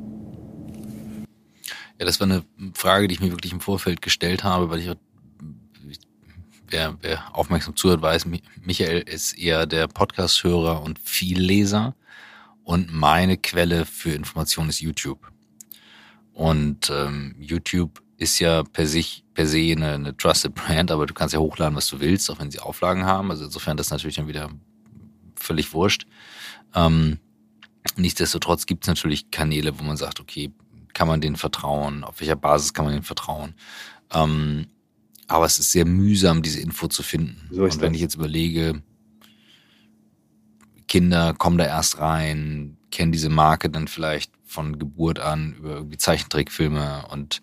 Ja, 1.97 2.05
das 2.05 2.19
war 2.19 2.25
eine 2.27 2.43
Frage, 2.75 3.07
die 3.07 3.15
ich 3.15 3.19
mir 3.19 3.31
wirklich 3.31 3.51
im 3.51 3.61
Vorfeld 3.61 4.03
gestellt 4.03 4.43
habe, 4.43 4.69
weil 4.69 4.77
ich, 4.77 4.91
wer, 6.67 6.99
wer 7.01 7.35
aufmerksam 7.35 7.75
zuhört, 7.75 8.03
weiß, 8.03 8.27
Michael 8.63 8.99
ist 8.99 9.39
eher 9.39 9.65
der 9.65 9.87
Podcast-Hörer 9.87 10.83
und 10.83 10.99
Vielleser 10.99 11.95
und 12.71 12.93
meine 12.93 13.35
Quelle 13.35 13.85
für 13.85 14.11
Informationen 14.11 14.69
ist 14.69 14.79
YouTube. 14.79 15.29
Und 16.31 16.89
ähm, 16.89 17.35
YouTube 17.37 18.01
ist 18.15 18.39
ja 18.39 18.63
per 18.63 18.87
sich 18.87 19.25
per 19.33 19.45
se 19.45 19.73
eine, 19.73 19.95
eine 19.95 20.15
Trusted 20.15 20.55
Brand, 20.55 20.89
aber 20.89 21.05
du 21.05 21.13
kannst 21.13 21.33
ja 21.33 21.41
hochladen, 21.41 21.75
was 21.75 21.87
du 21.87 21.99
willst, 21.99 22.31
auch 22.31 22.39
wenn 22.39 22.49
sie 22.49 22.59
Auflagen 22.59 23.03
haben. 23.03 23.29
Also 23.29 23.43
insofern 23.43 23.75
das 23.75 23.89
natürlich 23.89 24.15
dann 24.15 24.29
wieder 24.29 24.49
völlig 25.35 25.73
wurscht. 25.73 26.07
Ähm, 26.73 27.19
nichtsdestotrotz 27.97 28.65
gibt 28.65 28.85
es 28.85 28.87
natürlich 28.87 29.31
Kanäle, 29.31 29.77
wo 29.77 29.83
man 29.83 29.97
sagt, 29.97 30.21
okay, 30.21 30.53
kann 30.93 31.09
man 31.09 31.19
denen 31.19 31.35
vertrauen? 31.35 32.05
Auf 32.05 32.21
welcher 32.21 32.37
Basis 32.37 32.73
kann 32.73 32.85
man 32.85 32.93
denen 32.93 33.03
vertrauen? 33.03 33.53
Ähm, 34.13 34.67
aber 35.27 35.45
es 35.45 35.59
ist 35.59 35.73
sehr 35.73 35.85
mühsam, 35.85 36.41
diese 36.41 36.61
Info 36.61 36.87
zu 36.87 37.03
finden. 37.03 37.49
So 37.51 37.63
Und 37.63 37.81
wenn 37.81 37.93
ich 37.93 37.99
jetzt 37.99 38.15
überlege, 38.15 38.81
Kinder 40.91 41.33
kommen 41.33 41.57
da 41.57 41.63
erst 41.63 41.99
rein, 41.99 42.75
kennen 42.91 43.13
diese 43.13 43.29
Marke 43.29 43.69
dann 43.69 43.87
vielleicht 43.87 44.33
von 44.43 44.77
Geburt 44.77 45.19
an 45.19 45.53
über 45.53 45.75
irgendwie 45.75 45.95
Zeichentrickfilme 45.95 47.05
und 47.09 47.41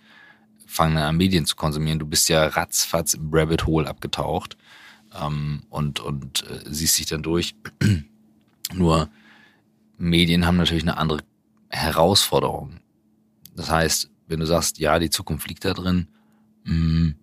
fangen 0.66 0.96
dann 0.96 1.04
an 1.04 1.16
Medien 1.16 1.46
zu 1.46 1.56
konsumieren. 1.56 1.98
Du 1.98 2.04
bist 2.04 2.28
ja 2.28 2.46
ratzfatz 2.46 3.14
im 3.14 3.30
Rabbit 3.32 3.64
Hole 3.64 3.88
abgetaucht 3.88 4.58
ähm, 5.18 5.62
und, 5.70 5.98
und 5.98 6.42
äh, 6.42 6.60
siehst 6.66 6.98
dich 6.98 7.06
dann 7.06 7.22
durch. 7.22 7.54
Nur 8.74 9.08
Medien 9.96 10.44
haben 10.44 10.58
natürlich 10.58 10.82
eine 10.82 10.98
andere 10.98 11.20
Herausforderung. 11.70 12.80
Das 13.56 13.70
heißt, 13.70 14.10
wenn 14.26 14.40
du 14.40 14.46
sagst, 14.46 14.78
ja, 14.78 14.98
die 14.98 15.08
Zukunft 15.08 15.48
liegt 15.48 15.64
da 15.64 15.72
drin, 15.72 16.08
mh, 16.64 16.74
hm, 16.74 17.14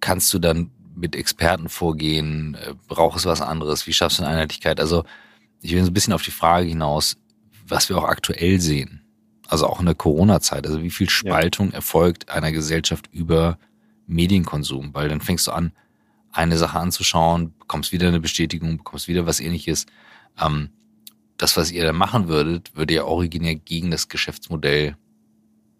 kannst 0.00 0.34
du 0.34 0.38
dann 0.38 0.70
mit 0.94 1.16
Experten 1.16 1.68
vorgehen? 1.68 2.54
Äh, 2.54 2.74
brauchst 2.88 3.24
du 3.24 3.28
was 3.28 3.40
anderes? 3.40 3.86
Wie 3.86 3.92
schaffst 3.92 4.18
du 4.18 4.22
eine 4.22 4.32
Einheitlichkeit? 4.32 4.80
Also 4.80 5.04
ich 5.60 5.72
will 5.72 5.82
so 5.82 5.90
ein 5.90 5.94
bisschen 5.94 6.12
auf 6.12 6.22
die 6.22 6.30
Frage 6.30 6.68
hinaus, 6.68 7.16
was 7.66 7.88
wir 7.88 7.98
auch 7.98 8.04
aktuell 8.04 8.60
sehen. 8.60 9.02
Also 9.48 9.66
auch 9.66 9.80
in 9.80 9.86
der 9.86 9.94
Corona-Zeit. 9.94 10.66
Also 10.66 10.82
wie 10.82 10.90
viel 10.90 11.08
Spaltung 11.10 11.68
ja. 11.70 11.76
erfolgt 11.76 12.28
einer 12.28 12.52
Gesellschaft 12.52 13.08
über 13.12 13.58
Medienkonsum? 14.06 14.94
Weil 14.94 15.08
dann 15.08 15.20
fängst 15.20 15.46
du 15.46 15.52
an, 15.52 15.72
eine 16.32 16.58
Sache 16.58 16.78
anzuschauen, 16.78 17.54
bekommst 17.58 17.92
wieder 17.92 18.08
eine 18.08 18.20
Bestätigung, 18.20 18.78
bekommst 18.78 19.08
wieder 19.08 19.26
was 19.26 19.40
ähnliches. 19.40 19.86
Ähm, 20.40 20.70
das, 21.36 21.56
was 21.56 21.70
ihr 21.70 21.84
da 21.84 21.92
machen 21.92 22.28
würdet, 22.28 22.74
würde 22.76 22.94
ja 22.94 23.04
originär 23.04 23.54
gegen 23.54 23.90
das 23.90 24.08
Geschäftsmodell 24.08 24.96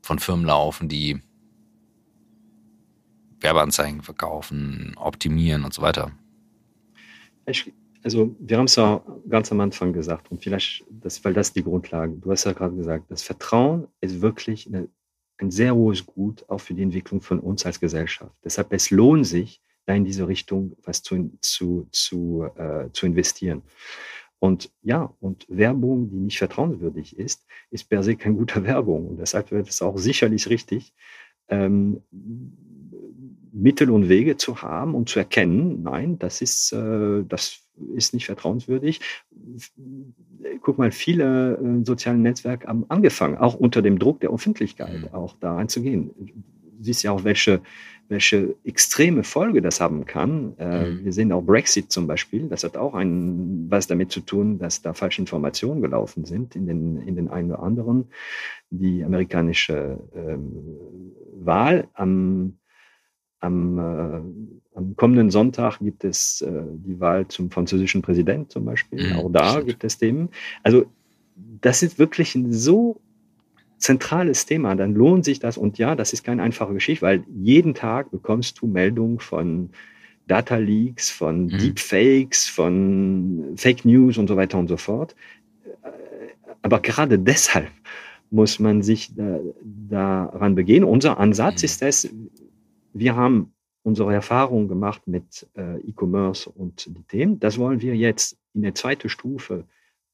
von 0.03 0.19
Firmen 0.19 0.47
laufen, 0.47 0.89
die 0.89 1.21
Werbeanzeigen 3.45 4.03
verkaufen, 4.03 4.95
optimieren 4.97 5.65
und 5.65 5.73
so 5.73 5.83
weiter. 5.83 6.11
Ich, 7.47 7.73
also 8.03 8.35
wir 8.41 8.59
haben 8.59 8.65
es 8.65 8.77
ja 8.77 9.03
ganz 9.29 9.53
am 9.53 9.61
Anfang 9.61 9.93
gesagt 9.93 10.31
und 10.31 10.43
vielleicht, 10.43 10.85
das, 10.91 11.25
weil 11.25 11.35
das 11.35 11.53
die 11.53 11.63
Grundlage, 11.63 12.15
du 12.15 12.31
hast 12.31 12.45
ja 12.45 12.53
gerade 12.53 12.75
gesagt, 12.75 13.11
das 13.11 13.23
Vertrauen 13.23 13.87
ist 14.01 14.21
wirklich 14.21 14.67
eine, 14.67 14.89
ein 15.39 15.51
sehr 15.51 15.75
hohes 15.75 16.05
Gut 16.05 16.45
auch 16.49 16.59
für 16.59 16.75
die 16.75 16.83
Entwicklung 16.83 17.21
von 17.21 17.39
uns 17.39 17.65
als 17.65 17.79
Gesellschaft. 17.79 18.37
Deshalb 18.43 18.73
es 18.73 18.91
lohnt 18.91 19.27
sich, 19.27 19.61
da 19.87 19.95
in 19.95 20.05
diese 20.05 20.27
Richtung 20.27 20.77
was 20.83 21.03
zu, 21.03 21.37
zu, 21.41 21.87
zu, 21.93 22.49
äh, 22.57 22.91
zu 22.93 23.07
investieren. 23.07 23.63
Und 24.39 24.71
ja, 24.83 25.15
und 25.21 25.47
Werbung, 25.49 26.11
die 26.11 26.17
nicht 26.17 26.39
vertrauenswürdig 26.39 27.19
ist, 27.19 27.47
ist 27.71 27.85
per 27.85 28.03
se 28.03 28.17
keine 28.17 28.37
gute 28.37 28.63
Werbung. 28.65 29.09
Und 29.09 29.19
deshalb 29.19 29.51
wird 29.51 29.69
es 29.69 29.83
auch 29.83 29.97
sicherlich 29.99 30.49
richtig, 30.49 30.95
ähm, 31.49 32.03
Mittel 33.55 33.91
und 33.91 34.09
Wege 34.09 34.37
zu 34.37 34.63
haben 34.63 34.95
und 34.95 35.09
zu 35.09 35.19
erkennen, 35.19 35.83
nein, 35.83 36.19
das 36.19 36.43
ist, 36.43 36.73
äh, 36.73 37.23
das 37.29 37.61
ist 37.95 38.15
nicht 38.15 38.27
vertrauenswürdig. 38.27 39.01
Guck 40.61 40.79
mal, 40.79 40.91
viele 40.91 41.55
äh, 41.55 41.85
soziale 41.85 42.19
Netzwerke 42.19 42.67
haben 42.67 42.85
angefangen, 42.89 43.39
auch 43.39 43.55
unter 43.55 43.81
dem 43.81 43.99
Druck 43.99 44.21
der 44.21 44.31
Öffentlichkeit, 44.31 45.03
mhm. 45.03 45.15
auch 45.15 45.37
da 45.41 45.57
einzugehen. 45.57 46.11
Du 46.17 46.83
siehst 46.83 47.03
ja 47.03 47.13
auch, 47.13 47.25
welche 47.25 47.63
welche 48.09 48.55
extreme 48.65 49.25
Folge 49.25 49.63
das 49.63 49.81
haben 49.81 50.05
kann. 50.05 50.55
Äh, 50.59 50.91
mhm. 50.91 51.05
Wir 51.05 51.13
sehen 51.13 51.33
auch 51.33 51.43
Brexit 51.43 51.91
zum 51.91 52.07
Beispiel. 52.07 52.49
Das 52.49 52.65
hat 52.65 52.77
auch 52.77 52.95
ein, 52.95 53.67
was 53.71 53.87
damit 53.87 54.13
zu 54.13 54.21
tun, 54.21 54.59
dass 54.59 54.83
da 54.83 54.93
falsche 54.93 55.23
Informationen 55.23 55.81
gelaufen 55.81 56.25
sind 56.25 56.55
in 56.55 56.67
den, 56.67 56.99
in 56.99 57.17
den 57.17 57.29
einen 57.29 57.51
oder 57.51 57.63
anderen. 57.63 58.11
Die 58.71 59.05
amerikanische 59.05 59.99
ähm, 60.15 60.53
Wahl 61.37 61.89
am, 61.95 62.59
am, 63.45 63.79
äh, 63.79 64.77
am 64.77 64.97
kommenden 64.97 65.31
Sonntag 65.31 65.79
gibt 65.79 66.05
es 66.05 66.43
äh, 66.43 66.51
die 66.85 66.99
Wahl 66.99 67.29
zum 67.29 67.51
französischen 67.51 68.03
Präsident 68.03 68.51
zum 68.51 68.65
Beispiel. 68.65 69.13
Mhm, 69.13 69.17
auch 69.19 69.31
da 69.31 69.53
stimmt. 69.53 69.67
gibt 69.69 69.85
es 69.85 69.99
Themen. 69.99 70.29
Also 70.63 70.87
das 71.61 71.83
ist 71.83 71.99
wirklich 71.99 72.35
ein 72.35 72.53
so 72.53 73.01
zentrales 73.79 74.47
Thema, 74.47 74.75
dann 74.75 74.95
lohnt 74.95 75.25
sich 75.25 75.41
das. 75.41 75.59
Und 75.59 75.79
ja, 75.79 75.95
das 75.95 76.13
ist 76.13 76.25
keine 76.25 76.43
einfache 76.43 76.75
Geschichte, 76.75 77.05
weil 77.05 77.25
jeden 77.35 77.75
Tag 77.75 78.11
bekommst 78.11 78.61
du 78.61 78.67
Meldungen 78.67 79.21
von 79.21 79.71
Data 80.27 80.57
Leaks, 80.57 81.11
von 81.11 81.47
mhm. 81.47 81.59
Deepfakes, 81.59 82.49
von 82.49 83.53
Fake 83.57 83.85
News 83.85 84.17
und 84.17 84.29
so 84.29 84.37
weiter 84.37 84.59
und 84.59 84.69
so 84.69 84.77
fort. 84.77 85.15
Aber 86.63 86.81
gerade 86.81 87.19
deshalb 87.19 87.71
muss 88.31 88.59
man 88.59 88.83
sich 88.83 89.15
da, 89.15 89.39
daran 89.63 90.55
begehen. 90.55 90.83
Unser 90.83 91.19
Ansatz 91.19 91.63
mhm. 91.63 91.67
ist 91.67 91.83
es, 91.83 92.15
wir 92.95 93.17
haben 93.17 93.53
unsere 93.83 94.15
Erfahrung 94.15 94.67
gemacht 94.69 95.07
mit 95.07 95.47
äh, 95.57 95.79
E-Commerce 95.81 96.49
und 96.49 96.87
die 96.87 97.03
Themen. 97.03 97.39
Das 97.39 97.59
wollen 97.59 97.83
wir 97.83 97.95
jetzt 97.95 98.39
in 98.55 98.63
der 98.63 98.75
zweiten 98.75 99.09
Stufe 99.11 99.65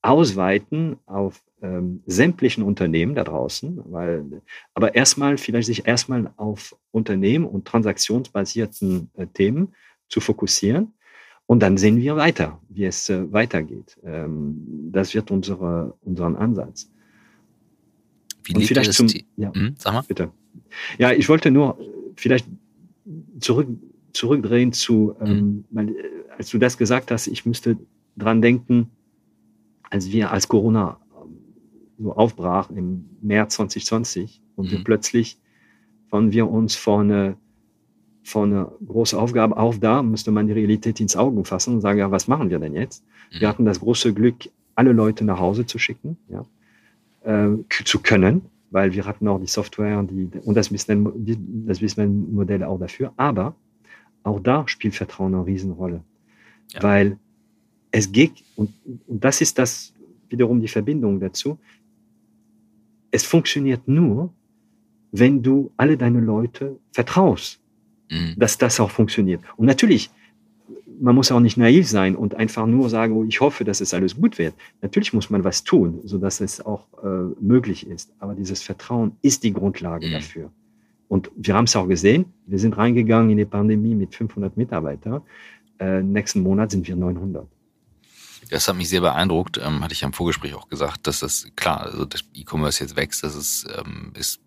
ausweiten 0.02 0.96
auf 1.06 1.40
ähm, 1.62 2.02
sämtlichen 2.06 2.64
Unternehmen 2.64 3.14
da 3.14 3.22
draußen, 3.22 3.80
weil, 3.84 4.42
aber 4.74 4.94
erstmal 4.94 5.36
vielleicht 5.36 5.66
sich 5.66 5.86
erstmal 5.86 6.32
auf 6.36 6.74
Unternehmen 6.90 7.44
und 7.44 7.66
transaktionsbasierten 7.66 9.10
äh, 9.14 9.26
Themen 9.26 9.74
zu 10.08 10.20
fokussieren. 10.20 10.94
Und 11.46 11.60
dann 11.60 11.76
sehen 11.76 11.98
wir 11.98 12.16
weiter, 12.16 12.60
wie 12.68 12.84
es 12.84 13.08
äh, 13.10 13.30
weitergeht. 13.32 13.98
Ähm, 14.04 14.90
das 14.90 15.14
wird 15.14 15.30
unsere, 15.30 15.94
unseren 16.00 16.36
Ansatz. 16.36 16.90
Wie 18.44 18.54
und 18.54 18.64
vielleicht 18.64 18.94
zum, 18.94 19.08
ja, 19.36 19.52
hm, 19.52 19.74
sag 19.76 19.92
mal. 19.92 20.02
Bitte. 20.02 20.32
Ja, 20.98 21.12
ich 21.12 21.28
wollte 21.28 21.50
nur 21.50 21.78
vielleicht 22.16 22.46
zurück, 23.40 23.68
zurückdrehen 24.12 24.72
zu, 24.72 25.14
ähm, 25.20 25.28
hm. 25.28 25.64
weil, 25.70 25.88
äh, 25.90 25.94
als 26.36 26.50
du 26.50 26.58
das 26.58 26.78
gesagt 26.78 27.10
hast, 27.10 27.26
ich 27.26 27.46
müsste 27.46 27.76
dran 28.16 28.42
denken, 28.42 28.90
als 29.90 30.10
wir 30.10 30.30
als 30.30 30.48
Corona 30.48 30.98
so 31.98 32.14
aufbrach 32.14 32.70
im 32.70 33.04
März 33.20 33.56
2020 33.56 34.40
und 34.56 34.66
mhm. 34.66 34.70
wir 34.70 34.84
plötzlich 34.84 35.38
fanden 36.08 36.32
wir 36.32 36.48
uns 36.48 36.74
vor 36.74 37.00
eine, 37.00 37.36
vor 38.22 38.44
eine 38.44 38.72
große 38.86 39.18
Aufgabe 39.18 39.56
auf 39.56 39.78
da, 39.78 40.02
musste 40.02 40.30
man 40.30 40.46
die 40.46 40.52
Realität 40.52 41.00
ins 41.00 41.16
Auge 41.16 41.44
fassen 41.44 41.74
und 41.74 41.80
sagen, 41.80 41.98
ja, 41.98 42.10
was 42.10 42.26
machen 42.26 42.50
wir 42.50 42.58
denn 42.58 42.74
jetzt? 42.74 43.04
Mhm. 43.32 43.40
Wir 43.40 43.48
hatten 43.48 43.64
das 43.64 43.80
große 43.80 44.14
Glück, 44.14 44.48
alle 44.74 44.92
Leute 44.92 45.24
nach 45.24 45.38
Hause 45.38 45.66
zu 45.66 45.78
schicken, 45.78 46.16
ja, 46.28 46.44
äh, 47.22 47.58
zu 47.84 48.00
können, 48.00 48.42
weil 48.70 48.92
wir 48.92 49.04
hatten 49.04 49.28
auch 49.28 49.40
die 49.40 49.46
Software 49.46 50.02
die, 50.04 50.30
und 50.44 50.54
das 50.54 50.68
Business, 50.68 51.12
das 51.66 51.80
Businessmodell 51.80 52.64
auch 52.64 52.78
dafür. 52.78 53.12
Aber 53.16 53.54
auch 54.22 54.40
da 54.40 54.66
spielt 54.68 54.94
Vertrauen 54.94 55.34
eine 55.34 55.44
Riesenrolle, 55.44 56.02
ja. 56.72 56.82
weil 56.82 57.18
es 57.90 58.10
geht, 58.10 58.44
und, 58.56 58.72
und 59.06 59.24
das 59.24 59.40
ist 59.40 59.58
das 59.58 59.92
wiederum 60.28 60.60
die 60.60 60.68
Verbindung 60.68 61.18
dazu, 61.20 61.58
es 63.10 63.24
funktioniert 63.24 63.88
nur, 63.88 64.32
wenn 65.12 65.42
du 65.42 65.72
alle 65.76 65.96
deine 65.96 66.20
Leute 66.20 66.78
vertraust, 66.92 67.60
mhm. 68.08 68.34
dass 68.36 68.56
das 68.56 68.78
auch 68.78 68.90
funktioniert. 68.90 69.42
Und 69.56 69.66
natürlich, 69.66 70.10
man 71.00 71.14
muss 71.14 71.32
auch 71.32 71.40
nicht 71.40 71.56
naiv 71.56 71.88
sein 71.88 72.14
und 72.14 72.34
einfach 72.34 72.66
nur 72.66 72.90
sagen, 72.90 73.14
oh, 73.14 73.24
ich 73.24 73.40
hoffe, 73.40 73.64
dass 73.64 73.80
es 73.80 73.94
alles 73.94 74.16
gut 74.16 74.38
wird. 74.38 74.54
Natürlich 74.82 75.12
muss 75.12 75.30
man 75.30 75.44
was 75.44 75.64
tun, 75.64 76.00
so 76.04 76.18
dass 76.18 76.40
es 76.40 76.64
auch 76.64 76.86
äh, 77.02 77.06
möglich 77.40 77.86
ist. 77.86 78.12
Aber 78.18 78.34
dieses 78.34 78.62
Vertrauen 78.62 79.16
ist 79.22 79.42
die 79.42 79.52
Grundlage 79.52 80.06
mhm. 80.06 80.12
dafür. 80.12 80.50
Und 81.08 81.30
wir 81.36 81.54
haben 81.54 81.64
es 81.64 81.74
auch 81.74 81.88
gesehen. 81.88 82.26
Wir 82.46 82.58
sind 82.58 82.76
reingegangen 82.76 83.30
in 83.30 83.38
die 83.38 83.44
Pandemie 83.44 83.94
mit 83.94 84.14
500 84.14 84.56
Mitarbeitern. 84.56 85.22
Äh, 85.78 86.02
nächsten 86.02 86.42
Monat 86.42 86.70
sind 86.70 86.86
wir 86.86 86.94
900. 86.94 87.46
Das 88.50 88.68
hat 88.68 88.76
mich 88.76 88.88
sehr 88.88 89.00
beeindruckt, 89.00 89.58
ähm, 89.58 89.82
hatte 89.82 89.92
ich 89.92 90.00
ja 90.00 90.08
im 90.08 90.12
Vorgespräch 90.12 90.54
auch 90.54 90.68
gesagt, 90.68 91.06
dass 91.06 91.20
das 91.20 91.46
klar, 91.56 91.82
also 91.82 92.04
das 92.04 92.24
E-Commerce 92.34 92.82
jetzt 92.82 92.96
wächst, 92.96 93.22
das 93.22 93.36
ist, 93.36 93.66
ähm, 93.78 94.12
ist 94.18 94.40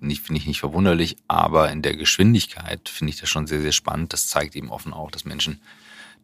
nicht, 0.00 0.22
finde 0.22 0.40
ich 0.40 0.46
nicht 0.46 0.60
verwunderlich, 0.60 1.16
aber 1.28 1.70
in 1.70 1.82
der 1.82 1.96
Geschwindigkeit 1.96 2.88
finde 2.88 3.12
ich 3.12 3.20
das 3.20 3.28
schon 3.28 3.46
sehr, 3.46 3.60
sehr 3.60 3.72
spannend. 3.72 4.12
Das 4.12 4.28
zeigt 4.28 4.56
eben 4.56 4.70
offen 4.70 4.92
auch, 4.92 5.10
dass 5.10 5.24
Menschen 5.24 5.60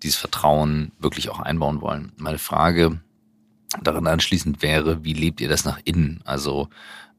dieses 0.02 0.16
Vertrauen 0.16 0.92
wirklich 0.98 1.30
auch 1.30 1.40
einbauen 1.40 1.80
wollen. 1.80 2.12
Meine 2.16 2.38
Frage 2.38 3.00
daran 3.82 4.06
anschließend 4.06 4.62
wäre, 4.62 5.04
wie 5.04 5.14
lebt 5.14 5.40
ihr 5.40 5.48
das 5.48 5.64
nach 5.64 5.80
innen? 5.84 6.20
Also 6.24 6.68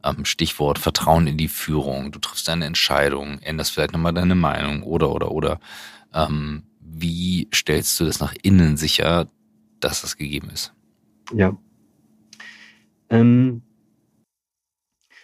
ähm, 0.03 0.25
Stichwort 0.25 0.79
Vertrauen 0.79 1.27
in 1.27 1.37
die 1.37 1.47
Führung. 1.47 2.11
Du 2.11 2.19
triffst 2.19 2.47
deine 2.47 2.65
Entscheidung, 2.65 3.39
änderst 3.39 3.71
vielleicht 3.71 3.93
nochmal 3.93 4.13
deine 4.13 4.35
Meinung 4.35 4.83
oder, 4.83 5.11
oder, 5.11 5.31
oder. 5.31 5.59
Ähm, 6.13 6.63
wie 6.79 7.49
stellst 7.53 7.99
du 7.99 8.05
das 8.05 8.19
nach 8.19 8.33
innen 8.41 8.77
sicher, 8.77 9.27
dass 9.79 10.01
das 10.01 10.15
gegeben 10.15 10.49
ist? 10.49 10.73
Ja. 11.33 11.57
Ähm, 13.09 13.63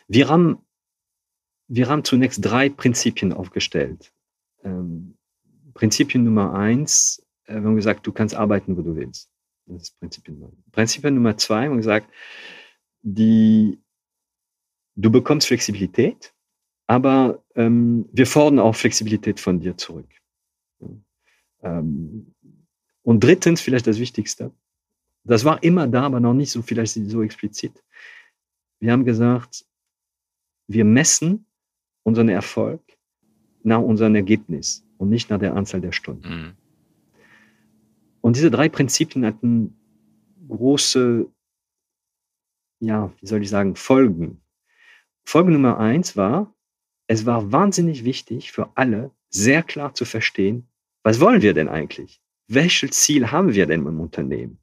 wir, 0.07 0.27
haben, 0.27 0.59
wir 1.73 1.87
haben 1.87 2.03
zunächst 2.03 2.43
drei 2.43 2.67
Prinzipien 2.67 3.31
aufgestellt. 3.31 4.11
Ähm, 4.63 5.17
Prinzipien 5.73 6.25
Nummer 6.25 6.53
eins, 6.53 7.25
äh, 7.45 7.53
wir 7.53 7.63
haben 7.63 7.77
gesagt, 7.77 8.05
du 8.05 8.11
kannst 8.11 8.35
arbeiten, 8.35 8.75
wo 8.75 8.81
du 8.81 8.93
willst. 8.97 9.29
Das 9.67 9.83
ist 9.83 9.99
Prinzipien 9.99 10.37
Nummer 10.37 10.51
Prinzipien 10.73 11.15
Nummer 11.15 11.37
zwei, 11.37 11.63
wir 11.63 11.69
haben 11.69 11.77
gesagt, 11.77 12.11
die, 13.03 13.79
du 14.95 15.09
bekommst 15.09 15.47
Flexibilität, 15.47 16.33
aber 16.87 17.41
ähm, 17.55 18.09
wir 18.11 18.27
fordern 18.27 18.59
auch 18.59 18.75
Flexibilität 18.75 19.39
von 19.39 19.61
dir 19.61 19.77
zurück. 19.77 20.09
Ähm, 21.63 22.35
und 23.01 23.23
drittens, 23.23 23.61
vielleicht 23.61 23.87
das 23.87 23.97
Wichtigste, 23.97 24.51
das 25.23 25.45
war 25.45 25.63
immer 25.63 25.87
da, 25.87 26.03
aber 26.03 26.19
noch 26.19 26.33
nicht 26.33 26.51
so 26.51 26.61
vielleicht 26.61 26.95
so 26.95 27.23
explizit. 27.23 27.81
Wir 28.79 28.91
haben 28.91 29.05
gesagt, 29.05 29.63
wir 30.67 30.83
messen 30.83 31.45
unseren 32.03 32.29
Erfolg 32.29 32.81
nach 33.63 33.79
unserem 33.79 34.15
Ergebnis 34.15 34.83
und 34.97 35.09
nicht 35.09 35.29
nach 35.29 35.39
der 35.39 35.55
Anzahl 35.55 35.81
der 35.81 35.91
Stunden. 35.91 36.29
Mhm. 36.29 36.53
Und 38.21 38.35
diese 38.35 38.51
drei 38.51 38.69
Prinzipien 38.69 39.25
hatten 39.25 39.75
große, 40.47 41.27
ja, 42.79 43.11
wie 43.19 43.25
soll 43.27 43.41
ich 43.41 43.49
sagen, 43.49 43.75
Folgen. 43.75 44.41
Folge 45.23 45.51
Nummer 45.51 45.79
eins 45.79 46.15
war, 46.17 46.53
es 47.07 47.25
war 47.25 47.51
wahnsinnig 47.51 48.03
wichtig 48.03 48.51
für 48.51 48.75
alle, 48.75 49.11
sehr 49.29 49.63
klar 49.63 49.93
zu 49.93 50.05
verstehen, 50.05 50.67
was 51.03 51.19
wollen 51.19 51.41
wir 51.41 51.53
denn 51.53 51.67
eigentlich? 51.67 52.21
Welches 52.47 52.91
Ziel 52.91 53.31
haben 53.31 53.53
wir 53.53 53.65
denn 53.65 53.85
im 53.85 53.99
Unternehmen? 53.99 54.59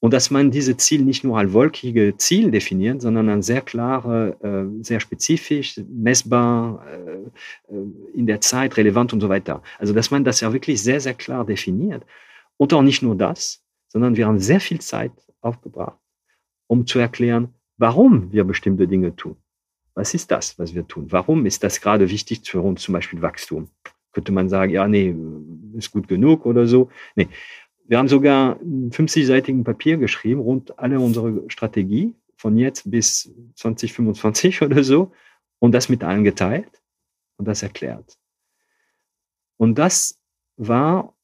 Und 0.00 0.12
dass 0.12 0.30
man 0.30 0.50
diese 0.50 0.76
Ziel 0.76 1.02
nicht 1.02 1.24
nur 1.24 1.38
als 1.38 1.52
wolkige 1.52 2.16
Ziel 2.18 2.50
definiert, 2.50 3.00
sondern 3.00 3.28
ein 3.30 3.42
sehr 3.42 3.62
klare, 3.62 4.36
äh, 4.42 4.84
sehr 4.84 5.00
spezifisch, 5.00 5.80
messbar, 5.88 6.84
äh, 6.86 7.74
äh, 7.74 7.86
in 8.14 8.26
der 8.26 8.40
Zeit 8.40 8.76
relevant 8.76 9.12
und 9.12 9.20
so 9.20 9.28
weiter. 9.28 9.62
Also 9.78 9.94
dass 9.94 10.10
man 10.10 10.22
das 10.22 10.40
ja 10.40 10.52
wirklich 10.52 10.82
sehr, 10.82 11.00
sehr 11.00 11.14
klar 11.14 11.46
definiert. 11.46 12.04
Und 12.58 12.72
auch 12.74 12.82
nicht 12.82 13.02
nur 13.02 13.16
das, 13.16 13.62
sondern 13.88 14.16
wir 14.16 14.26
haben 14.26 14.38
sehr 14.38 14.60
viel 14.60 14.80
Zeit 14.80 15.12
aufgebracht, 15.40 15.98
um 16.66 16.86
zu 16.86 16.98
erklären, 16.98 17.54
warum 17.78 18.32
wir 18.32 18.44
bestimmte 18.44 18.86
Dinge 18.86 19.16
tun. 19.16 19.36
Was 19.94 20.12
ist 20.12 20.30
das, 20.30 20.58
was 20.58 20.74
wir 20.74 20.86
tun? 20.86 21.06
Warum 21.10 21.46
ist 21.46 21.64
das 21.64 21.80
gerade 21.80 22.10
wichtig 22.10 22.42
für 22.44 22.60
uns, 22.60 22.82
zum 22.82 22.92
Beispiel 22.92 23.22
Wachstum? 23.22 23.70
könnte 24.16 24.32
man 24.32 24.48
sagen, 24.48 24.72
ja, 24.72 24.88
nee, 24.88 25.14
ist 25.76 25.90
gut 25.90 26.08
genug 26.08 26.46
oder 26.46 26.66
so. 26.66 26.88
Nee. 27.16 27.28
Wir 27.88 27.98
haben 27.98 28.08
sogar 28.08 28.60
ein 28.60 28.90
50-seitigen 28.90 29.64
Papier 29.64 29.96
geschrieben, 29.96 30.40
rund 30.40 30.78
alle 30.78 30.98
unsere 30.98 31.48
Strategie 31.48 32.14
von 32.36 32.56
jetzt 32.56 32.90
bis 32.90 33.32
2025 33.54 34.62
oder 34.62 34.82
so 34.82 35.12
und 35.58 35.72
das 35.72 35.88
mit 35.88 36.04
allen 36.04 36.24
geteilt 36.24 36.82
und 37.36 37.46
das 37.46 37.62
erklärt. 37.62 38.18
Und 39.56 39.76
das 39.76 40.18
war 40.56 41.14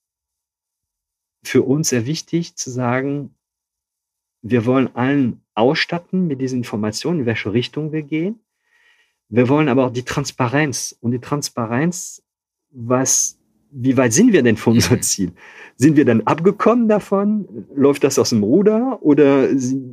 für 1.43 1.63
uns 1.63 1.89
sehr 1.89 2.07
wichtig 2.07 2.57
zu 2.57 2.71
sagen, 2.71 3.35
wir 4.43 4.67
wollen 4.67 4.95
allen 4.95 5.43
ausstatten 5.55 6.27
mit 6.27 6.41
diesen 6.41 6.59
Informationen, 6.59 7.21
in 7.21 7.27
welche 7.27 7.53
Richtung 7.53 7.93
wir 7.93 8.03
gehen. 8.03 8.41
Wir 9.29 9.49
wollen 9.49 9.69
aber 9.69 9.87
auch 9.87 9.93
die 9.93 10.05
Transparenz. 10.05 10.97
Und 11.01 11.13
die 11.13 11.21
Transparenz 11.21 12.23
was, 12.71 13.39
wie 13.73 13.97
weit 13.97 14.13
sind 14.13 14.33
wir 14.33 14.43
denn 14.43 14.57
von 14.57 14.75
unserem. 14.75 15.03
Ziel? 15.03 15.33
Sind 15.77 15.97
wir 15.97 16.05
dann 16.05 16.21
abgekommen 16.23 16.89
davon? 16.89 17.67
Läuft 17.75 18.05
das 18.05 18.19
aus 18.19 18.31
dem 18.31 18.43
Ruder 18.43 19.03
oder, 19.03 19.49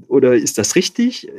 oder 0.08 0.36
ist 0.36 0.58
das 0.58 0.76
richtig? 0.76 1.32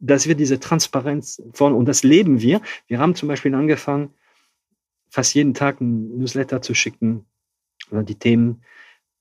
Dass 0.00 0.26
wir 0.26 0.34
diese 0.34 0.58
Transparenz 0.60 1.40
von, 1.52 1.72
und 1.72 1.86
das 1.86 2.02
leben 2.02 2.40
wir. 2.40 2.60
Wir 2.88 2.98
haben 2.98 3.14
zum 3.14 3.28
Beispiel 3.28 3.54
angefangen, 3.54 4.10
fast 5.08 5.34
jeden 5.34 5.54
Tag 5.54 5.80
ein 5.80 6.18
Newsletter 6.18 6.60
zu 6.60 6.74
schicken 6.74 7.24
oder 7.90 8.02
die 8.02 8.16
Themen. 8.16 8.62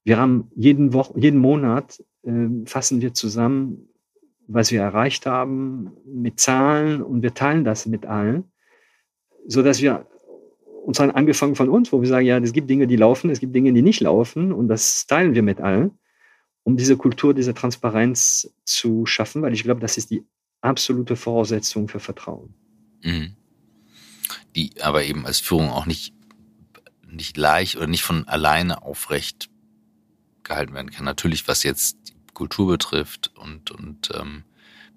Wir 0.03 0.17
haben 0.17 0.49
jeden 0.55 0.91
Woche, 0.91 1.13
jeden 1.17 1.39
Monat 1.39 2.03
äh, 2.23 2.65
fassen 2.65 2.99
wir 3.01 3.13
zusammen, 3.13 3.87
was 4.47 4.71
wir 4.71 4.81
erreicht 4.81 5.25
haben 5.25 5.91
mit 6.05 6.39
Zahlen 6.39 7.01
und 7.01 7.21
wir 7.21 7.33
teilen 7.33 7.63
das 7.63 7.85
mit 7.85 8.05
allen, 8.05 8.51
so 9.47 9.61
dass 9.61 9.81
wir 9.81 10.07
uns 10.83 10.97
dann 10.97 11.11
angefangen 11.11 11.55
von 11.55 11.69
uns, 11.69 11.91
wo 11.91 12.01
wir 12.01 12.09
sagen, 12.09 12.25
ja, 12.25 12.37
es 12.37 12.53
gibt 12.53 12.69
Dinge, 12.69 12.87
die 12.87 12.97
laufen, 12.97 13.29
es 13.29 13.39
gibt 13.39 13.55
Dinge, 13.55 13.71
die 13.73 13.81
nicht 13.81 14.01
laufen 14.01 14.51
und 14.51 14.67
das 14.67 15.07
teilen 15.07 15.33
wir 15.33 15.41
mit 15.41 15.61
allen, 15.61 15.97
um 16.63 16.77
diese 16.77 16.97
Kultur, 16.97 17.33
diese 17.33 17.53
Transparenz 17.53 18.53
zu 18.65 19.05
schaffen, 19.05 19.41
weil 19.41 19.53
ich 19.53 19.63
glaube, 19.63 19.81
das 19.81 19.97
ist 19.97 20.11
die 20.11 20.25
absolute 20.61 21.15
Voraussetzung 21.15 21.87
für 21.87 21.99
Vertrauen. 21.99 22.53
Mhm. 23.01 23.35
Die 24.55 24.81
aber 24.81 25.03
eben 25.03 25.25
als 25.25 25.39
Führung 25.39 25.69
auch 25.69 25.85
nicht, 25.85 26.13
nicht 27.07 27.37
leicht 27.37 27.75
oder 27.77 27.87
nicht 27.87 28.03
von 28.03 28.27
alleine 28.27 28.83
aufrecht 28.83 29.49
gehalten 30.43 30.73
werden 30.73 30.91
kann. 30.91 31.05
Natürlich, 31.05 31.47
was 31.47 31.63
jetzt 31.63 31.97
die 32.09 32.33
Kultur 32.33 32.67
betrifft 32.67 33.31
und, 33.35 33.71
und 33.71 34.11
ähm, 34.13 34.43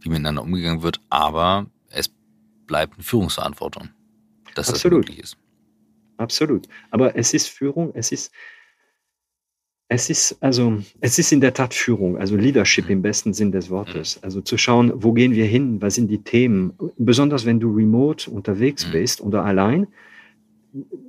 wie 0.00 0.08
miteinander 0.08 0.42
umgegangen 0.42 0.82
wird, 0.82 1.00
aber 1.10 1.66
es 1.90 2.10
bleibt 2.66 2.94
eine 2.94 3.04
Führungsverantwortung, 3.04 3.90
dass 4.54 4.68
Absolut. 4.68 5.04
das 5.04 5.08
möglich 5.08 5.18
ist. 5.24 5.36
Absolut. 6.16 6.68
Aber 6.90 7.16
es 7.16 7.34
ist 7.34 7.48
Führung, 7.48 7.92
es 7.94 8.12
ist, 8.12 8.32
es 9.88 10.10
ist, 10.10 10.36
also, 10.40 10.82
es 11.00 11.18
ist 11.18 11.30
in 11.32 11.40
der 11.40 11.54
Tat 11.54 11.72
Führung, 11.72 12.18
also 12.18 12.36
Leadership 12.36 12.90
im 12.90 13.02
besten 13.02 13.32
Sinn 13.32 13.52
des 13.52 13.70
Wortes. 13.70 14.16
Mhm. 14.16 14.24
Also 14.24 14.40
zu 14.40 14.58
schauen, 14.58 14.92
wo 14.96 15.12
gehen 15.12 15.32
wir 15.32 15.46
hin, 15.46 15.80
was 15.80 15.94
sind 15.94 16.08
die 16.08 16.22
Themen, 16.22 16.72
besonders 16.98 17.46
wenn 17.46 17.60
du 17.60 17.72
remote 17.72 18.30
unterwegs 18.30 18.86
mhm. 18.86 18.92
bist 18.92 19.20
oder 19.20 19.44
allein. 19.44 19.86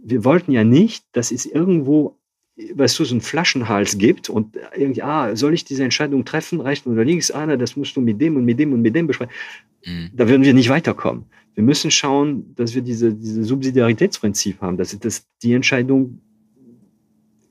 Wir 0.03 0.23
wollten 0.23 0.51
ja 0.51 0.63
nicht, 0.63 1.05
dass 1.13 1.31
es 1.31 1.45
irgendwo, 1.45 2.19
weißt 2.73 2.97
du, 2.97 3.05
so 3.05 3.13
einen 3.13 3.21
Flaschenhals 3.21 3.97
gibt 3.97 4.29
und 4.29 4.57
irgendwie, 4.75 5.03
ah, 5.03 5.35
soll 5.35 5.53
ich 5.53 5.63
diese 5.63 5.83
Entscheidung 5.83 6.25
treffen, 6.25 6.59
rechts 6.59 6.87
oder 6.87 7.05
links, 7.05 7.29
ah, 7.31 7.55
das 7.55 7.75
musst 7.75 7.95
du 7.95 8.01
mit 8.01 8.19
dem 8.19 8.35
und 8.35 8.45
mit 8.45 8.59
dem 8.59 8.73
und 8.73 8.81
mit 8.81 8.95
dem 8.95 9.05
besprechen. 9.05 9.33
Mhm. 9.85 10.09
Da 10.13 10.27
würden 10.27 10.43
wir 10.43 10.53
nicht 10.53 10.69
weiterkommen. 10.69 11.25
Wir 11.53 11.63
müssen 11.63 11.91
schauen, 11.91 12.55
dass 12.55 12.73
wir 12.73 12.81
diese, 12.81 13.13
diese 13.13 13.43
Subsidiaritätsprinzip 13.43 14.61
haben, 14.61 14.77
dass, 14.77 14.97
dass 14.99 15.27
die 15.43 15.53
Entscheidung 15.53 16.21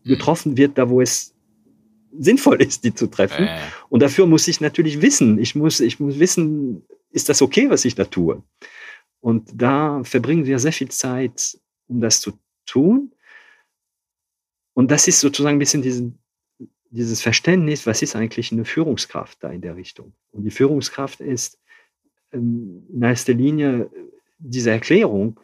mhm. 0.05 0.09
getroffen 0.09 0.57
wird, 0.57 0.77
da 0.77 0.89
wo 0.89 1.01
es 1.01 1.35
sinnvoll 2.19 2.63
ist, 2.63 2.85
die 2.85 2.95
zu 2.95 3.07
treffen. 3.07 3.45
Äh. 3.45 3.59
Und 3.89 4.03
dafür 4.03 4.27
muss 4.27 4.49
ich 4.49 4.61
natürlich 4.61 5.03
wissen, 5.03 5.39
ich 5.39 5.55
muss, 5.55 5.81
ich 5.81 6.01
muss 6.01 6.19
wissen, 6.19 6.83
ist 7.11 7.29
das 7.29 7.43
okay, 7.43 7.71
was 7.71 7.85
ich 7.85 7.95
da 7.95 8.05
tue? 8.05 8.43
Und 9.21 9.51
da 9.55 10.03
verbringen 10.05 10.47
wir 10.47 10.59
sehr 10.59 10.73
viel 10.73 10.89
Zeit, 10.89 11.59
um 11.89 12.01
das 12.01 12.21
zu 12.21 12.33
tun. 12.65 13.13
Und 14.77 14.91
das 14.91 15.09
ist 15.09 15.21
sozusagen 15.21 15.57
ein 15.57 15.59
bisschen 15.59 15.81
diesen, 15.81 16.19
dieses 16.91 17.23
Verständnis, 17.23 17.87
was 17.87 18.03
ist 18.03 18.15
eigentlich 18.15 18.53
eine 18.53 18.67
Führungskraft 18.67 19.43
da 19.43 19.49
in 19.49 19.63
der 19.63 19.75
Richtung? 19.75 20.13
Und 20.33 20.45
die 20.45 20.51
Führungskraft 20.51 21.21
ist, 21.21 21.59
ähm, 22.31 22.83
in 22.93 23.01
erster 23.01 23.33
Linie 23.33 23.91
diese 24.39 24.71
Erklärung, 24.71 25.41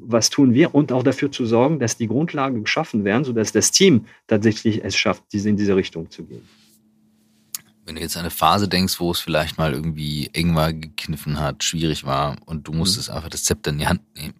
was 0.00 0.30
tun 0.30 0.52
wir 0.52 0.74
und 0.74 0.90
auch 0.90 1.04
dafür 1.04 1.30
zu 1.30 1.46
sorgen, 1.46 1.78
dass 1.78 1.96
die 1.96 2.08
Grundlagen 2.08 2.64
geschaffen 2.64 3.04
werden, 3.04 3.22
sodass 3.22 3.52
das 3.52 3.70
Team 3.70 4.06
tatsächlich 4.26 4.82
es 4.82 4.96
schafft, 4.96 5.22
diese 5.32 5.48
in 5.48 5.56
diese 5.56 5.76
Richtung 5.76 6.10
zu 6.10 6.24
gehen. 6.24 6.42
Wenn 7.86 7.94
du 7.94 8.00
jetzt 8.00 8.16
an 8.16 8.22
eine 8.22 8.30
Phase 8.30 8.66
denkst, 8.68 8.98
wo 8.98 9.12
es 9.12 9.20
vielleicht 9.20 9.58
mal 9.58 9.74
irgendwie 9.74 10.28
eng 10.32 10.56
war, 10.56 10.72
gekniffen 10.72 11.38
hat, 11.38 11.62
schwierig 11.62 12.02
war 12.02 12.36
und 12.46 12.66
du 12.66 12.72
musstest 12.72 13.10
mhm. 13.10 13.14
einfach 13.14 13.28
das 13.28 13.44
Zepter 13.44 13.70
in 13.70 13.78
die 13.78 13.86
Hand 13.86 14.00
nehmen, 14.16 14.34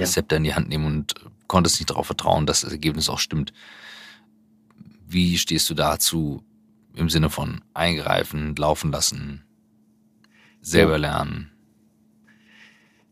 ja. 0.00 0.06
Zepter 0.06 0.36
in 0.36 0.44
die 0.44 0.54
Hand 0.54 0.68
nehmen 0.68 0.86
und 0.86 1.14
konntest 1.46 1.80
nicht 1.80 1.90
darauf 1.90 2.06
vertrauen, 2.06 2.46
dass 2.46 2.62
das 2.62 2.72
Ergebnis 2.72 3.08
auch 3.08 3.18
stimmt. 3.18 3.52
Wie 5.06 5.38
stehst 5.38 5.68
du 5.70 5.74
dazu 5.74 6.44
im 6.94 7.08
Sinne 7.08 7.30
von 7.30 7.62
eingreifen, 7.74 8.54
laufen 8.56 8.92
lassen, 8.92 9.44
selber 10.60 10.98
lernen? 10.98 11.50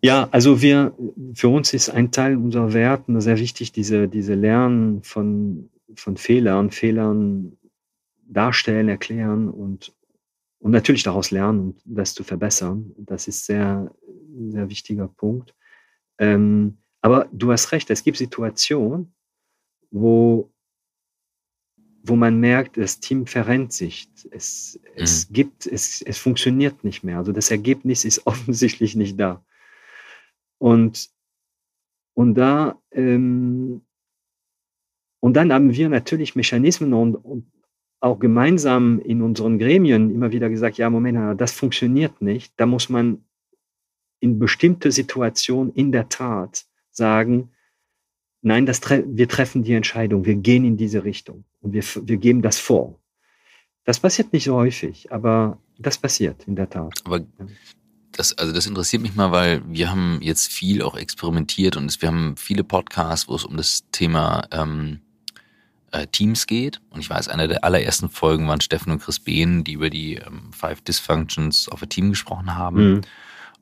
Ja, 0.01 0.29
also 0.31 0.63
wir, 0.63 0.95
für 1.35 1.49
uns 1.49 1.75
ist 1.75 1.91
ein 1.91 2.13
Teil 2.13 2.37
unserer 2.37 2.73
Werten 2.73 3.21
sehr 3.21 3.39
wichtig, 3.39 3.73
diese, 3.73 4.07
diese 4.09 4.35
Lernen 4.35 5.03
von, 5.03 5.71
von 5.97 6.17
Fehlern, 6.17 6.71
Fehlern 6.71 7.57
darstellen, 8.29 8.89
erklären 8.89 9.49
und, 9.49 9.93
und 10.61 10.71
natürlich 10.71 11.03
daraus 11.03 11.33
lernen 11.33 11.61
und 11.61 11.83
das 11.85 12.15
zu 12.15 12.23
verbessern. 12.23 12.93
Das 12.97 13.27
ist 13.27 13.47
sehr, 13.47 13.91
sehr 14.51 14.69
wichtiger 14.69 15.09
Punkt. 15.09 15.55
Ähm, 16.19 16.79
aber 17.01 17.29
du 17.33 17.53
hast 17.53 17.73
recht, 17.73 17.91
es 17.91 18.03
gibt 18.03 18.17
Situationen, 18.17 19.15
wo 19.91 20.51
wo 22.09 22.17
man 22.17 22.41
merkt, 22.41 22.77
das 22.77 23.01
Team 23.01 23.27
verrennt 23.27 23.73
sich. 23.73 24.09
Es, 24.31 24.81
es 24.95 25.29
mhm. 25.29 25.33
gibt, 25.35 25.67
es, 25.67 26.03
es 26.03 26.19
funktioniert 26.19 26.85
nicht 26.85 27.05
mehr. 27.05 27.19
Also 27.19 27.33
das 27.33 27.51
Ergebnis 27.51 28.05
ist 28.05 28.23
offensichtlich 28.27 28.97
nicht 28.97 29.19
da. 29.19 29.45
Und, 30.59 31.11
und 32.15 32.35
da, 32.35 32.81
ähm, 32.91 33.83
und 35.21 35.35
dann 35.35 35.53
haben 35.53 35.75
wir 35.75 35.89
natürlich 35.89 36.37
Mechanismen 36.37 36.93
und, 36.95 37.17
und 37.17 37.51
auch 38.01 38.19
gemeinsam 38.19 39.01
in 39.01 39.23
unseren 39.23 39.59
Gremien 39.59 40.11
immer 40.11 40.31
wieder 40.31 40.49
gesagt, 40.49 40.79
ja, 40.79 40.89
Moment, 40.89 41.41
das 41.41 41.53
funktioniert 41.53 42.23
nicht. 42.23 42.53
Da 42.57 42.67
muss 42.67 42.89
man 42.89 43.25
in 44.21 44.39
bestimmte 44.39 44.93
Situationen 44.93 45.73
in 45.73 45.93
der 45.93 46.09
Tat 46.09 46.67
sagen, 46.91 47.51
nein, 48.43 48.67
das 48.67 48.81
tre 48.81 49.05
wir 49.07 49.29
treffen 49.29 49.63
die 49.63 49.75
Entscheidung, 49.75 50.25
wir 50.25 50.37
gehen 50.37 50.65
in 50.65 50.77
diese 50.77 51.05
Richtung 51.05 51.45
und 51.61 51.73
wir, 51.73 51.83
wir 51.83 52.17
geben 52.17 52.43
das 52.43 52.59
vor. 52.59 53.01
Das 53.85 54.01
passiert 54.01 54.33
nicht 54.33 54.45
so 54.45 54.55
häufig, 54.55 55.11
aber 55.13 55.59
das 55.79 55.97
passiert 55.97 56.47
in 56.47 56.57
der 56.57 56.69
Tat. 56.69 56.93
Aber 57.05 57.21
das, 58.13 58.37
also 58.37 58.53
das 58.53 58.67
interessiert 58.67 59.03
mich 59.03 59.15
mal, 59.15 59.31
weil 59.31 59.63
wir 59.67 59.91
haben 59.91 60.19
jetzt 60.21 60.53
viel 60.53 60.83
auch 60.83 60.97
experimentiert 60.97 61.77
und 61.77 62.03
wir 62.03 62.09
haben 62.09 62.37
viele 62.37 62.65
Podcasts, 62.65 63.29
wo 63.29 63.35
es 63.37 63.45
um 63.45 63.57
das 63.57 63.85
Thema 63.93 64.47
ähm, 64.51 65.01
äh, 65.93 66.07
Teams 66.09 66.47
geht. 66.47 66.81
Und 66.91 67.01
ich 67.01 67.09
weiß, 67.09 67.29
einer 67.29 67.49
der 67.49 67.65
allerersten 67.65 68.09
Folgen 68.09 68.49
waren 68.49 68.61
Steffen 68.61 68.93
und 68.93 69.01
Chris 69.01 69.21
Behn, 69.21 69.65
die 69.65 69.73
über 69.73 69.89
die 69.89 70.17
ähm, 70.17 70.53
Five 70.53 70.83
Dysfunctions 70.83 71.71
of 71.71 71.83
a 71.83 71.87
Team 71.87 72.11
gesprochen 72.11 72.55
haben. 72.57 72.95
Mhm. 72.95 73.01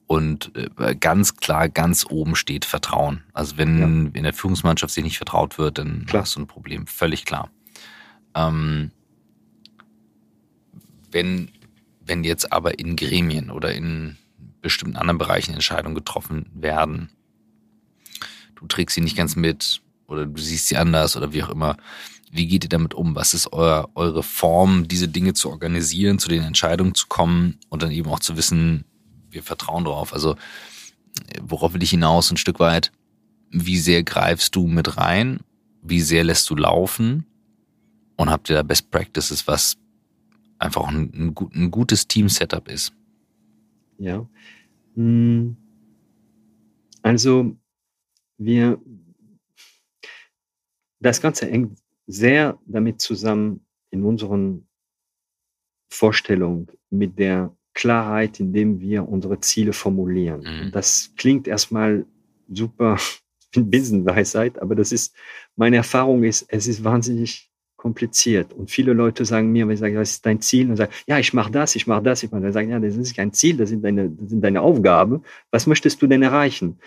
Und 0.06 0.52
äh, 0.78 0.94
ganz 0.94 1.36
klar, 1.36 1.68
ganz 1.68 2.06
oben 2.08 2.36
steht 2.36 2.64
Vertrauen. 2.64 3.24
Also 3.32 3.56
wenn 3.56 3.78
ja. 3.78 3.86
in 3.86 4.22
der 4.22 4.32
Führungsmannschaft 4.32 4.94
sich 4.94 5.02
nicht 5.02 5.16
vertraut 5.16 5.58
wird, 5.58 5.78
dann 5.78 6.06
klar. 6.06 6.22
hast 6.22 6.36
du 6.36 6.40
ein 6.40 6.46
Problem. 6.46 6.86
Völlig 6.86 7.24
klar. 7.24 7.50
Ähm, 8.34 8.92
wenn, 11.10 11.50
wenn 12.00 12.22
jetzt 12.22 12.52
aber 12.52 12.78
in 12.78 12.94
Gremien 12.94 13.50
oder 13.50 13.74
in 13.74 14.16
bestimmten 14.60 14.96
anderen 14.96 15.18
Bereichen 15.18 15.54
Entscheidungen 15.54 15.94
getroffen 15.94 16.50
werden, 16.54 17.10
du 18.54 18.66
trägst 18.66 18.94
sie 18.94 19.00
nicht 19.00 19.16
ganz 19.16 19.34
mit 19.34 19.82
oder 20.06 20.26
du 20.26 20.40
siehst 20.40 20.68
sie 20.68 20.76
anders 20.76 21.16
oder 21.16 21.32
wie 21.32 21.42
auch 21.42 21.50
immer, 21.50 21.76
wie 22.30 22.46
geht 22.46 22.64
ihr 22.64 22.68
damit 22.68 22.94
um? 22.94 23.14
Was 23.14 23.34
ist 23.34 23.52
euer, 23.52 23.88
eure 23.94 24.22
Form, 24.22 24.86
diese 24.88 25.08
Dinge 25.08 25.34
zu 25.34 25.50
organisieren, 25.50 26.18
zu 26.18 26.28
den 26.28 26.42
Entscheidungen 26.42 26.94
zu 26.94 27.06
kommen 27.08 27.58
und 27.68 27.82
dann 27.82 27.90
eben 27.90 28.08
auch 28.10 28.20
zu 28.20 28.36
wissen, 28.36 28.84
wir 29.36 29.42
vertrauen 29.44 29.84
darauf. 29.84 30.12
Also 30.12 30.34
worauf 31.40 31.74
will 31.74 31.82
ich 31.82 31.90
hinaus 31.90 32.30
ein 32.30 32.36
Stück 32.36 32.58
weit? 32.58 32.90
Wie 33.50 33.78
sehr 33.78 34.02
greifst 34.02 34.56
du 34.56 34.66
mit 34.66 34.96
rein? 34.96 35.40
Wie 35.82 36.00
sehr 36.00 36.24
lässt 36.24 36.50
du 36.50 36.56
laufen? 36.56 37.26
Und 38.16 38.30
habt 38.30 38.50
ihr 38.50 38.56
da 38.56 38.62
Best 38.62 38.90
Practices, 38.90 39.46
was 39.46 39.76
einfach 40.58 40.88
ein, 40.88 41.12
ein, 41.14 41.34
ein 41.54 41.70
gutes 41.70 42.08
Team-Setup 42.08 42.66
ist? 42.68 42.92
Ja. 43.98 44.26
Hm. 44.94 45.56
Also 47.02 47.56
wir, 48.38 48.80
das 50.98 51.20
Ganze 51.20 51.46
hängt 51.46 51.78
sehr 52.06 52.58
damit 52.66 53.00
zusammen 53.00 53.64
in 53.90 54.02
unseren 54.04 54.66
Vorstellungen 55.88 56.66
mit 56.90 57.18
der 57.18 57.55
Klarheit, 57.76 58.40
indem 58.40 58.80
wir 58.80 59.08
unsere 59.08 59.38
Ziele 59.40 59.72
formulieren. 59.72 60.40
Mhm. 60.40 60.72
Das 60.72 61.12
klingt 61.16 61.46
erstmal 61.46 62.06
super 62.52 62.98
Binsenweisheit, 63.54 64.60
aber 64.60 64.74
das 64.74 64.90
ist, 64.90 65.14
meine 65.54 65.76
Erfahrung 65.76 66.24
ist, 66.24 66.46
es 66.48 66.66
ist 66.66 66.82
wahnsinnig 66.82 67.50
kompliziert. 67.76 68.52
Und 68.52 68.70
viele 68.70 68.94
Leute 68.94 69.24
sagen 69.24 69.52
mir, 69.52 69.68
wenn 69.68 69.74
ich 69.74 69.80
sage, 69.80 69.98
was 69.98 70.12
ist 70.12 70.26
dein 70.26 70.40
Ziel? 70.40 70.68
Und 70.68 70.76
sagen, 70.76 70.92
ja, 71.06 71.18
ich 71.18 71.34
mache 71.34 71.52
das, 71.52 71.76
ich 71.76 71.86
mache 71.86 72.02
das. 72.02 72.22
Ich 72.22 72.32
mache 72.32 72.42
das. 72.42 72.54
sagen, 72.54 72.70
ja, 72.70 72.80
das 72.80 72.96
ist 72.96 73.14
kein 73.14 73.32
Ziel, 73.32 73.58
das 73.58 73.68
sind 73.68 73.84
deine, 73.84 74.10
das 74.10 74.30
sind 74.30 74.40
deine 74.42 74.62
Aufgaben. 74.62 75.22
Was 75.50 75.66
möchtest 75.66 76.00
du 76.02 76.06
denn 76.06 76.22
erreichen? 76.22 76.78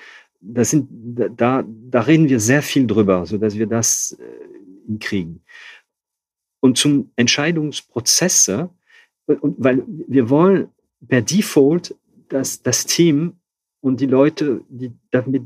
Das 0.41 0.71
sind, 0.71 0.89
da, 0.89 1.63
da 1.65 2.01
reden 2.01 2.27
wir 2.27 2.39
sehr 2.39 2.63
viel 2.63 2.87
drüber, 2.87 3.25
so 3.25 3.37
dass 3.37 3.57
wir 3.57 3.67
das 3.67 4.17
äh, 4.19 4.97
kriegen. 4.97 5.41
Und 6.59 6.77
zum 6.77 7.11
Entscheidungsprozesse, 7.15 8.69
und 9.27 9.55
weil 9.59 9.83
wir 9.87 10.29
wollen 10.29 10.69
per 11.07 11.21
Default, 11.21 11.95
dass 12.29 12.61
das 12.61 12.85
Team 12.85 13.33
und 13.81 14.01
die 14.01 14.05
Leute, 14.05 14.61
die 14.69 14.91
damit 15.11 15.43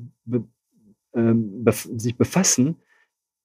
ähm, 1.16 1.64
bef 1.64 1.88
sich 1.96 2.16
befassen, 2.16 2.78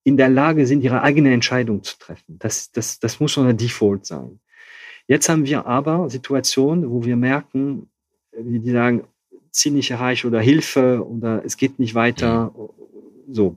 in 0.04 0.16
der 0.16 0.28
Lage 0.28 0.66
sind, 0.66 0.82
ihre 0.82 1.02
eigene 1.02 1.32
Entscheidung 1.32 1.82
zu 1.82 1.98
treffen. 1.98 2.38
Das, 2.38 2.72
das, 2.72 2.98
das 2.98 3.20
muss 3.20 3.34
so 3.34 3.42
eine 3.42 3.54
Default 3.54 4.06
sein. 4.06 4.40
Jetzt 5.06 5.28
haben 5.28 5.44
wir 5.44 5.66
aber 5.66 6.08
Situationen, 6.08 6.90
wo 6.90 7.04
wir 7.04 7.16
merken, 7.16 7.88
wie 8.32 8.60
die 8.60 8.70
sagen, 8.70 9.04
Ziel 9.50 9.72
nicht 9.72 9.90
erreicht 9.90 10.24
oder 10.24 10.40
Hilfe 10.40 11.06
oder 11.06 11.44
es 11.44 11.56
geht 11.56 11.78
nicht 11.78 11.94
weiter. 11.94 12.52
Mhm. 12.56 13.34
So. 13.34 13.56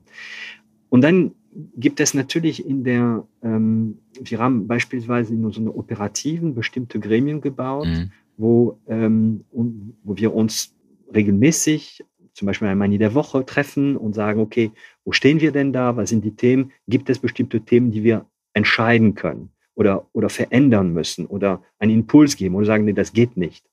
Und 0.89 1.01
dann 1.01 1.31
gibt 1.75 1.99
es 1.99 2.13
natürlich 2.13 2.65
in 2.65 2.83
der, 2.83 3.25
ähm, 3.43 3.99
wir 4.19 4.39
haben 4.39 4.67
beispielsweise 4.67 5.33
in 5.33 5.45
unseren 5.45 5.67
Operativen 5.67 6.55
bestimmte 6.55 6.99
Gremien 6.99 7.41
gebaut, 7.41 7.87
mhm. 7.87 8.11
Wo, 8.37 8.79
ähm, 8.87 9.43
wo 9.51 10.17
wir 10.17 10.33
uns 10.33 10.75
regelmäßig, 11.13 12.03
zum 12.33 12.45
Beispiel 12.45 12.67
einmal 12.67 12.91
in 12.91 12.99
der 12.99 13.13
Woche 13.13 13.45
treffen 13.45 13.97
und 13.97 14.13
sagen, 14.13 14.39
okay, 14.39 14.71
wo 15.03 15.11
stehen 15.11 15.41
wir 15.41 15.51
denn 15.51 15.73
da? 15.73 15.97
Was 15.97 16.09
sind 16.09 16.23
die 16.23 16.35
Themen? 16.35 16.71
Gibt 16.87 17.09
es 17.09 17.19
bestimmte 17.19 17.61
Themen, 17.61 17.91
die 17.91 18.03
wir 18.03 18.25
entscheiden 18.53 19.15
können 19.15 19.49
oder, 19.75 20.07
oder 20.13 20.29
verändern 20.29 20.93
müssen 20.93 21.25
oder 21.25 21.61
einen 21.79 21.91
Impuls 21.91 22.35
geben 22.37 22.55
oder 22.55 22.65
sagen, 22.65 22.85
nee, 22.85 22.93
das 22.93 23.13
geht 23.13 23.37
nicht. 23.37 23.65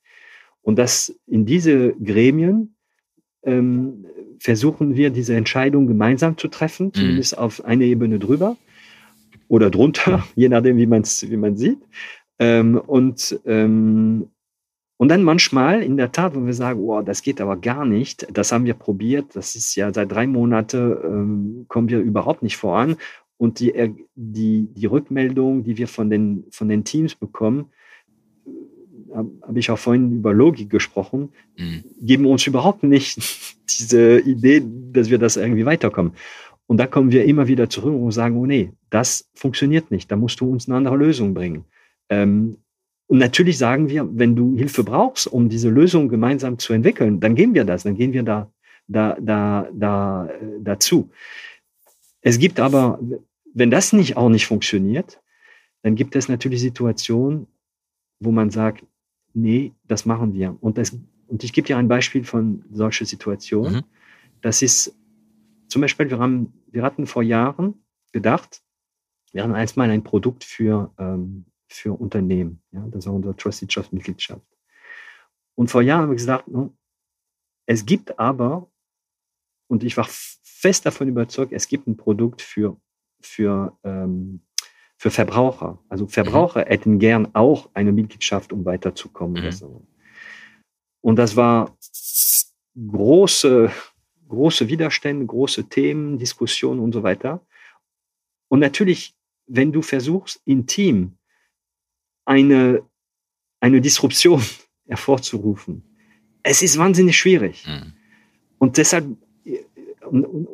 Und 0.62 0.78
das 0.78 1.18
in 1.26 1.46
diese 1.46 1.94
Gremien 1.94 2.74
ähm, 3.42 4.06
versuchen 4.38 4.96
wir, 4.96 5.10
diese 5.10 5.34
Entscheidung 5.34 5.86
gemeinsam 5.86 6.36
zu 6.36 6.48
treffen, 6.48 6.86
mhm. 6.86 6.94
zumindest 6.94 7.38
auf 7.38 7.64
eine 7.64 7.84
Ebene 7.84 8.18
drüber 8.18 8.56
oder 9.48 9.70
drunter, 9.70 10.26
je 10.34 10.48
nachdem, 10.48 10.76
wie 10.76 10.86
man 10.86 11.02
es 11.02 11.28
wie 11.28 11.36
man 11.36 11.56
sieht. 11.56 11.78
Ähm, 12.38 12.76
und, 12.78 13.40
ähm, 13.46 14.28
und 14.98 15.08
dann 15.08 15.22
manchmal 15.22 15.82
in 15.82 15.96
der 15.96 16.10
Tat, 16.10 16.34
wo 16.34 16.44
wir 16.44 16.52
sagen, 16.52 16.80
oh, 16.80 17.00
das 17.02 17.22
geht 17.22 17.40
aber 17.40 17.56
gar 17.56 17.86
nicht, 17.86 18.26
das 18.32 18.50
haben 18.50 18.64
wir 18.64 18.74
probiert, 18.74 19.34
das 19.34 19.54
ist 19.54 19.76
ja 19.76 19.94
seit 19.94 20.10
drei 20.10 20.26
Monaten, 20.26 20.96
ähm, 21.04 21.64
kommen 21.68 21.88
wir 21.88 22.00
überhaupt 22.00 22.42
nicht 22.42 22.56
voran. 22.56 22.96
Und 23.36 23.60
die, 23.60 23.72
die, 24.16 24.66
die 24.74 24.86
Rückmeldung, 24.86 25.62
die 25.62 25.78
wir 25.78 25.86
von 25.86 26.10
den, 26.10 26.44
von 26.50 26.68
den 26.68 26.82
Teams 26.82 27.14
bekommen, 27.14 27.66
habe 29.14 29.58
ich 29.58 29.70
auch 29.70 29.78
vorhin 29.78 30.16
über 30.16 30.34
Logik 30.34 30.68
gesprochen, 30.68 31.30
mhm. 31.56 31.84
geben 32.00 32.26
uns 32.26 32.46
überhaupt 32.48 32.82
nicht 32.82 33.56
diese 33.70 34.18
Idee, 34.18 34.62
dass 34.92 35.10
wir 35.10 35.18
das 35.18 35.36
irgendwie 35.36 35.64
weiterkommen. 35.64 36.12
Und 36.66 36.78
da 36.78 36.88
kommen 36.88 37.12
wir 37.12 37.24
immer 37.24 37.46
wieder 37.46 37.70
zurück 37.70 37.94
und 37.94 38.10
sagen, 38.10 38.36
oh 38.36 38.46
nee, 38.46 38.72
das 38.90 39.30
funktioniert 39.34 39.92
nicht, 39.92 40.10
da 40.10 40.16
musst 40.16 40.40
du 40.40 40.50
uns 40.50 40.68
eine 40.68 40.76
andere 40.76 40.96
Lösung 40.96 41.34
bringen. 41.34 41.64
Ähm, 42.10 42.58
und 43.08 43.18
natürlich 43.18 43.56
sagen 43.56 43.88
wir, 43.88 44.06
wenn 44.18 44.36
du 44.36 44.54
Hilfe 44.56 44.84
brauchst, 44.84 45.26
um 45.26 45.48
diese 45.48 45.70
Lösung 45.70 46.10
gemeinsam 46.10 46.58
zu 46.58 46.74
entwickeln, 46.74 47.20
dann 47.20 47.34
gehen 47.34 47.54
wir 47.54 47.64
das, 47.64 47.82
dann 47.82 47.96
gehen 47.96 48.12
wir 48.12 48.22
da, 48.22 48.52
da, 48.86 49.16
da, 49.18 49.68
da, 49.72 50.26
äh, 50.26 50.60
dazu. 50.60 51.10
Es 52.20 52.38
gibt 52.38 52.60
aber, 52.60 53.00
wenn 53.54 53.70
das 53.70 53.94
nicht 53.94 54.18
auch 54.18 54.28
nicht 54.28 54.46
funktioniert, 54.46 55.22
dann 55.82 55.94
gibt 55.94 56.16
es 56.16 56.28
natürlich 56.28 56.60
Situationen, 56.60 57.46
wo 58.20 58.30
man 58.30 58.50
sagt, 58.50 58.84
nee, 59.32 59.72
das 59.86 60.04
machen 60.04 60.34
wir. 60.34 60.58
Und, 60.60 60.76
das, 60.76 60.94
und 61.28 61.42
ich 61.44 61.54
gebe 61.54 61.66
dir 61.66 61.78
ein 61.78 61.88
Beispiel 61.88 62.24
von 62.24 62.62
solcher 62.70 63.06
Situation. 63.06 63.72
Mhm. 63.72 63.84
Das 64.42 64.60
ist 64.60 64.94
zum 65.68 65.80
Beispiel, 65.80 66.10
wir, 66.10 66.18
haben, 66.18 66.52
wir 66.70 66.82
hatten 66.82 67.06
vor 67.06 67.22
Jahren 67.22 67.74
gedacht, 68.12 68.62
wir 69.32 69.42
haben 69.42 69.54
einmal 69.54 69.90
ein 69.90 70.04
Produkt 70.04 70.44
für, 70.44 70.92
ähm, 70.98 71.46
für 71.68 71.98
Unternehmen. 71.98 72.62
Ja, 72.72 72.86
das 72.90 73.06
war 73.06 73.14
unsere 73.14 73.36
Trusted 73.36 73.70
Trust 73.70 73.92
Mitgliedschaft. 73.92 74.46
Und 75.54 75.70
vor 75.70 75.82
Jahren 75.82 76.02
haben 76.02 76.10
wir 76.10 76.16
gesagt, 76.16 76.48
es 77.66 77.84
gibt 77.84 78.18
aber, 78.18 78.70
und 79.68 79.84
ich 79.84 79.96
war 79.96 80.06
fest 80.08 80.86
davon 80.86 81.08
überzeugt, 81.08 81.52
es 81.52 81.68
gibt 81.68 81.86
ein 81.86 81.96
Produkt 81.96 82.42
für, 82.42 82.76
für 83.20 83.76
ähm, 83.84 84.40
für 84.98 85.10
Verbraucher. 85.10 85.78
Also 85.88 86.04
mhm. 86.04 86.08
Verbraucher 86.08 86.60
mhm. 86.60 86.68
hätten 86.68 86.98
gern 86.98 87.34
auch 87.34 87.70
eine 87.72 87.92
Mitgliedschaft, 87.92 88.52
um 88.52 88.64
weiterzukommen. 88.64 89.44
Mhm. 89.44 89.52
So. 89.52 89.86
Und 91.00 91.16
das 91.16 91.36
war 91.36 91.76
große, 92.76 93.70
große 94.28 94.68
Widerstände, 94.68 95.24
große 95.24 95.68
Themen, 95.68 96.18
Diskussionen 96.18 96.80
und 96.80 96.92
so 96.92 97.02
weiter. 97.02 97.46
Und 98.48 98.58
natürlich, 98.58 99.14
wenn 99.46 99.72
du 99.72 99.82
versuchst, 99.82 100.42
im 100.44 100.66
Team 100.66 101.17
eine, 102.28 102.82
eine 103.60 103.80
Disruption 103.80 104.42
hervorzurufen, 104.86 105.82
es 106.42 106.62
ist 106.62 106.78
wahnsinnig 106.78 107.16
schwierig. 107.16 107.66
Mhm. 107.66 107.92
Und 108.58 108.76
deshalb, 108.76 109.06
und, 110.04 110.24
und, 110.24 110.48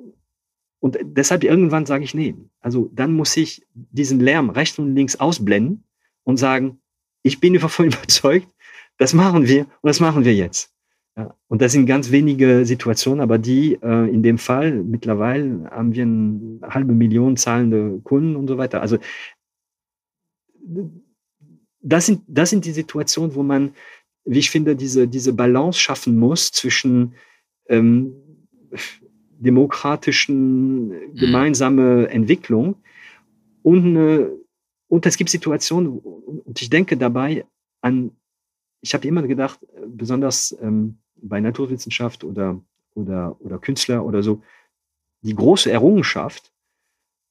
und 0.81 0.99
deshalb 1.03 1.45
irgendwann 1.45 1.87
sage 1.87 2.05
ich, 2.05 2.15
nee, 2.15 2.35
also 2.61 2.91
dann 2.93 3.13
muss 3.13 3.37
ich 3.37 3.67
diesen 3.73 4.21
Lärm 4.21 4.51
rechts 4.51 4.79
und 4.79 4.95
links 4.95 5.17
ausblenden 5.17 5.85
und 6.23 6.37
sagen, 6.37 6.79
ich 7.23 7.41
bin 7.41 7.55
davon 7.61 7.87
überzeugt, 7.87 8.49
das 8.99 9.13
machen 9.13 9.47
wir 9.49 9.63
und 9.63 9.89
das 9.89 10.01
machen 10.01 10.25
wir 10.25 10.35
jetzt. 10.35 10.71
Ja, 11.17 11.37
und 11.47 11.63
das 11.63 11.73
sind 11.73 11.87
ganz 11.87 12.11
wenige 12.11 12.67
Situationen, 12.67 13.21
aber 13.21 13.39
die 13.39 13.79
äh, 13.81 14.13
in 14.13 14.25
dem 14.25 14.37
Fall 14.37 14.83
mittlerweile 14.83 15.71
haben 15.71 15.95
wir 15.95 16.03
eine 16.03 16.75
halbe 16.75 16.93
Million 16.93 17.37
zahlende 17.37 18.01
Kunden 18.03 18.35
und 18.35 18.49
so 18.49 18.59
weiter. 18.59 18.81
Also 18.81 18.99
das 21.85 22.07
sind, 22.07 22.23
das 22.27 22.51
sind 22.51 22.65
die 22.65 22.73
Situationen, 22.73 23.35
wo 23.35 23.43
man, 23.43 23.75
wie 24.25 24.39
ich 24.39 24.51
finde, 24.51 24.75
diese, 24.75 25.07
diese 25.07 25.35
Balance 25.35 25.79
schaffen 25.79 26.19
muss 26.19 26.51
zwischen 26.51 27.15
ähm, 27.69 28.15
demokratischen 29.39 30.89
mhm. 30.89 31.15
gemeinsame 31.15 32.09
Entwicklung. 32.09 32.77
Und, 33.63 33.85
eine, 33.85 34.31
und 34.89 35.07
es 35.07 35.17
gibt 35.17 35.31
Situationen, 35.31 35.99
und 35.99 36.61
ich 36.61 36.71
denke 36.71 36.97
dabei 36.97 37.45
an, 37.83 38.13
ich 38.81 38.95
habe 38.95 39.07
immer 39.07 39.23
gedacht, 39.23 39.61
besonders 39.87 40.57
ähm, 40.61 40.99
bei 41.17 41.41
Naturwissenschaft 41.41 42.25
oder, 42.25 42.61
oder, 42.95 43.37
oder 43.41 43.59
Künstler 43.59 44.05
oder 44.05 44.23
so, 44.23 44.43
die 45.23 45.35
große 45.35 45.71
Errungenschaft, 45.71 46.53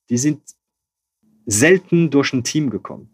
die 0.10 0.18
sind 0.18 0.42
selten 1.46 2.10
durch 2.10 2.34
ein 2.34 2.44
Team 2.44 2.70
gekommen. 2.70 3.13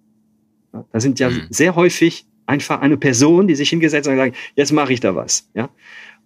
Da 0.72 1.00
sind 1.00 1.20
ja 1.20 1.30
mhm. 1.30 1.48
sehr 1.50 1.76
häufig 1.76 2.26
einfach 2.46 2.82
eine 2.82 2.98
Person, 2.98 3.48
die 3.48 3.56
sich 3.56 3.70
hingesetzt 3.70 4.08
hat 4.08 4.14
und 4.14 4.20
sagt, 4.20 4.36
jetzt 4.56 4.72
mache 4.72 4.94
ich 4.94 5.00
da 5.00 5.16
was. 5.16 5.50
Ja? 5.54 5.70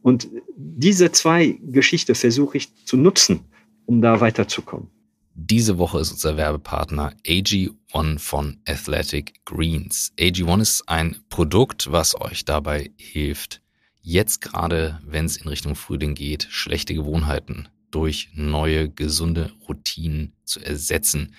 Und 0.01 0.27
diese 0.55 1.11
zwei 1.11 1.57
Geschichten 1.61 2.15
versuche 2.15 2.57
ich 2.57 2.73
zu 2.85 2.97
nutzen, 2.97 3.41
um 3.85 4.01
da 4.01 4.19
weiterzukommen. 4.21 4.89
Diese 5.35 5.79
Woche 5.79 5.99
ist 5.99 6.11
unser 6.11 6.37
Werbepartner 6.37 7.13
AG1 7.25 8.19
von 8.19 8.59
Athletic 8.67 9.43
Greens. 9.45 10.13
AG1 10.19 10.61
ist 10.61 10.89
ein 10.89 11.17
Produkt, 11.29 11.91
was 11.91 12.19
euch 12.19 12.45
dabei 12.45 12.91
hilft, 12.97 13.61
jetzt 14.03 14.41
gerade, 14.41 14.99
wenn 15.05 15.25
es 15.25 15.37
in 15.37 15.47
Richtung 15.47 15.75
Frühling 15.75 16.13
geht, 16.13 16.47
schlechte 16.51 16.93
Gewohnheiten 16.93 17.69
durch 17.89 18.29
neue, 18.35 18.89
gesunde 18.89 19.51
Routinen 19.67 20.33
zu 20.43 20.59
ersetzen. 20.59 21.35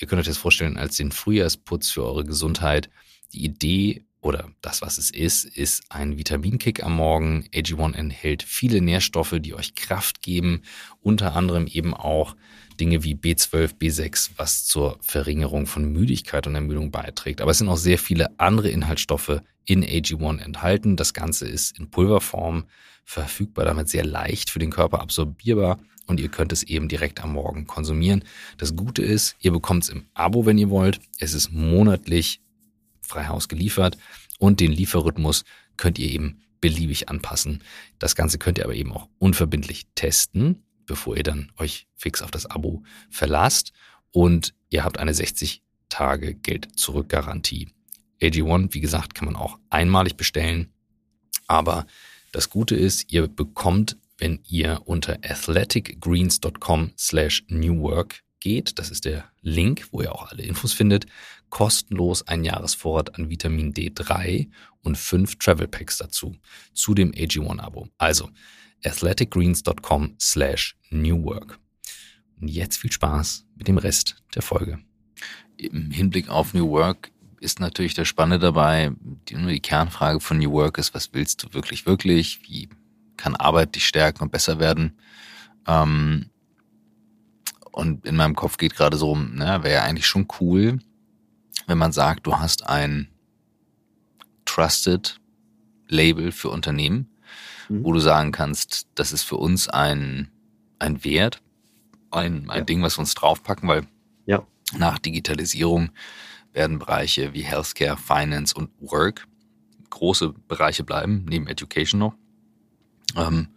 Ihr 0.00 0.06
könnt 0.06 0.20
euch 0.20 0.26
das 0.26 0.38
vorstellen 0.38 0.76
als 0.76 0.96
den 0.96 1.12
Frühjahrsputz 1.12 1.90
für 1.90 2.04
eure 2.04 2.24
Gesundheit. 2.24 2.88
Die 3.32 3.44
Idee 3.44 4.04
oder 4.20 4.48
das, 4.60 4.82
was 4.82 4.98
es 4.98 5.10
ist, 5.10 5.44
ist 5.44 5.84
ein 5.90 6.18
Vitaminkick 6.18 6.84
am 6.84 6.96
Morgen. 6.96 7.44
AG1 7.52 7.94
enthält 7.94 8.42
viele 8.42 8.80
Nährstoffe, 8.80 9.36
die 9.40 9.54
euch 9.54 9.74
Kraft 9.74 10.22
geben, 10.22 10.62
unter 11.00 11.36
anderem 11.36 11.66
eben 11.66 11.94
auch 11.94 12.36
Dinge 12.80 13.02
wie 13.04 13.14
B12, 13.14 13.76
B6, 13.78 14.30
was 14.36 14.64
zur 14.64 14.98
Verringerung 15.00 15.66
von 15.66 15.92
Müdigkeit 15.92 16.46
und 16.46 16.54
Ermüdung 16.54 16.90
beiträgt. 16.90 17.40
Aber 17.40 17.50
es 17.50 17.58
sind 17.58 17.68
auch 17.68 17.76
sehr 17.76 17.98
viele 17.98 18.38
andere 18.38 18.70
Inhaltsstoffe 18.70 19.40
in 19.64 19.84
AG1 19.84 20.40
enthalten. 20.40 20.96
Das 20.96 21.12
Ganze 21.12 21.48
ist 21.48 21.76
in 21.78 21.90
Pulverform 21.90 22.64
verfügbar, 23.04 23.64
damit 23.64 23.88
sehr 23.88 24.04
leicht 24.04 24.50
für 24.50 24.58
den 24.58 24.70
Körper 24.70 25.00
absorbierbar 25.00 25.78
und 26.08 26.18
ihr 26.18 26.28
könnt 26.28 26.52
es 26.52 26.64
eben 26.64 26.88
direkt 26.88 27.22
am 27.22 27.34
Morgen 27.34 27.66
konsumieren. 27.66 28.24
Das 28.56 28.74
Gute 28.74 29.02
ist, 29.02 29.36
ihr 29.40 29.52
bekommt 29.52 29.84
es 29.84 29.90
im 29.90 30.06
Abo, 30.14 30.46
wenn 30.46 30.58
ihr 30.58 30.70
wollt. 30.70 31.00
Es 31.18 31.34
ist 31.34 31.52
monatlich 31.52 32.40
frei 33.02 33.28
Haus 33.28 33.48
geliefert 33.48 33.96
und 34.38 34.58
den 34.58 34.72
Lieferrhythmus 34.72 35.44
könnt 35.76 35.98
ihr 35.98 36.10
eben 36.10 36.40
beliebig 36.60 37.08
anpassen. 37.08 37.62
Das 37.98 38.16
Ganze 38.16 38.38
könnt 38.38 38.58
ihr 38.58 38.64
aber 38.64 38.74
eben 38.74 38.92
auch 38.92 39.08
unverbindlich 39.18 39.86
testen, 39.94 40.64
bevor 40.86 41.16
ihr 41.16 41.22
dann 41.22 41.52
euch 41.58 41.86
fix 41.94 42.22
auf 42.22 42.30
das 42.30 42.46
Abo 42.46 42.82
verlasst 43.10 43.72
und 44.10 44.54
ihr 44.70 44.84
habt 44.84 44.98
eine 44.98 45.14
60 45.14 45.62
Tage 45.88 46.34
Geld 46.34 46.78
zurück 46.78 47.08
Garantie. 47.08 47.68
AG1, 48.20 48.74
wie 48.74 48.80
gesagt, 48.80 49.14
kann 49.14 49.26
man 49.26 49.36
auch 49.36 49.58
einmalig 49.70 50.16
bestellen, 50.16 50.72
aber 51.46 51.86
das 52.32 52.50
Gute 52.50 52.74
ist, 52.74 53.12
ihr 53.12 53.28
bekommt, 53.28 53.96
wenn 54.18 54.40
ihr 54.48 54.82
unter 54.84 55.18
athleticgreens.com 55.22 56.92
slash 56.98 57.44
newwork 57.48 58.22
geht, 58.40 58.78
das 58.78 58.90
ist 58.90 59.04
der 59.04 59.30
Link, 59.40 59.88
wo 59.90 60.02
ihr 60.02 60.12
auch 60.12 60.30
alle 60.30 60.42
Infos 60.42 60.72
findet, 60.72 61.06
kostenlos 61.48 62.26
ein 62.26 62.44
Jahresvorrat 62.44 63.14
an 63.14 63.30
Vitamin 63.30 63.72
D3 63.72 64.48
und 64.82 64.98
fünf 64.98 65.36
Travel 65.36 65.68
Packs 65.68 65.98
dazu, 65.98 66.36
zu 66.74 66.94
dem 66.94 67.12
AG1-Abo. 67.12 67.88
Also 67.98 68.30
athleticgreens.com 68.84 70.16
slash 70.20 70.76
newwork. 70.90 71.58
Und 72.40 72.48
jetzt 72.48 72.76
viel 72.76 72.92
Spaß 72.92 73.46
mit 73.56 73.68
dem 73.68 73.78
Rest 73.78 74.22
der 74.34 74.42
Folge. 74.42 74.78
Im 75.56 75.90
Hinblick 75.90 76.28
auf 76.28 76.54
New 76.54 76.70
Work 76.70 77.10
ist 77.40 77.58
natürlich 77.58 77.94
das 77.94 78.06
Spannende 78.06 78.38
dabei, 78.38 78.92
die, 79.28 79.34
die 79.34 79.60
Kernfrage 79.60 80.20
von 80.20 80.38
New 80.38 80.52
Work 80.52 80.78
ist, 80.78 80.94
was 80.94 81.12
willst 81.12 81.42
du 81.42 81.52
wirklich, 81.52 81.86
wirklich? 81.86 82.42
Wie 82.42 82.68
kann 83.18 83.36
Arbeit 83.36 83.74
dich 83.74 83.86
stärken 83.86 84.22
und 84.22 84.32
besser 84.32 84.58
werden? 84.58 84.96
Ähm, 85.66 86.30
und 87.72 88.06
in 88.06 88.16
meinem 88.16 88.34
Kopf 88.34 88.56
geht 88.56 88.74
gerade 88.74 88.96
so, 88.96 89.14
ne, 89.14 89.62
wäre 89.62 89.74
ja 89.74 89.82
eigentlich 89.82 90.06
schon 90.06 90.26
cool, 90.40 90.78
wenn 91.66 91.78
man 91.78 91.92
sagt, 91.92 92.26
du 92.26 92.38
hast 92.38 92.66
ein 92.66 93.08
Trusted 94.46 95.20
Label 95.86 96.32
für 96.32 96.48
Unternehmen, 96.48 97.10
mhm. 97.68 97.84
wo 97.84 97.92
du 97.92 98.00
sagen 98.00 98.32
kannst, 98.32 98.88
das 98.94 99.12
ist 99.12 99.22
für 99.22 99.36
uns 99.36 99.68
ein, 99.68 100.30
ein 100.78 101.04
Wert, 101.04 101.42
ein, 102.10 102.48
ein 102.48 102.58
ja. 102.58 102.64
Ding, 102.64 102.82
was 102.82 102.96
wir 102.96 103.00
uns 103.00 103.14
draufpacken, 103.14 103.68
weil 103.68 103.86
ja. 104.26 104.42
nach 104.76 104.98
Digitalisierung 104.98 105.90
werden 106.52 106.78
Bereiche 106.78 107.34
wie 107.34 107.42
Healthcare, 107.42 107.96
Finance 107.96 108.54
und 108.54 108.70
Work 108.80 109.28
große 109.90 110.34
Bereiche 110.48 110.84
bleiben, 110.84 111.24
neben 111.28 111.46
Education 111.46 111.98
noch. 111.98 112.14
Ähm, 113.16 113.48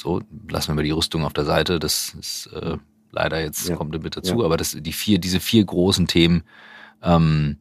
so, 0.00 0.20
lassen 0.48 0.68
wir 0.68 0.74
mal 0.74 0.84
die 0.84 0.90
Rüstung 0.90 1.24
auf 1.24 1.32
der 1.32 1.44
Seite, 1.44 1.78
das 1.78 2.14
ist 2.18 2.46
äh, 2.46 2.76
leider 3.12 3.40
jetzt, 3.40 3.68
ja. 3.68 3.76
kommt 3.76 4.02
mit 4.02 4.16
dazu, 4.16 4.40
ja. 4.40 4.44
aber 4.44 4.56
das, 4.56 4.76
die 4.78 4.92
vier, 4.92 5.18
diese 5.18 5.38
vier 5.38 5.64
großen 5.64 6.08
Themen 6.08 6.42
ähm, 7.02 7.58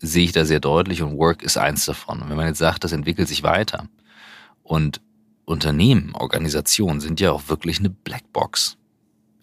sehe 0.00 0.24
ich 0.24 0.32
da 0.32 0.44
sehr 0.44 0.60
deutlich 0.60 1.02
und 1.02 1.16
Work 1.16 1.42
ist 1.42 1.56
eins 1.56 1.84
davon. 1.86 2.20
Und 2.20 2.28
wenn 2.28 2.36
man 2.36 2.48
jetzt 2.48 2.58
sagt, 2.58 2.84
das 2.84 2.92
entwickelt 2.92 3.28
sich 3.28 3.42
weiter 3.42 3.88
und 4.62 5.00
Unternehmen, 5.44 6.14
Organisationen 6.14 7.00
sind 7.00 7.20
ja 7.20 7.32
auch 7.32 7.48
wirklich 7.48 7.78
eine 7.78 7.90
Blackbox, 7.90 8.76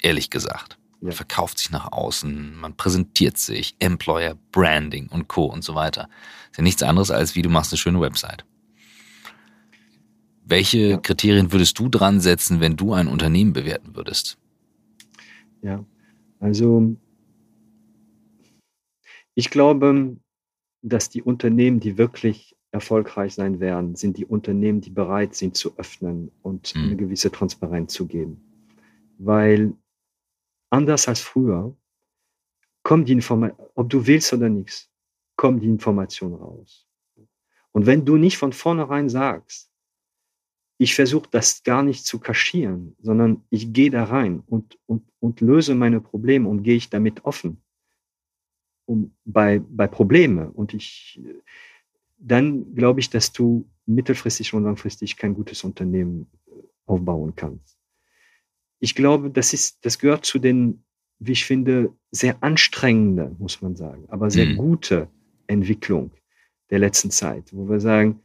ehrlich 0.02 0.30
gesagt. 0.30 0.78
Man 1.02 1.12
ja. 1.12 1.16
verkauft 1.16 1.60
sich 1.60 1.70
nach 1.70 1.92
außen, 1.92 2.56
man 2.56 2.76
präsentiert 2.76 3.38
sich, 3.38 3.76
Employer, 3.80 4.36
Branding 4.52 5.08
und 5.08 5.28
Co. 5.28 5.46
und 5.46 5.64
so 5.64 5.76
weiter. 5.76 6.10
Ist 6.52 6.58
ja 6.58 6.64
nichts 6.64 6.84
anderes 6.84 7.12
als 7.12 7.36
wie 7.36 7.42
du 7.42 7.50
machst 7.50 7.72
eine 7.72 7.78
schöne 7.78 8.02
Website. 8.02 8.46
Welche. 10.50 11.00
Kriterien 11.02 11.52
würdest 11.52 11.78
du 11.80 11.90
dran 11.90 12.20
setzen, 12.22 12.60
wenn 12.60 12.76
du 12.76 12.94
ein 12.94 13.08
Unternehmen 13.08 13.54
bewerten 13.54 13.96
würdest? 13.96 14.38
Ja, 15.62 15.84
also 16.40 16.96
ich 19.36 19.50
glaube, 19.50 20.18
dass 20.82 21.10
die 21.10 21.22
Unternehmen, 21.22 21.80
die 21.80 21.98
wirklich 21.98 22.56
erfolgreich 22.72 23.34
sein 23.34 23.60
werden, 23.60 23.96
sind 23.96 24.18
die 24.18 24.26
Unternehmen, 24.26 24.82
die 24.82 24.90
bereit 24.90 25.36
sind 25.36 25.58
zu 25.58 25.78
öffnen 25.78 26.32
und 26.42 26.76
mhm. 26.76 26.84
eine 26.84 26.96
gewisse 26.96 27.32
Transparenz 27.32 27.94
zu 27.94 28.08
geben. 28.08 28.42
Weil 29.18 29.74
anders 30.70 31.08
als 31.08 31.20
früher 31.20 31.76
kommt 32.84 33.10
die 33.10 33.14
Information, 33.14 33.68
ob 33.76 33.90
du 33.90 34.06
willst 34.06 34.32
oder 34.34 34.50
nichts, 34.50 34.90
kommt 35.36 35.64
die 35.64 35.70
Information 35.70 36.34
raus. 36.34 36.88
Und 37.72 37.86
wenn 37.86 38.06
du 38.06 38.18
nicht 38.18 38.38
von 38.38 38.54
vornherein 38.54 39.10
sagst, 39.10 39.72
ich 40.78 40.94
versuche 40.96 41.28
das 41.32 41.64
gar 41.64 41.82
nicht 41.84 42.06
zu 42.06 42.20
kaschieren, 42.20 42.96
sondern 43.00 43.44
ich 43.50 43.74
gehe 43.74 43.90
da 43.90 44.04
rein 44.04 44.44
und, 44.46 44.78
und, 44.86 45.04
und 45.20 45.42
löse 45.42 45.74
meine 45.74 46.02
Probleme 46.02 46.48
und 46.48 46.64
gehe 46.64 46.76
ich 46.76 46.90
damit 46.90 47.26
offen 47.26 47.62
um, 48.86 49.16
bei, 49.26 49.60
bei 49.60 49.88
Probleme. 49.88 50.52
Und 50.52 50.74
ich, 50.74 51.22
dann 52.20 52.76
glaube 52.76 53.00
ich, 53.00 53.10
dass 53.10 53.32
du 53.32 53.68
mittelfristig 53.86 54.54
und 54.54 54.64
langfristig 54.64 55.18
kein 55.18 55.34
gutes 55.34 55.64
Unternehmen 55.64 56.28
äh, 56.48 56.52
aufbauen 56.86 57.34
kannst. 57.36 57.78
Ich 58.80 58.94
glaube, 58.94 59.32
das 59.32 59.54
ist, 59.54 59.84
das 59.84 59.98
gehört 59.98 60.26
zu 60.26 60.38
den, 60.38 60.84
wie 61.20 61.32
ich 61.32 61.46
finde, 61.46 61.94
sehr 62.12 62.44
anstrengende, 62.44 63.36
muss 63.40 63.62
man 63.62 63.76
sagen, 63.76 64.06
aber 64.10 64.30
sehr 64.30 64.46
mhm. 64.46 64.58
gute 64.58 65.10
Entwicklung 65.48 66.12
der 66.70 66.80
letzten 66.80 67.10
Zeit, 67.10 67.52
wo 67.54 67.68
wir 67.68 67.80
sagen, 67.80 68.22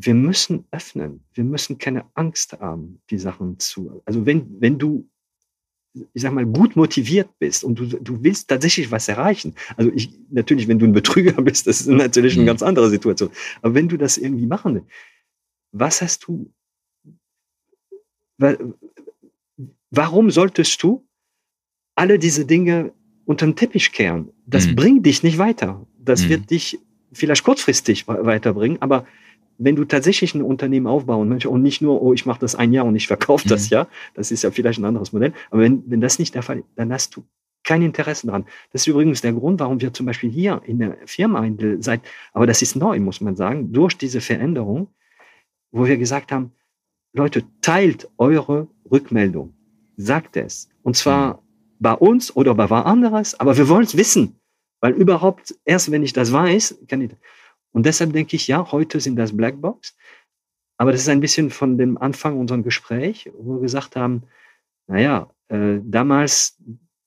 wir 0.00 0.14
müssen 0.14 0.64
öffnen. 0.70 1.24
Wir 1.34 1.42
müssen 1.42 1.76
keine 1.78 2.04
Angst 2.14 2.52
haben, 2.60 3.02
die 3.10 3.18
Sachen 3.18 3.58
zu. 3.58 4.00
Also 4.06 4.24
wenn, 4.24 4.60
wenn 4.60 4.78
du, 4.78 5.10
ich 5.92 6.22
sag 6.22 6.32
mal, 6.32 6.46
gut 6.46 6.76
motiviert 6.76 7.28
bist 7.40 7.64
und 7.64 7.80
du, 7.80 7.86
du 7.86 8.22
willst 8.22 8.48
tatsächlich 8.48 8.92
was 8.92 9.08
erreichen. 9.08 9.56
Also 9.76 9.90
ich, 9.92 10.10
natürlich, 10.30 10.68
wenn 10.68 10.78
du 10.78 10.86
ein 10.86 10.92
Betrüger 10.92 11.32
bist, 11.42 11.66
das 11.66 11.80
ist 11.80 11.88
natürlich 11.88 12.34
eine 12.34 12.42
mhm. 12.42 12.46
ganz 12.46 12.62
andere 12.62 12.88
Situation. 12.90 13.30
Aber 13.60 13.74
wenn 13.74 13.88
du 13.88 13.96
das 13.96 14.18
irgendwie 14.18 14.46
machen 14.46 14.74
willst, 14.74 14.86
was 15.72 16.00
hast 16.00 16.28
du, 16.28 16.52
warum 19.90 20.30
solltest 20.30 20.80
du 20.80 21.04
alle 21.96 22.20
diese 22.20 22.46
Dinge 22.46 22.92
unter 23.24 23.46
den 23.46 23.56
Teppich 23.56 23.90
kehren? 23.90 24.30
Das 24.46 24.68
mhm. 24.68 24.76
bringt 24.76 25.06
dich 25.06 25.24
nicht 25.24 25.38
weiter. 25.38 25.84
Das 25.98 26.22
mhm. 26.22 26.28
wird 26.28 26.50
dich 26.50 26.78
vielleicht 27.12 27.42
kurzfristig 27.42 28.06
weiterbringen, 28.06 28.80
aber 28.80 29.04
wenn 29.58 29.76
du 29.76 29.84
tatsächlich 29.84 30.34
ein 30.34 30.42
Unternehmen 30.42 30.86
aufbauen 30.86 31.28
möchtest 31.28 31.52
und 31.52 31.62
nicht 31.62 31.82
nur, 31.82 32.00
oh, 32.00 32.14
ich 32.14 32.24
mache 32.24 32.40
das 32.40 32.54
ein 32.54 32.72
Jahr 32.72 32.86
und 32.86 32.94
ich 32.94 33.06
verkaufe 33.06 33.46
mhm. 33.46 33.50
das 33.50 33.70
ja, 33.70 33.88
das 34.14 34.30
ist 34.30 34.42
ja 34.42 34.50
vielleicht 34.50 34.78
ein 34.78 34.84
anderes 34.84 35.12
Modell, 35.12 35.32
aber 35.50 35.62
wenn, 35.62 35.82
wenn 35.90 36.00
das 36.00 36.18
nicht 36.18 36.34
der 36.34 36.42
Fall 36.42 36.60
ist, 36.60 36.68
dann 36.76 36.92
hast 36.92 37.16
du 37.16 37.24
kein 37.64 37.82
Interesse 37.82 38.26
dran. 38.28 38.46
Das 38.72 38.82
ist 38.82 38.86
übrigens 38.86 39.20
der 39.20 39.32
Grund, 39.32 39.60
warum 39.60 39.80
wir 39.80 39.92
zum 39.92 40.06
Beispiel 40.06 40.30
hier 40.30 40.62
in 40.64 40.78
der 40.78 40.96
Firma 41.04 41.46
seit, 41.80 42.00
aber 42.32 42.46
das 42.46 42.62
ist 42.62 42.76
neu, 42.76 42.98
muss 43.00 43.20
man 43.20 43.36
sagen, 43.36 43.72
durch 43.72 43.98
diese 43.98 44.20
Veränderung, 44.20 44.88
wo 45.70 45.86
wir 45.86 45.98
gesagt 45.98 46.32
haben, 46.32 46.52
Leute, 47.12 47.42
teilt 47.60 48.08
eure 48.16 48.68
Rückmeldung, 48.90 49.54
sagt 49.96 50.36
es. 50.36 50.70
Und 50.82 50.96
zwar 50.96 51.34
mhm. 51.34 51.38
bei 51.80 51.92
uns 51.94 52.34
oder 52.34 52.54
bei 52.54 52.70
was 52.70 52.86
anderes, 52.86 53.38
aber 53.38 53.56
wir 53.56 53.68
wollen 53.68 53.84
es 53.84 53.96
wissen. 53.96 54.36
Weil 54.80 54.92
überhaupt, 54.92 55.56
erst 55.64 55.90
wenn 55.90 56.04
ich 56.04 56.12
das 56.12 56.32
weiß, 56.32 56.78
kann 56.88 57.00
ich, 57.00 57.10
und 57.78 57.86
deshalb 57.86 58.12
denke 58.12 58.34
ich, 58.34 58.48
ja, 58.48 58.72
heute 58.72 58.98
sind 58.98 59.14
das 59.14 59.36
Blackbox. 59.36 59.96
Aber 60.78 60.90
das 60.90 61.02
ist 61.02 61.08
ein 61.10 61.20
bisschen 61.20 61.48
von 61.48 61.78
dem 61.78 61.96
Anfang 61.96 62.36
unserem 62.36 62.64
Gespräch, 62.64 63.30
wo 63.38 63.54
wir 63.54 63.60
gesagt 63.60 63.94
haben, 63.94 64.24
naja, 64.88 65.30
äh, 65.46 65.78
damals, 65.84 66.58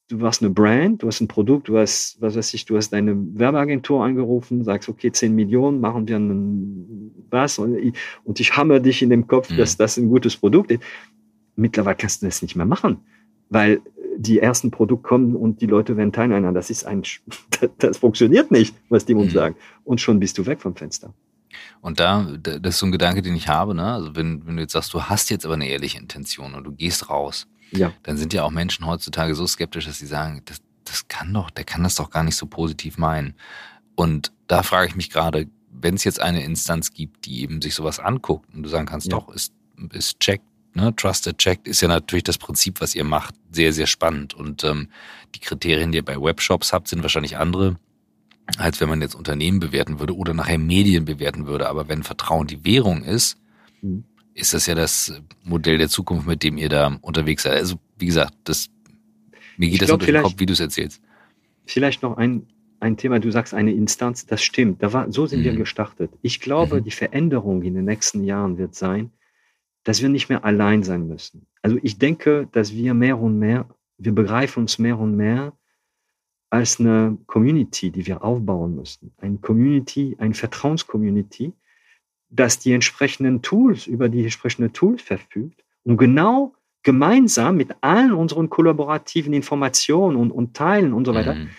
du 0.08 0.22
warst 0.22 0.42
eine 0.42 0.50
Brand, 0.50 1.04
du 1.04 1.08
hast 1.08 1.20
ein 1.20 1.28
Produkt, 1.28 1.68
du 1.68 1.78
hast, 1.78 2.22
was 2.22 2.38
weiß 2.38 2.54
ich, 2.54 2.64
du 2.64 2.78
hast 2.78 2.92
deine 2.92 3.18
Werbeagentur 3.38 4.02
angerufen, 4.02 4.64
sagst, 4.64 4.88
okay, 4.88 5.12
10 5.12 5.36
Millionen, 5.36 5.82
machen 5.82 6.08
wir 6.08 6.16
einen, 6.16 7.26
was, 7.30 7.60
und 7.60 7.76
ich, 7.76 7.94
und 8.24 8.40
ich 8.40 8.56
hammer 8.56 8.80
dich 8.80 9.02
in 9.02 9.10
dem 9.10 9.28
Kopf, 9.28 9.50
mhm. 9.50 9.58
dass 9.58 9.76
das 9.76 9.98
ein 9.98 10.08
gutes 10.08 10.38
Produkt 10.38 10.72
ist. 10.72 10.84
Mittlerweile 11.58 11.98
kannst 11.98 12.22
du 12.22 12.28
das 12.28 12.42
nicht 12.42 12.56
mehr 12.56 12.66
machen, 12.66 13.00
weil 13.50 13.82
die 14.18 14.40
ersten 14.40 14.72
Produkte 14.72 15.08
kommen 15.08 15.36
und 15.36 15.62
die 15.62 15.66
Leute 15.66 15.98
werden 15.98 16.12
teilnehmen. 16.12 16.54
Das 16.54 16.70
ist 16.70 16.86
ein, 16.86 17.04
das 17.78 17.98
funktioniert 17.98 18.52
nicht, 18.52 18.76
was 18.90 19.06
die 19.06 19.14
uns 19.14 19.34
mhm. 19.34 19.38
sagen. 19.38 19.56
Und 19.84 20.02
schon 20.02 20.20
bist 20.20 20.38
du 20.38 20.46
weg 20.46 20.62
vom 20.62 20.76
Fenster. 20.76 21.14
Und 21.82 22.00
da, 22.00 22.24
das 22.42 22.76
ist 22.76 22.80
so 22.80 22.86
ein 22.86 22.92
Gedanke, 22.92 23.22
den 23.22 23.36
ich 23.36 23.48
habe, 23.48 23.74
ne? 23.76 23.94
Also 23.94 24.16
wenn, 24.16 24.46
wenn 24.46 24.56
du 24.56 24.62
jetzt 24.62 24.74
sagst, 24.74 24.94
du 24.94 25.04
hast 25.04 25.30
jetzt 25.30 25.46
aber 25.46 25.56
eine 25.56 25.68
ehrliche 25.68 25.98
Intention 25.98 26.54
und 26.54 26.64
du 26.64 26.72
gehst 26.72 27.10
raus, 27.10 27.48
ja. 27.72 27.92
dann 28.04 28.18
sind 28.18 28.34
ja 28.34 28.44
auch 28.44 28.52
Menschen 28.52 28.86
heutzutage 28.86 29.36
so 29.36 29.48
skeptisch, 29.48 29.86
dass 29.86 29.98
sie 29.98 30.06
sagen, 30.06 30.42
das, 30.46 30.62
das 30.86 31.08
kann 31.08 31.34
doch, 31.34 31.50
der 31.50 31.64
kann 31.64 31.84
das 31.84 31.96
doch 31.96 32.10
gar 32.10 32.24
nicht 32.24 32.36
so 32.36 32.46
positiv 32.46 32.98
meinen. 32.98 33.36
Und 33.96 34.32
da 34.48 34.64
frage 34.64 34.88
ich 34.88 34.96
mich 34.96 35.10
gerade, 35.10 35.48
wenn 35.72 35.96
es 35.96 36.04
jetzt 36.04 36.22
eine 36.22 36.44
Instanz 36.44 36.94
gibt, 36.94 37.26
die 37.26 37.42
eben 37.42 37.62
sich 37.62 37.76
sowas 37.76 38.00
anguckt 38.00 38.54
und 38.54 38.64
du 38.64 38.70
sagen 38.70 38.86
kannst, 38.86 39.08
ja. 39.08 39.18
doch, 39.18 39.30
ist, 39.34 39.54
ist 39.92 40.20
check, 40.20 40.42
ne, 40.74 40.96
Trusted 40.96 41.38
Checked 41.38 41.68
ist 41.68 41.82
ja 41.82 41.88
natürlich 41.88 42.24
das 42.24 42.38
Prinzip, 42.38 42.82
was 42.82 42.96
ihr 42.96 43.04
macht, 43.04 43.36
sehr, 43.52 43.74
sehr 43.74 43.88
spannend. 43.88 44.34
Und 44.34 44.64
ähm, 44.64 44.90
die 45.36 45.40
Kriterien, 45.40 45.92
die 45.92 46.00
ihr 46.00 46.06
bei 46.06 46.20
Webshops 46.20 46.74
habt, 46.74 46.88
sind 46.88 47.02
wahrscheinlich 47.02 47.38
andere, 47.38 47.78
als 48.58 48.82
wenn 48.82 48.90
man 48.90 49.02
jetzt 49.02 49.16
Unternehmen 49.16 49.60
bewerten 49.60 50.00
würde 50.00 50.16
oder 50.16 50.34
nachher 50.34 50.58
Medien 50.58 51.06
bewerten 51.06 51.46
würde. 51.46 51.70
Aber 51.70 51.88
wenn 51.88 52.04
Vertrauen 52.04 52.48
die 52.48 52.64
Währung 52.64 53.04
ist, 53.04 53.38
mhm. 53.82 54.04
ist 54.34 54.54
das 54.54 54.66
ja 54.66 54.76
das 54.76 55.14
Modell 55.44 55.78
der 55.78 55.90
Zukunft, 55.90 56.28
mit 56.28 56.44
dem 56.44 56.58
ihr 56.58 56.70
da 56.70 56.98
unterwegs 57.02 57.44
seid. 57.44 57.54
Also, 57.54 57.78
wie 57.98 58.08
gesagt, 58.08 58.34
das, 58.46 58.70
mir 59.58 59.68
geht 59.68 59.74
ich 59.74 59.80
das 59.80 59.88
glaub, 59.88 60.00
durch 60.00 60.12
den 60.12 60.22
Kopf, 60.22 60.36
wie 60.38 60.46
du 60.46 60.54
es 60.54 60.60
erzählst. 60.60 61.02
Vielleicht 61.66 62.02
noch 62.02 62.18
ein, 62.18 62.48
ein 62.80 62.98
Thema, 62.98 63.20
du 63.20 63.32
sagst 63.32 63.54
eine 63.54 63.72
Instanz, 63.72 64.26
das 64.26 64.42
stimmt. 64.42 64.82
Da 64.82 64.92
war, 64.92 65.12
so 65.12 65.26
sind 65.28 65.42
mhm. 65.42 65.46
wir 65.46 65.56
gestartet. 65.56 66.12
Ich 66.22 66.40
glaube, 66.40 66.78
mhm. 66.78 66.84
die 66.84 66.92
Veränderung 66.92 67.62
in 67.62 67.76
den 67.76 67.86
nächsten 67.86 68.24
Jahren 68.24 68.58
wird 68.58 68.76
sein, 68.76 69.12
dass 69.84 70.02
wir 70.02 70.10
nicht 70.10 70.30
mehr 70.30 70.46
allein 70.46 70.84
sein 70.84 71.08
müssen. 71.08 71.48
Also 71.62 71.78
ich 71.82 71.98
denke, 71.98 72.48
dass 72.52 72.74
wir 72.74 72.94
mehr 72.94 73.20
und 73.20 73.40
mehr, 73.40 73.68
wir 73.98 74.14
begreifen 74.14 74.62
uns 74.62 74.80
mehr 74.80 75.00
und 75.00 75.16
mehr 75.16 75.54
als 76.50 76.80
eine 76.80 77.18
Community, 77.28 77.92
die 77.92 78.06
wir 78.06 78.24
aufbauen 78.24 78.76
müssen. 78.76 79.14
Eine 79.18 79.38
Community, 79.38 80.16
eine 80.20 80.34
Vertrauenscommunity, 80.34 81.54
dass 82.30 82.60
die 82.60 82.74
entsprechenden 82.74 83.42
Tools, 83.42 83.88
über 83.88 84.10
die 84.10 84.24
entsprechenden 84.24 84.74
Tools 84.74 85.02
verfügt 85.02 85.64
und 85.84 85.98
genau 85.98 86.54
gemeinsam 86.84 87.58
mit 87.58 87.76
allen 87.82 88.14
unseren 88.14 88.50
kollaborativen 88.50 89.34
Informationen 89.34 90.18
und, 90.18 90.32
und 90.32 90.56
Teilen 90.56 90.94
und 90.94 91.06
so 91.06 91.14
weiter, 91.14 91.36
mhm. 91.36 91.50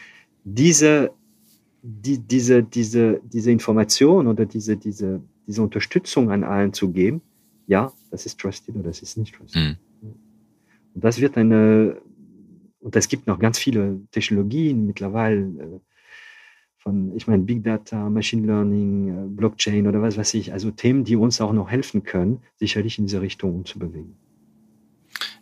diese, 0.45 1.13
die, 1.83 2.19
diese, 2.19 2.63
diese, 2.63 3.21
diese 3.25 3.51
Information 3.51 4.27
oder 4.27 4.47
diese, 4.47 4.77
diese, 4.77 5.23
diese 5.47 5.63
Unterstützung 5.63 6.31
an 6.31 6.45
allen 6.45 6.73
zu 6.73 6.93
geben, 6.93 7.23
ja, 7.73 7.91
das 8.11 8.27
ist 8.27 8.39
trusted 8.39 8.77
oder 8.77 8.89
das 8.91 9.01
ist 9.01 9.17
nicht 9.17 9.35
trusted. 9.35 9.63
Mhm. 9.63 9.77
Und 10.95 11.05
das 11.05 11.21
wird 11.21 11.39
eine, 11.39 12.03
und 12.81 12.95
es 12.95 13.09
gibt 13.09 13.27
noch 13.27 13.39
ganz 13.39 13.59
viele 13.59 14.01
Technologien 14.11 14.87
mittlerweile 14.87 15.41
äh, 15.41 15.81
von, 16.77 17.17
ich 17.17 17.27
meine, 17.27 17.45
Big 17.45 17.65
Data, 17.65 18.11
Machine 18.11 18.47
Learning, 18.47 19.09
äh, 19.09 19.29
Blockchain 19.29 19.87
oder 19.87 20.03
was 20.03 20.19
weiß 20.19 20.35
ich, 20.35 20.53
also 20.53 20.71
Themen, 20.71 21.05
die 21.05 21.17
uns 21.17 21.41
auch 21.41 21.55
noch 21.55 21.71
helfen 21.71 22.03
können, 22.03 22.43
sicherlich 22.57 22.99
in 22.99 23.07
diese 23.07 23.23
Richtung 23.23 23.55
umzubewegen. 23.55 24.17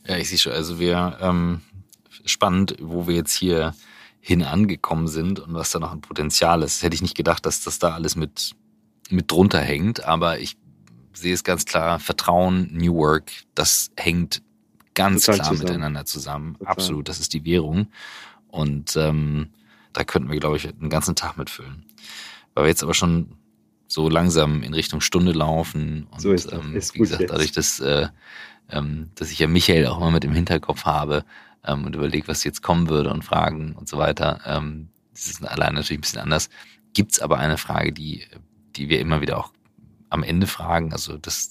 Ja, 0.06 0.16
ich 0.16 0.28
sehe 0.28 0.38
schon, 0.38 0.52
also 0.52 0.78
wir, 0.78 1.18
ähm, 1.20 1.62
spannend, 2.24 2.76
wo 2.80 3.08
wir 3.08 3.16
jetzt 3.16 3.34
hier 3.34 3.74
hin 4.20 4.42
angekommen 4.42 5.08
sind 5.08 5.40
und 5.40 5.54
was 5.54 5.70
da 5.72 5.80
noch 5.80 5.92
ein 5.92 6.00
Potenzial 6.00 6.62
ist. 6.62 6.76
Das 6.76 6.82
hätte 6.84 6.94
ich 6.94 7.02
nicht 7.02 7.16
gedacht, 7.16 7.44
dass 7.44 7.64
das 7.64 7.80
da 7.80 7.94
alles 7.94 8.14
mit, 8.14 8.54
mit 9.08 9.32
drunter 9.32 9.60
hängt, 9.60 10.04
aber 10.04 10.38
ich 10.38 10.59
sehe 11.20 11.34
es 11.34 11.44
ganz 11.44 11.64
klar, 11.64 11.98
Vertrauen, 11.98 12.68
New 12.72 12.94
Work, 12.94 13.30
das 13.54 13.90
hängt 13.96 14.42
ganz 14.94 15.24
Total 15.24 15.36
klar 15.40 15.50
zusammen. 15.50 15.68
miteinander 15.68 16.04
zusammen. 16.04 16.54
Total. 16.54 16.72
Absolut, 16.72 17.08
das 17.08 17.20
ist 17.20 17.32
die 17.32 17.44
Währung. 17.44 17.88
Und 18.48 18.96
ähm, 18.96 19.50
da 19.92 20.04
könnten 20.04 20.30
wir, 20.30 20.40
glaube 20.40 20.56
ich, 20.56 20.68
einen 20.68 20.90
ganzen 20.90 21.14
Tag 21.14 21.36
mitfüllen. 21.36 21.84
Weil 22.54 22.64
wir 22.64 22.68
jetzt 22.68 22.82
aber 22.82 22.94
schon 22.94 23.36
so 23.86 24.08
langsam 24.08 24.62
in 24.62 24.74
Richtung 24.74 25.00
Stunde 25.00 25.32
laufen. 25.32 26.06
Und 26.10 26.20
so 26.20 26.32
ist 26.32 26.52
das. 26.52 26.60
Ähm, 26.60 26.74
ist 26.74 26.94
wie 26.94 27.00
gesagt, 27.00 27.22
jetzt. 27.22 27.32
dadurch, 27.32 27.52
dass, 27.52 27.80
äh, 27.80 28.08
ähm, 28.70 29.10
dass 29.14 29.30
ich 29.30 29.38
ja 29.38 29.48
Michael 29.48 29.86
auch 29.86 29.98
immer 29.98 30.10
mit 30.12 30.24
im 30.24 30.34
Hinterkopf 30.34 30.84
habe 30.84 31.24
ähm, 31.64 31.84
und 31.84 31.94
überlege, 31.94 32.28
was 32.28 32.44
jetzt 32.44 32.62
kommen 32.62 32.88
würde 32.88 33.10
und 33.10 33.24
Fragen 33.24 33.74
und 33.74 33.88
so 33.88 33.98
weiter. 33.98 34.40
Ähm, 34.44 34.88
das 35.12 35.26
ist 35.26 35.44
allein 35.44 35.74
natürlich 35.74 35.98
ein 35.98 36.02
bisschen 36.02 36.20
anders. 36.20 36.50
Gibt 36.92 37.12
es 37.12 37.20
aber 37.20 37.38
eine 37.38 37.58
Frage, 37.58 37.92
die, 37.92 38.24
die 38.76 38.88
wir 38.88 39.00
immer 39.00 39.20
wieder 39.20 39.38
auch 39.38 39.52
am 40.10 40.22
Ende 40.22 40.46
fragen, 40.46 40.92
also 40.92 41.16
das, 41.16 41.50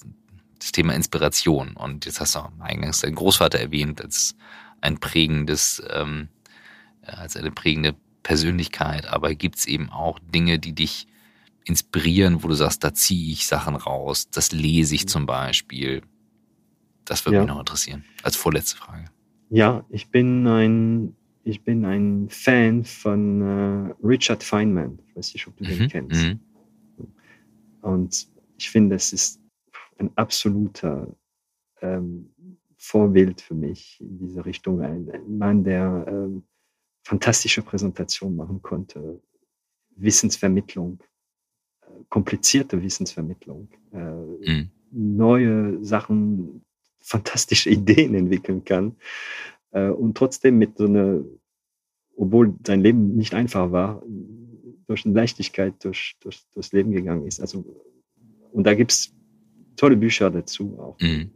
das 0.58 0.72
Thema 0.72 0.94
Inspiration. 0.94 1.72
Und 1.76 2.06
jetzt 2.06 2.20
hast 2.20 2.34
du 2.34 2.40
auch 2.40 2.52
eingangs 2.60 3.00
deinen 3.00 3.16
Großvater 3.16 3.58
erwähnt 3.58 4.00
als 4.00 4.36
ein 4.80 4.98
prägendes, 4.98 5.82
ähm, 5.90 6.28
als 7.02 7.36
eine 7.36 7.50
prägende 7.50 7.96
Persönlichkeit, 8.22 9.06
aber 9.06 9.34
gibt 9.34 9.56
es 9.56 9.66
eben 9.66 9.90
auch 9.90 10.18
Dinge, 10.18 10.58
die 10.58 10.74
dich 10.74 11.06
inspirieren, 11.64 12.42
wo 12.42 12.48
du 12.48 12.54
sagst, 12.54 12.84
da 12.84 12.92
ziehe 12.94 13.32
ich 13.32 13.46
Sachen 13.46 13.76
raus, 13.76 14.30
das 14.30 14.52
lese 14.52 14.94
ich 14.94 15.04
mhm. 15.04 15.08
zum 15.08 15.26
Beispiel. 15.26 16.02
Das 17.04 17.24
würde 17.24 17.36
ja. 17.36 17.42
mich 17.42 17.48
noch 17.48 17.58
interessieren, 17.58 18.04
als 18.22 18.36
vorletzte 18.36 18.76
Frage. 18.76 19.06
Ja, 19.48 19.84
ich 19.88 20.10
bin 20.10 20.46
ein, 20.46 21.16
ich 21.44 21.62
bin 21.62 21.84
ein 21.84 22.28
Fan 22.28 22.84
von 22.84 23.40
äh, 23.40 23.94
Richard 24.06 24.44
Feynman. 24.44 25.00
Ich 25.08 25.16
weiß 25.16 25.34
nicht, 25.34 25.46
ob 25.48 25.56
du 25.56 25.64
mhm. 25.64 25.68
den 25.68 25.88
kennst. 25.88 26.22
Mhm. 26.22 26.40
Und 27.82 28.28
ich 28.60 28.70
finde, 28.70 28.94
es 28.94 29.14
ist 29.14 29.40
ein 29.96 30.10
absoluter 30.16 31.16
ähm, 31.80 32.30
Vorbild 32.76 33.40
für 33.40 33.54
mich 33.54 33.98
in 34.00 34.18
diese 34.18 34.44
Richtung. 34.44 34.82
Ein, 34.82 35.10
ein 35.10 35.38
Mann, 35.38 35.64
der 35.64 36.04
ähm, 36.06 36.42
fantastische 37.02 37.62
Präsentation 37.62 38.36
machen 38.36 38.60
konnte, 38.60 39.22
Wissensvermittlung, 39.96 41.00
äh, 41.80 41.86
komplizierte 42.10 42.82
Wissensvermittlung, 42.82 43.68
äh, 43.92 43.98
mhm. 43.98 44.70
neue 44.90 45.82
Sachen, 45.82 46.62
fantastische 46.98 47.70
Ideen 47.78 48.14
entwickeln 48.14 48.62
kann 48.64 48.96
äh, 49.70 49.88
und 49.88 50.18
trotzdem 50.18 50.58
mit 50.58 50.76
so 50.76 50.84
einer, 50.84 51.24
obwohl 52.14 52.54
sein 52.66 52.82
Leben 52.82 53.16
nicht 53.16 53.32
einfach 53.32 53.72
war, 53.72 54.02
durch 54.86 55.06
eine 55.06 55.14
Leichtigkeit 55.14 55.82
durch, 55.82 56.16
durch, 56.20 56.44
durchs 56.52 56.72
Leben 56.72 56.90
gegangen 56.90 57.26
ist. 57.26 57.40
Also, 57.40 57.64
und 58.52 58.64
da 58.64 58.74
gibt's 58.74 59.14
tolle 59.76 59.96
Bücher 59.96 60.30
dazu 60.30 60.78
auch. 60.78 61.00
Mhm. 61.00 61.30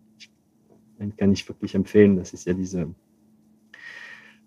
Kann 1.16 1.32
ich 1.32 1.46
wirklich 1.48 1.74
empfehlen. 1.74 2.16
Das 2.16 2.32
ist 2.32 2.46
ja 2.46 2.54
diese 2.54 2.94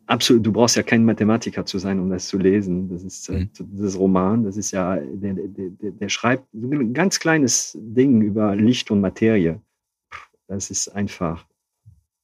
absolut, 0.08 0.46
du 0.46 0.52
brauchst 0.52 0.76
ja 0.76 0.84
kein 0.84 1.06
Mathematiker 1.06 1.66
zu 1.66 1.78
sein, 1.78 2.00
um 2.00 2.10
das 2.10 2.28
zu 2.28 2.38
lesen. 2.38 2.90
Das 2.90 3.04
ist 3.04 3.30
äh, 3.30 3.40
mhm. 3.40 3.50
das 3.74 3.98
Roman, 3.98 4.44
das 4.44 4.58
ist 4.58 4.72
ja, 4.72 4.96
der, 4.96 5.34
der, 5.34 5.92
der 5.92 6.10
schreibt 6.10 6.52
ein 6.54 6.94
ganz 6.94 7.20
kleines 7.20 7.78
Ding 7.80 8.22
über 8.22 8.56
Licht 8.56 8.90
und 8.90 9.02
Materie. 9.02 9.62
Das 10.48 10.70
ist 10.72 10.88
einfach 10.88 11.46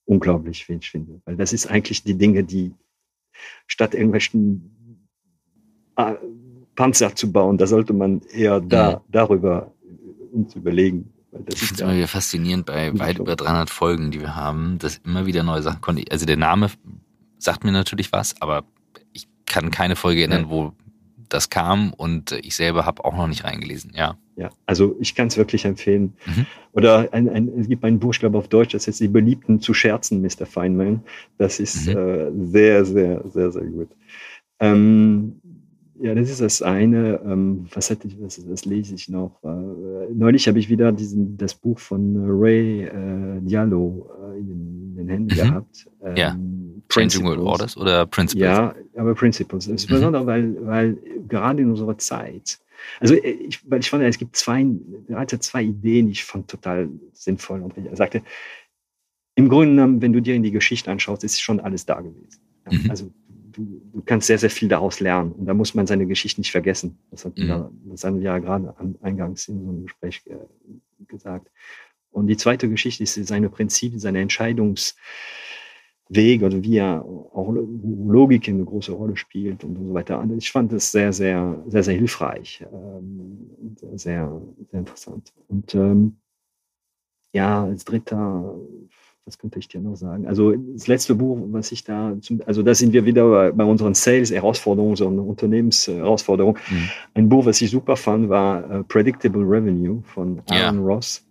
unglaublich, 0.05 0.67
wie 0.69 0.73
ich 0.73 0.89
finde. 0.89 1.21
Weil 1.25 1.35
das 1.35 1.53
ist 1.53 1.67
eigentlich 1.67 2.03
die 2.03 2.15
Dinge, 2.15 2.43
die 2.43 2.73
statt 3.67 3.93
irgendwelchen 3.93 5.07
äh, 5.97 6.15
Panzer 6.75 7.15
zu 7.15 7.31
bauen, 7.31 7.57
da 7.57 7.67
sollte 7.67 7.93
man 7.93 8.21
eher 8.33 8.59
da, 8.59 8.95
mhm. 8.95 9.11
darüber 9.11 9.73
uns 10.33 10.55
überlegen. 10.55 11.13
Das 11.31 11.61
ist 11.61 11.81
immer 11.81 11.95
wieder 11.95 12.07
faszinierend 12.07 12.65
bei 12.65 12.97
weit 12.99 13.17
über 13.17 13.35
300 13.35 13.69
Folgen, 13.69 14.11
die 14.11 14.21
wir 14.21 14.35
haben, 14.35 14.77
dass 14.77 14.97
immer 14.97 15.25
wieder 15.25 15.43
neue 15.43 15.63
Sachen 15.63 15.81
kommen. 15.81 16.03
Also 16.11 16.25
der 16.25 16.37
Name 16.37 16.69
sagt 17.39 17.63
mir 17.63 17.71
natürlich 17.71 18.11
was, 18.11 18.39
aber 18.41 18.65
ich 19.13 19.27
kann 19.45 19.71
keine 19.71 19.95
Folge 19.95 20.21
erinnern, 20.21 20.43
ja. 20.43 20.49
wo 20.49 20.73
das 21.29 21.49
kam 21.49 21.93
und 21.93 22.31
ich 22.31 22.55
selber 22.55 22.85
habe 22.85 23.03
auch 23.03 23.15
noch 23.15 23.27
nicht 23.27 23.43
reingelesen, 23.43 23.91
ja. 23.95 24.17
Ja, 24.35 24.49
also 24.65 24.95
ich 24.99 25.13
kann 25.13 25.27
es 25.27 25.37
wirklich 25.37 25.65
empfehlen. 25.65 26.13
Mhm. 26.25 26.45
Oder 26.71 27.09
ein, 27.11 27.29
ein, 27.29 27.47
es 27.59 27.67
gibt 27.67 27.83
ein 27.83 27.99
Buch, 27.99 28.13
ich 28.13 28.19
glaube 28.19 28.37
auf 28.37 28.47
Deutsch, 28.47 28.73
das 28.73 28.87
heißt 28.87 28.99
Die 28.99 29.07
Beliebten 29.07 29.59
zu 29.59 29.73
scherzen, 29.73 30.21
Mr. 30.21 30.45
Feynman. 30.45 31.03
Das 31.37 31.59
ist 31.59 31.87
mhm. 31.87 31.97
äh, 31.97 32.31
sehr, 32.47 32.85
sehr, 32.85 33.23
sehr, 33.29 33.51
sehr 33.51 33.65
gut. 33.65 33.89
Ähm, 34.59 35.39
ja, 35.99 36.15
das 36.15 36.29
ist 36.29 36.41
das 36.41 36.61
eine. 36.61 37.21
Ähm, 37.23 37.67
was 37.73 37.89
hätte 37.89 38.07
ich, 38.07 38.19
was, 38.19 38.43
das 38.45 38.65
lese 38.65 38.95
ich 38.95 39.09
noch. 39.09 39.39
Äh, 39.43 40.13
neulich 40.13 40.47
habe 40.47 40.59
ich 40.59 40.69
wieder 40.69 40.91
diesen, 40.91 41.37
das 41.37 41.53
Buch 41.53 41.79
von 41.79 42.15
Ray 42.27 42.83
äh, 42.83 43.41
Diallo 43.41 44.09
äh, 44.21 44.39
in, 44.39 44.95
den 44.95 45.07
Händen 45.07 45.33
mhm. 45.33 45.37
gehabt. 45.37 45.89
Ähm, 46.03 46.15
ja. 46.15 46.37
Changing 46.89 47.23
World 47.25 47.39
Orders 47.39 47.77
oder 47.77 48.05
Principles? 48.05 48.43
Ja, 48.43 48.75
aber 48.95 49.13
Principles. 49.13 49.67
Das 49.67 49.75
ist 49.75 49.89
mhm. 49.89 49.95
besonders, 49.95 50.25
weil, 50.25 50.65
weil 50.65 50.97
gerade 51.27 51.61
in 51.61 51.69
unserer 51.69 51.97
Zeit, 51.97 52.59
also 52.99 53.15
ich, 53.15 53.59
weil 53.69 53.79
ich 53.79 53.89
fand, 53.89 54.03
es 54.03 54.17
gibt 54.17 54.35
zwei, 54.35 54.65
zwei 55.39 55.63
Ideen, 55.63 56.07
die 56.07 56.11
ich 56.13 56.23
fand 56.23 56.49
total 56.49 56.89
sinnvoll. 57.13 57.61
Und 57.61 57.77
er 57.77 57.95
sagte, 57.95 58.21
im 59.35 59.49
Grunde 59.49 59.69
genommen, 59.75 60.01
wenn 60.01 60.13
du 60.13 60.21
dir 60.21 60.35
in 60.35 60.43
die 60.43 60.51
Geschichte 60.51 60.91
anschaust, 60.91 61.23
ist 61.23 61.41
schon 61.41 61.59
alles 61.59 61.85
da 61.85 62.01
gewesen. 62.01 62.41
Ja, 62.69 62.77
mhm. 62.77 62.89
Also 62.89 63.11
du, 63.53 63.81
du 63.93 64.01
kannst 64.05 64.27
sehr, 64.27 64.37
sehr 64.37 64.49
viel 64.49 64.67
daraus 64.67 64.99
lernen. 64.99 65.31
Und 65.31 65.45
da 65.45 65.53
muss 65.53 65.73
man 65.73 65.87
seine 65.87 66.05
Geschichte 66.05 66.41
nicht 66.41 66.51
vergessen. 66.51 66.97
Das 67.11 67.25
hat 67.25 67.37
mhm. 67.37 67.47
da, 67.47 67.71
das 67.85 68.03
haben 68.03 68.17
wir 68.17 68.23
ja 68.23 68.39
gerade 68.39 68.73
eingangs 69.01 69.47
in 69.47 69.63
so 69.63 69.69
einem 69.69 69.83
Gespräch 69.83 70.21
äh, 70.27 70.35
gesagt. 71.07 71.49
Und 72.11 72.27
die 72.27 72.37
zweite 72.37 72.69
Geschichte 72.69 73.03
ist 73.03 73.15
seine 73.27 73.49
Prinzipien, 73.49 73.99
seine 73.99 74.21
Entscheidungswege 74.21 74.95
oder 76.45 76.61
wie 76.63 76.77
er 76.77 77.03
auch 77.03 77.51
Logik 77.51 78.47
eine 78.47 78.63
große 78.63 78.91
Rolle 78.91 79.17
spielt 79.17 79.63
und 79.63 79.75
so 79.75 79.93
weiter. 79.93 80.23
Ich 80.37 80.51
fand 80.51 80.71
das 80.71 80.91
sehr, 80.91 81.11
sehr, 81.11 81.63
sehr, 81.67 81.83
sehr 81.83 81.95
hilfreich, 81.95 82.63
ähm, 82.71 83.49
sehr, 83.95 84.41
sehr 84.69 84.79
interessant. 84.79 85.33
Und 85.47 85.73
ähm, 85.73 86.17
ja, 87.33 87.63
als 87.63 87.83
dritter 87.83 88.55
was 89.25 89.37
könnte 89.37 89.57
ich 89.59 89.67
dir 89.67 89.79
noch 89.79 89.95
sagen? 89.95 90.27
Also 90.27 90.51
das 90.51 90.87
letzte 90.87 91.15
Buch, 91.15 91.37
was 91.51 91.71
ich 91.71 91.83
da, 91.83 92.13
zum, 92.21 92.41
also 92.45 92.61
da 92.61 92.75
sind 92.75 92.91
wir 92.91 93.05
wieder 93.05 93.51
bei, 93.53 93.63
unseren 93.63 93.93
Sales-Herausforderungen, 93.93 94.95
so 94.95 95.07
eine 95.07 95.21
Unternehmensherausforderung. 95.21 96.57
Mhm. 96.69 96.89
Ein 97.13 97.29
Buch, 97.29 97.45
was 97.45 97.61
ich 97.61 97.71
super 97.71 97.95
fand, 97.95 98.29
war 98.29 98.69
uh, 98.69 98.83
Predictable 98.83 99.43
Revenue 99.43 100.03
von 100.13 100.41
Aaron 100.49 100.79
ja. 100.79 100.81
Ross. 100.81 101.25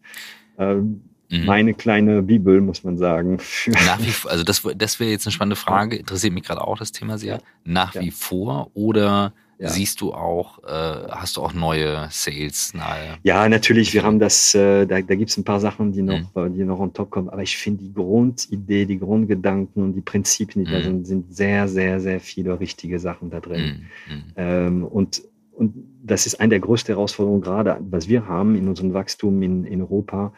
Ähm, 0.59 1.03
mhm. 1.29 1.45
Meine 1.45 1.75
kleine 1.75 2.23
Bibel, 2.23 2.63
muss 2.63 2.83
man 2.83 2.97
sagen. 2.97 3.39
Nach 3.67 4.01
wie 4.01 4.11
vor, 4.11 4.31
also 4.31 4.43
das, 4.43 4.63
das 4.77 4.99
wäre 4.99 5.11
jetzt 5.11 5.27
eine 5.27 5.33
spannende 5.33 5.57
Frage, 5.57 5.97
interessiert 5.97 6.33
mich 6.33 6.45
gerade 6.45 6.63
auch 6.63 6.79
das 6.79 6.93
Thema 6.93 7.19
sehr. 7.19 7.37
Ja. 7.37 7.41
Nach 7.65 7.95
ja. 7.95 8.01
wie 8.01 8.11
vor 8.11 8.71
oder 8.73 9.35
ja. 9.59 9.69
Siehst 9.69 10.01
du 10.01 10.13
auch, 10.13 10.59
äh, 10.65 11.09
hast 11.11 11.37
du 11.37 11.43
auch 11.43 11.53
neue 11.53 12.09
Sales 12.11 12.75
nahe? 12.75 13.19
Ja, 13.23 13.49
natürlich. 13.49 13.95
Wir 13.95 14.03
haben 14.03 14.19
das, 14.19 14.55
äh, 14.55 14.87
da, 14.87 15.01
da 15.01 15.15
gibt 15.15 15.31
es 15.31 15.37
ein 15.37 15.45
paar 15.45 15.61
Sachen, 15.61 15.93
die 15.93 16.03
noch, 16.03 16.35
mhm. 16.35 16.55
die 16.55 16.65
noch 16.65 16.81
on 16.81 16.93
top 16.93 17.11
kommen. 17.11 17.29
Aber 17.29 17.43
ich 17.43 17.57
finde 17.57 17.85
die 17.85 17.93
Grundidee, 17.93 18.87
die 18.87 18.99
Grundgedanken 18.99 19.83
und 19.85 19.95
die 19.95 20.01
Prinzipien, 20.01 20.65
die 20.65 20.71
mhm. 20.71 20.75
da 20.75 20.83
sind, 20.83 21.07
sind 21.07 21.35
sehr, 21.37 21.69
sehr, 21.69 22.01
sehr 22.01 22.19
viele 22.19 22.59
richtige 22.59 22.99
Sachen 22.99 23.31
da 23.31 23.39
drin. 23.39 23.89
Mhm. 24.09 24.15
mhm. 24.15 24.23
Ähm, 24.37 24.85
und, 24.85 25.23
und 25.53 25.75
das 26.03 26.27
ist 26.27 26.41
eine 26.41 26.51
der 26.51 26.61
größten 26.61 26.95
Herausforderungen 26.95 27.43
gerade, 27.43 27.79
was 27.89 28.09
wir 28.09 28.27
haben 28.27 28.57
in 28.57 28.67
unserem 28.67 28.95
Wachstum 28.95 29.43
in, 29.43 29.65
in 29.65 29.81
Europa. 29.81 30.33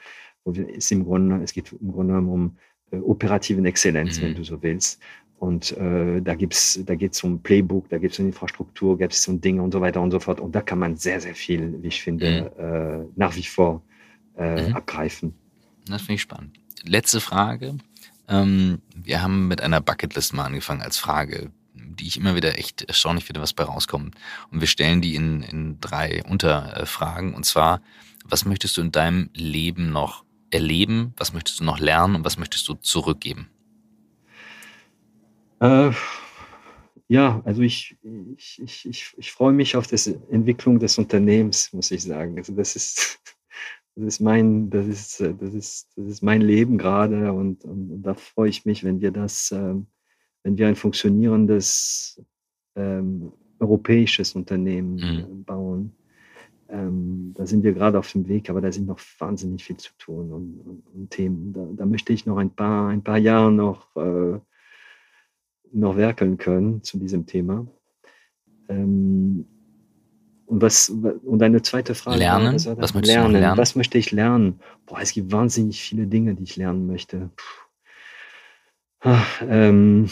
Wo 0.45 0.55
wir, 0.55 0.69
ist 0.69 0.93
im 0.93 1.05
Grunde, 1.05 1.41
es 1.43 1.55
geht 1.55 1.73
im 1.73 1.93
Grunde 1.93 2.19
um 2.19 2.59
äh, 2.91 2.99
operativen 2.99 3.65
Exzellenz, 3.65 4.21
wenn 4.21 4.33
mhm. 4.33 4.37
du 4.37 4.45
so 4.45 4.63
willst. 4.63 5.01
Und 5.45 5.77
äh, 5.77 6.23
da 6.23 6.35
gibt's, 6.35 6.81
da 6.87 6.95
geht's 6.95 7.23
um 7.23 7.43
Playbook, 7.43 7.91
da 7.91 7.99
geht's 7.99 8.19
um 8.19 8.25
Infrastruktur, 8.25 8.97
gibt 8.97 9.13
es 9.13 9.29
um 9.29 9.43
Dinge 9.43 9.63
und 9.63 9.73
so 9.73 9.81
weiter 9.83 10.01
und 10.01 10.11
so 10.11 10.19
fort. 10.19 10.41
Und 10.41 10.55
da 10.55 10.63
kann 10.63 10.79
man 10.79 10.97
sehr, 10.97 11.21
sehr 11.21 11.35
viel, 11.35 11.83
wie 11.83 11.89
ich 11.89 12.01
finde, 12.01 12.51
mhm. 12.57 12.65
äh, 12.65 13.07
nach 13.17 13.37
wie 13.37 13.43
vor 13.43 13.83
äh, 14.39 14.69
mhm. 14.69 14.75
abgreifen. 14.75 15.35
Das 15.87 16.01
finde 16.01 16.15
ich 16.15 16.23
spannend. 16.23 16.57
Letzte 16.83 17.21
Frage. 17.21 17.77
Ähm, 18.27 18.81
wir 18.97 19.21
haben 19.21 19.47
mit 19.47 19.61
einer 19.61 19.83
Bucketlist 19.83 20.33
mal 20.33 20.47
angefangen 20.47 20.81
als 20.81 20.97
Frage, 20.97 21.51
die 21.75 22.07
ich 22.07 22.17
immer 22.17 22.37
wieder 22.37 22.57
echt 22.59 22.81
erstaunlich 22.81 23.27
finde, 23.27 23.43
was 23.43 23.53
bei 23.53 23.65
rauskommt. 23.65 24.15
Und 24.51 24.61
wir 24.61 24.67
stellen 24.67 25.03
die 25.03 25.15
in, 25.15 25.43
in 25.43 25.79
drei 25.79 26.25
Unterfragen. 26.27 27.35
Und 27.35 27.45
zwar, 27.45 27.83
was 28.25 28.47
möchtest 28.47 28.79
du 28.79 28.81
in 28.81 28.93
deinem 28.93 29.29
Leben 29.35 29.93
noch 29.93 30.25
erleben, 30.51 31.13
was 31.19 31.35
möchtest 31.35 31.61
du 31.61 31.65
noch 31.65 31.79
lernen 31.79 32.15
und 32.15 32.25
was 32.25 32.39
möchtest 32.39 32.67
du 32.67 32.75
zurückgeben? 32.75 33.51
Äh, 35.65 35.93
ja, 37.09 37.41
also 37.45 37.63
ich, 37.63 37.97
ich, 38.37 38.63
ich, 38.63 38.87
ich, 38.87 39.15
ich 39.17 39.33
freue 39.33 39.53
mich 39.55 39.77
auf 39.77 39.87
die 39.87 40.15
Entwicklung 40.31 40.79
des 40.79 40.99
Unternehmens, 40.99 41.73
muss 41.73 41.91
ich 41.91 42.03
sagen. 42.03 42.37
Also 42.37 42.55
das 42.55 42.77
ist, 42.77 43.19
das 43.95 44.05
ist 44.05 44.21
mein, 44.21 44.69
das 44.69 44.87
ist, 44.87 45.21
das 45.21 45.55
ist, 45.55 45.89
das 45.97 46.07
ist 46.07 46.23
mein 46.23 46.43
Leben 46.43 46.77
gerade 46.77 47.33
und, 47.33 47.65
und, 47.65 47.91
und 47.91 48.03
da 48.03 48.15
freue 48.15 48.51
ich 48.51 48.67
mich, 48.67 48.85
wenn 48.85 49.01
wir 49.01 49.11
das, 49.11 49.53
ähm, 49.53 49.87
wenn 50.43 50.59
wir 50.59 50.69
ein 50.69 50.77
funktionierendes 50.77 52.23
ähm, 52.77 53.33
europäisches 53.59 54.35
Unternehmen 54.35 54.97
mhm. 54.97 55.45
bauen. 55.45 55.95
Ähm, 56.69 57.33
da 57.37 57.47
sind 57.47 57.63
wir 57.63 57.73
gerade 57.73 57.99
auf 57.99 58.11
dem 58.13 58.29
Weg, 58.29 58.51
aber 58.51 58.61
da 58.61 58.71
sind 58.71 58.87
noch 58.87 59.01
wahnsinnig 59.19 59.65
viel 59.65 59.77
zu 59.79 59.93
tun 59.99 60.31
und, 60.33 60.61
und, 60.61 60.83
und 60.95 61.11
Themen. 61.11 61.53
Da, 61.55 61.67
da, 61.75 61.87
möchte 61.87 62.13
ich 62.13 62.27
noch 62.27 62.37
ein 62.37 62.51
paar, 62.51 62.89
ein 62.89 63.03
paar 63.03 63.19
Jahre 63.19 63.53
noch, 63.53 63.95
äh, 63.97 64.41
noch 65.75 65.97
werkeln 65.97 66.39
können 66.39 66.83
zu 66.83 66.99
diesem 66.99 67.27
Thema. 67.27 67.67
Ähm, 68.69 69.47
und 70.47 70.63
was 70.63 70.91
und 70.91 71.43
eine 71.43 71.63
zweite 71.63 71.95
Frage 71.95 72.19
lernen? 72.19 72.55
was, 72.55 72.67
was 72.67 72.95
möchtest 72.95 73.15
lernen. 73.15 73.35
du 73.35 73.41
lernen. 73.41 73.59
was 73.59 73.75
möchte 73.75 73.99
ich 73.99 74.13
lernen? 74.13 74.61
Boah 74.87 75.01
es 75.01 75.13
gibt 75.13 75.33
wahnsinnig 75.33 75.83
viele 75.83 76.07
Dinge 76.07 76.35
die 76.35 76.45
ich 76.45 76.57
lernen 76.57 76.87
möchte. 76.87 77.31
Ach, 79.01 79.43
ähm, 79.47 80.11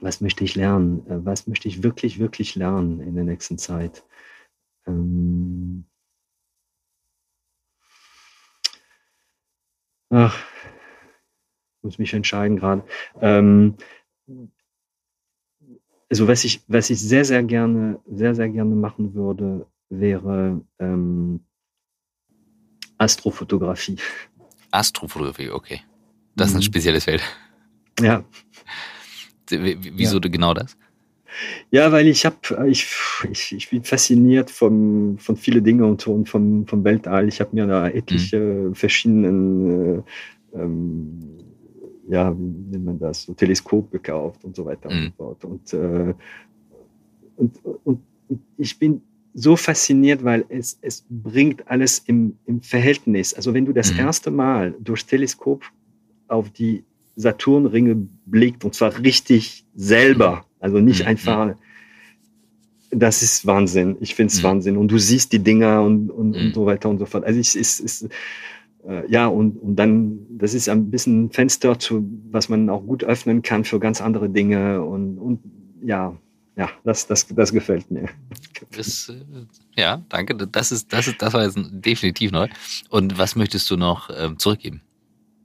was 0.00 0.20
möchte 0.20 0.44
ich 0.44 0.54
lernen? 0.54 1.06
Äh, 1.06 1.24
was 1.24 1.46
möchte 1.46 1.68
ich 1.68 1.82
wirklich 1.82 2.18
wirklich 2.18 2.54
lernen 2.54 3.00
in 3.00 3.14
der 3.14 3.24
nächsten 3.24 3.58
Zeit? 3.58 4.04
Ähm, 4.86 5.86
ach, 10.10 10.38
muss 11.84 11.98
mich 11.98 12.14
entscheiden 12.14 12.56
gerade 12.56 12.82
ähm, 13.20 13.76
also 16.14 16.28
was 16.28 16.44
ich, 16.44 16.60
was 16.68 16.90
ich 16.90 17.00
sehr, 17.00 17.24
sehr 17.24 17.42
gerne, 17.42 17.98
sehr, 18.06 18.36
sehr 18.36 18.48
gerne 18.48 18.76
machen 18.76 19.14
würde, 19.14 19.66
wäre 19.88 20.60
ähm, 20.78 21.40
Astrofotografie. 22.98 23.96
Astrofotografie, 24.70 25.50
okay. 25.50 25.80
Das 26.36 26.50
ist 26.50 26.54
ein 26.54 26.58
mhm. 26.58 26.62
spezielles 26.62 27.04
Feld. 27.04 27.22
Ja. 28.00 28.24
Wieso 29.50 30.20
ja. 30.20 30.28
genau 30.28 30.54
das? 30.54 30.76
Ja, 31.72 31.90
weil 31.90 32.06
ich 32.06 32.24
habe, 32.24 32.36
ich, 32.68 32.86
ich, 33.28 33.52
ich 33.52 33.70
bin 33.70 33.82
fasziniert 33.82 34.50
von, 34.50 35.18
von 35.18 35.36
viele 35.36 35.62
Dinge 35.62 35.84
und, 35.84 36.06
und 36.06 36.28
vom, 36.28 36.66
vom 36.66 36.84
Weltall. 36.84 37.26
Ich 37.26 37.40
habe 37.40 37.56
mir 37.56 37.66
da 37.66 37.88
etliche 37.88 38.38
mhm. 38.38 38.74
verschiedenen 38.76 39.98
äh, 39.98 40.02
ähm, 40.54 41.43
ja, 42.08 42.36
wie 42.36 42.42
nennt 42.42 42.84
man 42.84 42.98
das, 42.98 43.24
so 43.24 43.34
Teleskop 43.34 43.90
gekauft 43.90 44.44
und 44.44 44.56
so 44.56 44.64
weiter 44.64 44.90
mhm. 44.90 44.96
und 44.96 45.04
so 45.04 45.12
fort. 45.16 45.44
Und, 45.44 45.72
äh, 45.72 46.14
und, 47.36 47.64
und, 47.64 48.00
und, 48.28 48.40
ich 48.56 48.78
bin 48.78 49.02
so 49.34 49.56
fasziniert, 49.56 50.22
weil 50.22 50.44
es, 50.48 50.78
es 50.80 51.04
bringt 51.08 51.68
alles 51.68 51.98
im, 52.06 52.36
im 52.46 52.60
Verhältnis. 52.60 53.34
Also 53.34 53.52
wenn 53.52 53.64
du 53.64 53.72
das 53.72 53.92
mhm. 53.92 54.00
erste 54.00 54.30
Mal 54.30 54.74
durch 54.78 55.04
Teleskop 55.04 55.64
auf 56.28 56.50
die 56.50 56.84
Saturnringe 57.16 57.96
blickt, 58.26 58.64
und 58.64 58.74
zwar 58.74 58.96
richtig 59.00 59.64
selber, 59.74 60.46
also 60.60 60.78
nicht 60.78 61.02
mhm. 61.02 61.08
einfach, 61.08 61.56
das 62.90 63.22
ist 63.22 63.44
Wahnsinn. 63.46 63.96
Ich 64.00 64.14
finde 64.14 64.32
es 64.32 64.38
mhm. 64.38 64.44
Wahnsinn. 64.44 64.76
Und 64.76 64.88
du 64.88 64.98
siehst 64.98 65.32
die 65.32 65.40
Dinger 65.40 65.82
und, 65.82 66.10
und, 66.10 66.36
und 66.36 66.44
mhm. 66.44 66.54
so 66.54 66.66
weiter 66.66 66.88
und 66.88 66.98
so 66.98 67.06
fort. 67.06 67.24
Also 67.24 67.40
es 67.40 67.56
ist, 67.56 67.80
ist 67.80 68.02
äh, 68.02 68.08
ja, 69.08 69.26
und, 69.26 69.56
und 69.56 69.76
dann, 69.76 70.18
das 70.30 70.54
ist 70.54 70.68
ein 70.68 70.90
bisschen 70.90 71.24
ein 71.24 71.30
Fenster, 71.30 71.78
zu, 71.78 72.06
was 72.30 72.48
man 72.48 72.68
auch 72.68 72.84
gut 72.84 73.04
öffnen 73.04 73.42
kann 73.42 73.64
für 73.64 73.80
ganz 73.80 74.00
andere 74.00 74.28
Dinge. 74.28 74.82
Und, 74.82 75.18
und 75.18 75.40
ja, 75.82 76.16
ja, 76.56 76.70
das, 76.84 77.06
das, 77.06 77.26
das 77.26 77.52
gefällt 77.52 77.90
mir. 77.90 78.08
Das, 78.76 79.08
äh, 79.08 79.80
ja, 79.80 80.02
danke. 80.08 80.34
Das 80.34 80.70
ist, 80.70 80.92
das 80.92 81.08
ist, 81.08 81.20
das 81.20 81.32
war 81.32 81.44
jetzt 81.44 81.58
definitiv 81.58 82.30
neu. 82.30 82.48
Und 82.90 83.18
was 83.18 83.36
möchtest 83.36 83.70
du 83.70 83.76
noch 83.76 84.10
ähm, 84.16 84.38
zurückgeben? 84.38 84.82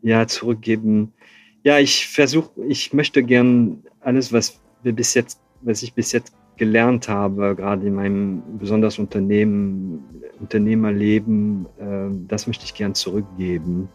Ja, 0.01 0.27
zurückgeben. 0.27 1.13
Ja, 1.63 1.79
ich 1.79 2.07
versuche, 2.07 2.49
ich 2.67 2.93
möchte 2.93 3.23
gern 3.23 3.83
alles, 4.01 4.31
was 4.31 4.59
wir 4.83 4.93
bis 4.93 5.13
jetzt, 5.13 5.41
was 5.61 5.83
ich 5.83 5.93
bis 5.93 6.11
jetzt 6.11 6.33
gelernt 6.60 7.10
habe, 7.10 7.55
gerade 7.55 7.88
in 7.88 7.95
meinem 7.95 8.43
besonders 8.60 8.99
Unternehmen, 8.99 10.03
Unternehmerleben, 10.39 11.66
äh, 11.80 12.16
das 12.28 12.45
möchte 12.45 12.66
ich 12.66 12.74
gern 12.74 12.93
zurückgeben 12.93 13.89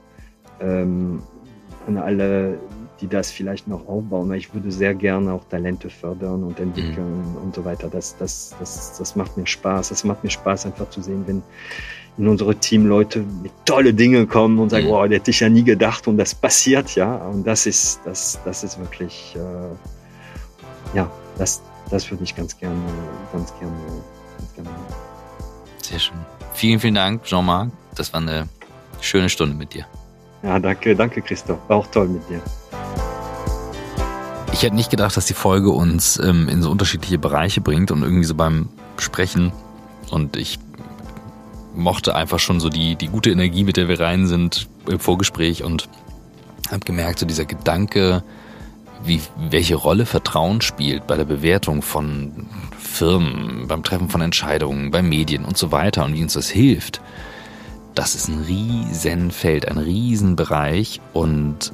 ähm, 0.60 1.22
an 1.86 1.98
alle, 1.98 2.58
die 3.00 3.08
das 3.08 3.30
vielleicht 3.30 3.68
noch 3.68 3.86
aufbauen. 3.86 4.32
Ich 4.32 4.52
würde 4.54 4.72
sehr 4.72 4.94
gerne 4.94 5.32
auch 5.32 5.44
Talente 5.44 5.90
fördern 5.90 6.42
und 6.42 6.58
entwickeln 6.58 7.18
mhm. 7.18 7.42
und 7.42 7.54
so 7.54 7.64
weiter. 7.64 7.88
Das, 7.88 8.16
das, 8.16 8.54
das, 8.58 8.98
das 8.98 9.16
macht 9.16 9.36
mir 9.36 9.46
Spaß. 9.46 9.90
Es 9.90 10.04
macht 10.04 10.24
mir 10.24 10.30
Spaß, 10.30 10.66
einfach 10.66 10.90
zu 10.90 11.02
sehen, 11.02 11.24
wenn 11.26 11.42
in 12.16 12.28
unsere 12.28 12.54
Team 12.54 12.86
Leute 12.86 13.24
mit 13.42 13.52
tolle 13.64 13.92
Dinge 13.92 14.26
kommen 14.26 14.58
und 14.58 14.70
sagen, 14.70 14.86
mhm. 14.86 14.90
wow, 14.90 15.08
der 15.08 15.18
hätte 15.18 15.30
ich 15.30 15.40
ja 15.40 15.48
nie 15.48 15.64
gedacht 15.64 16.06
und 16.06 16.16
das 16.16 16.34
passiert, 16.34 16.94
ja. 16.94 17.16
Und 17.16 17.46
das 17.46 17.66
ist, 17.66 18.00
das, 18.04 18.40
das 18.44 18.64
ist 18.64 18.78
wirklich, 18.78 19.36
äh, 19.36 20.96
ja, 20.96 21.10
das, 21.36 21.62
das 21.90 22.10
würde 22.10 22.24
ich 22.24 22.34
ganz 22.34 22.58
gerne, 22.58 22.76
ganz 23.32 23.52
gerne, 23.58 23.76
ganz 24.38 24.54
gerne 24.54 24.70
machen. 24.70 24.94
Sehr 25.82 25.98
schön. 25.98 26.16
Vielen, 26.54 26.80
vielen 26.80 26.94
Dank, 26.94 27.24
Jean-Marc. 27.24 27.70
Das 27.94 28.12
war 28.12 28.20
eine 28.20 28.48
schöne 29.00 29.28
Stunde 29.28 29.54
mit 29.54 29.74
dir. 29.74 29.86
Ja, 30.42 30.58
danke, 30.58 30.94
danke, 30.94 31.22
Christoph. 31.22 31.58
War 31.68 31.78
auch 31.78 31.86
toll 31.88 32.08
mit 32.08 32.28
dir. 32.28 32.40
Ich 34.52 34.62
hätte 34.62 34.76
nicht 34.76 34.90
gedacht, 34.90 35.16
dass 35.16 35.26
die 35.26 35.34
Folge 35.34 35.70
uns 35.70 36.18
ähm, 36.18 36.48
in 36.48 36.62
so 36.62 36.70
unterschiedliche 36.70 37.18
Bereiche 37.18 37.60
bringt 37.60 37.90
und 37.90 38.02
irgendwie 38.02 38.24
so 38.24 38.34
beim 38.34 38.68
Sprechen. 38.98 39.52
Und 40.10 40.36
ich 40.36 40.58
mochte 41.74 42.14
einfach 42.14 42.38
schon 42.38 42.60
so 42.60 42.68
die, 42.68 42.94
die 42.96 43.08
gute 43.08 43.30
Energie, 43.30 43.64
mit 43.64 43.76
der 43.76 43.88
wir 43.88 43.98
rein 43.98 44.26
sind 44.26 44.68
im 44.86 45.00
Vorgespräch 45.00 45.64
und 45.64 45.88
habe 46.70 46.84
gemerkt, 46.84 47.18
so 47.18 47.26
dieser 47.26 47.44
Gedanke, 47.44 48.22
wie, 49.04 49.20
welche 49.36 49.74
Rolle 49.74 50.06
Vertrauen 50.06 50.60
spielt 50.60 51.06
bei 51.06 51.16
der 51.16 51.24
Bewertung 51.24 51.82
von 51.82 52.46
Firmen, 52.78 53.66
beim 53.68 53.82
Treffen 53.82 54.08
von 54.08 54.20
Entscheidungen, 54.20 54.90
bei 54.90 55.02
Medien 55.02 55.44
und 55.44 55.56
so 55.56 55.72
weiter 55.72 56.04
und 56.04 56.14
wie 56.14 56.22
uns 56.22 56.34
das 56.34 56.48
hilft, 56.48 57.00
das 57.94 58.14
ist 58.14 58.28
ein 58.28 58.42
Riesenfeld, 58.42 59.68
ein 59.68 59.78
Riesenbereich 59.78 61.00
und 61.12 61.72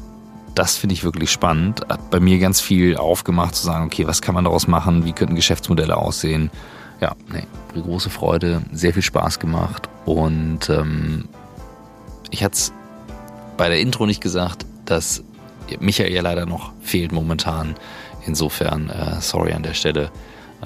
das 0.54 0.76
finde 0.76 0.94
ich 0.94 1.04
wirklich 1.04 1.30
spannend. 1.30 1.82
Hat 1.88 2.10
bei 2.10 2.20
mir 2.20 2.38
ganz 2.38 2.60
viel 2.60 2.96
aufgemacht 2.96 3.54
zu 3.54 3.64
sagen, 3.64 3.86
okay, 3.86 4.06
was 4.06 4.20
kann 4.20 4.34
man 4.34 4.44
daraus 4.44 4.66
machen, 4.66 5.04
wie 5.04 5.12
könnten 5.12 5.34
Geschäftsmodelle 5.34 5.96
aussehen. 5.96 6.50
Ja, 7.00 7.14
nee, 7.32 7.44
große 7.80 8.10
Freude, 8.10 8.62
sehr 8.72 8.92
viel 8.92 9.02
Spaß 9.02 9.38
gemacht 9.38 9.88
und 10.04 10.68
ähm, 10.68 11.28
ich 12.30 12.44
hatte 12.44 12.54
es 12.54 12.72
bei 13.56 13.68
der 13.68 13.80
Intro 13.80 14.06
nicht 14.06 14.20
gesagt, 14.20 14.66
dass 14.84 15.24
Michael 15.78 16.12
ja 16.12 16.22
leider 16.22 16.46
noch 16.46 16.72
fehlt 16.80 17.12
momentan. 17.12 17.74
Insofern, 18.26 18.90
äh, 18.90 19.20
sorry 19.20 19.52
an 19.52 19.62
der 19.62 19.74
Stelle. 19.74 20.10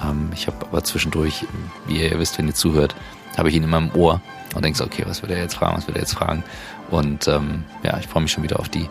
Ähm, 0.03 0.31
ich 0.35 0.47
habe 0.47 0.67
aber 0.67 0.83
zwischendurch, 0.85 1.45
wie 1.87 2.03
ihr 2.03 2.19
wisst, 2.19 2.39
wenn 2.39 2.49
ihr 2.49 2.55
zuhört, 2.55 2.95
habe 3.37 3.49
ich 3.49 3.55
ihn 3.55 3.63
immer 3.63 3.79
im 3.79 3.95
Ohr 3.95 4.21
und 4.55 4.65
denke 4.65 4.79
so, 4.79 4.85
okay, 4.85 5.05
was 5.07 5.23
will 5.23 5.31
er 5.31 5.39
jetzt 5.39 5.55
fragen, 5.55 5.77
was 5.77 5.87
will 5.87 5.95
er 5.95 6.01
jetzt 6.01 6.15
fragen? 6.15 6.45
Und 6.91 7.29
ähm, 7.29 7.65
ja, 7.83 7.99
ich 7.99 8.07
freue 8.07 8.23
mich 8.23 8.33
schon 8.33 8.43
wieder 8.43 8.61
auf 8.61 8.69
die 8.69 8.89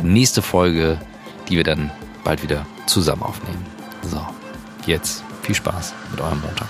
nächste 0.00 0.42
Folge, 0.42 0.98
die 1.48 1.56
wir 1.56 1.64
dann 1.64 1.90
bald 2.24 2.42
wieder 2.42 2.66
zusammen 2.86 3.22
aufnehmen. 3.22 3.64
So, 4.02 4.20
jetzt 4.86 5.22
viel 5.42 5.54
Spaß 5.54 5.94
mit 6.10 6.20
eurem 6.20 6.40
Montag. 6.40 6.68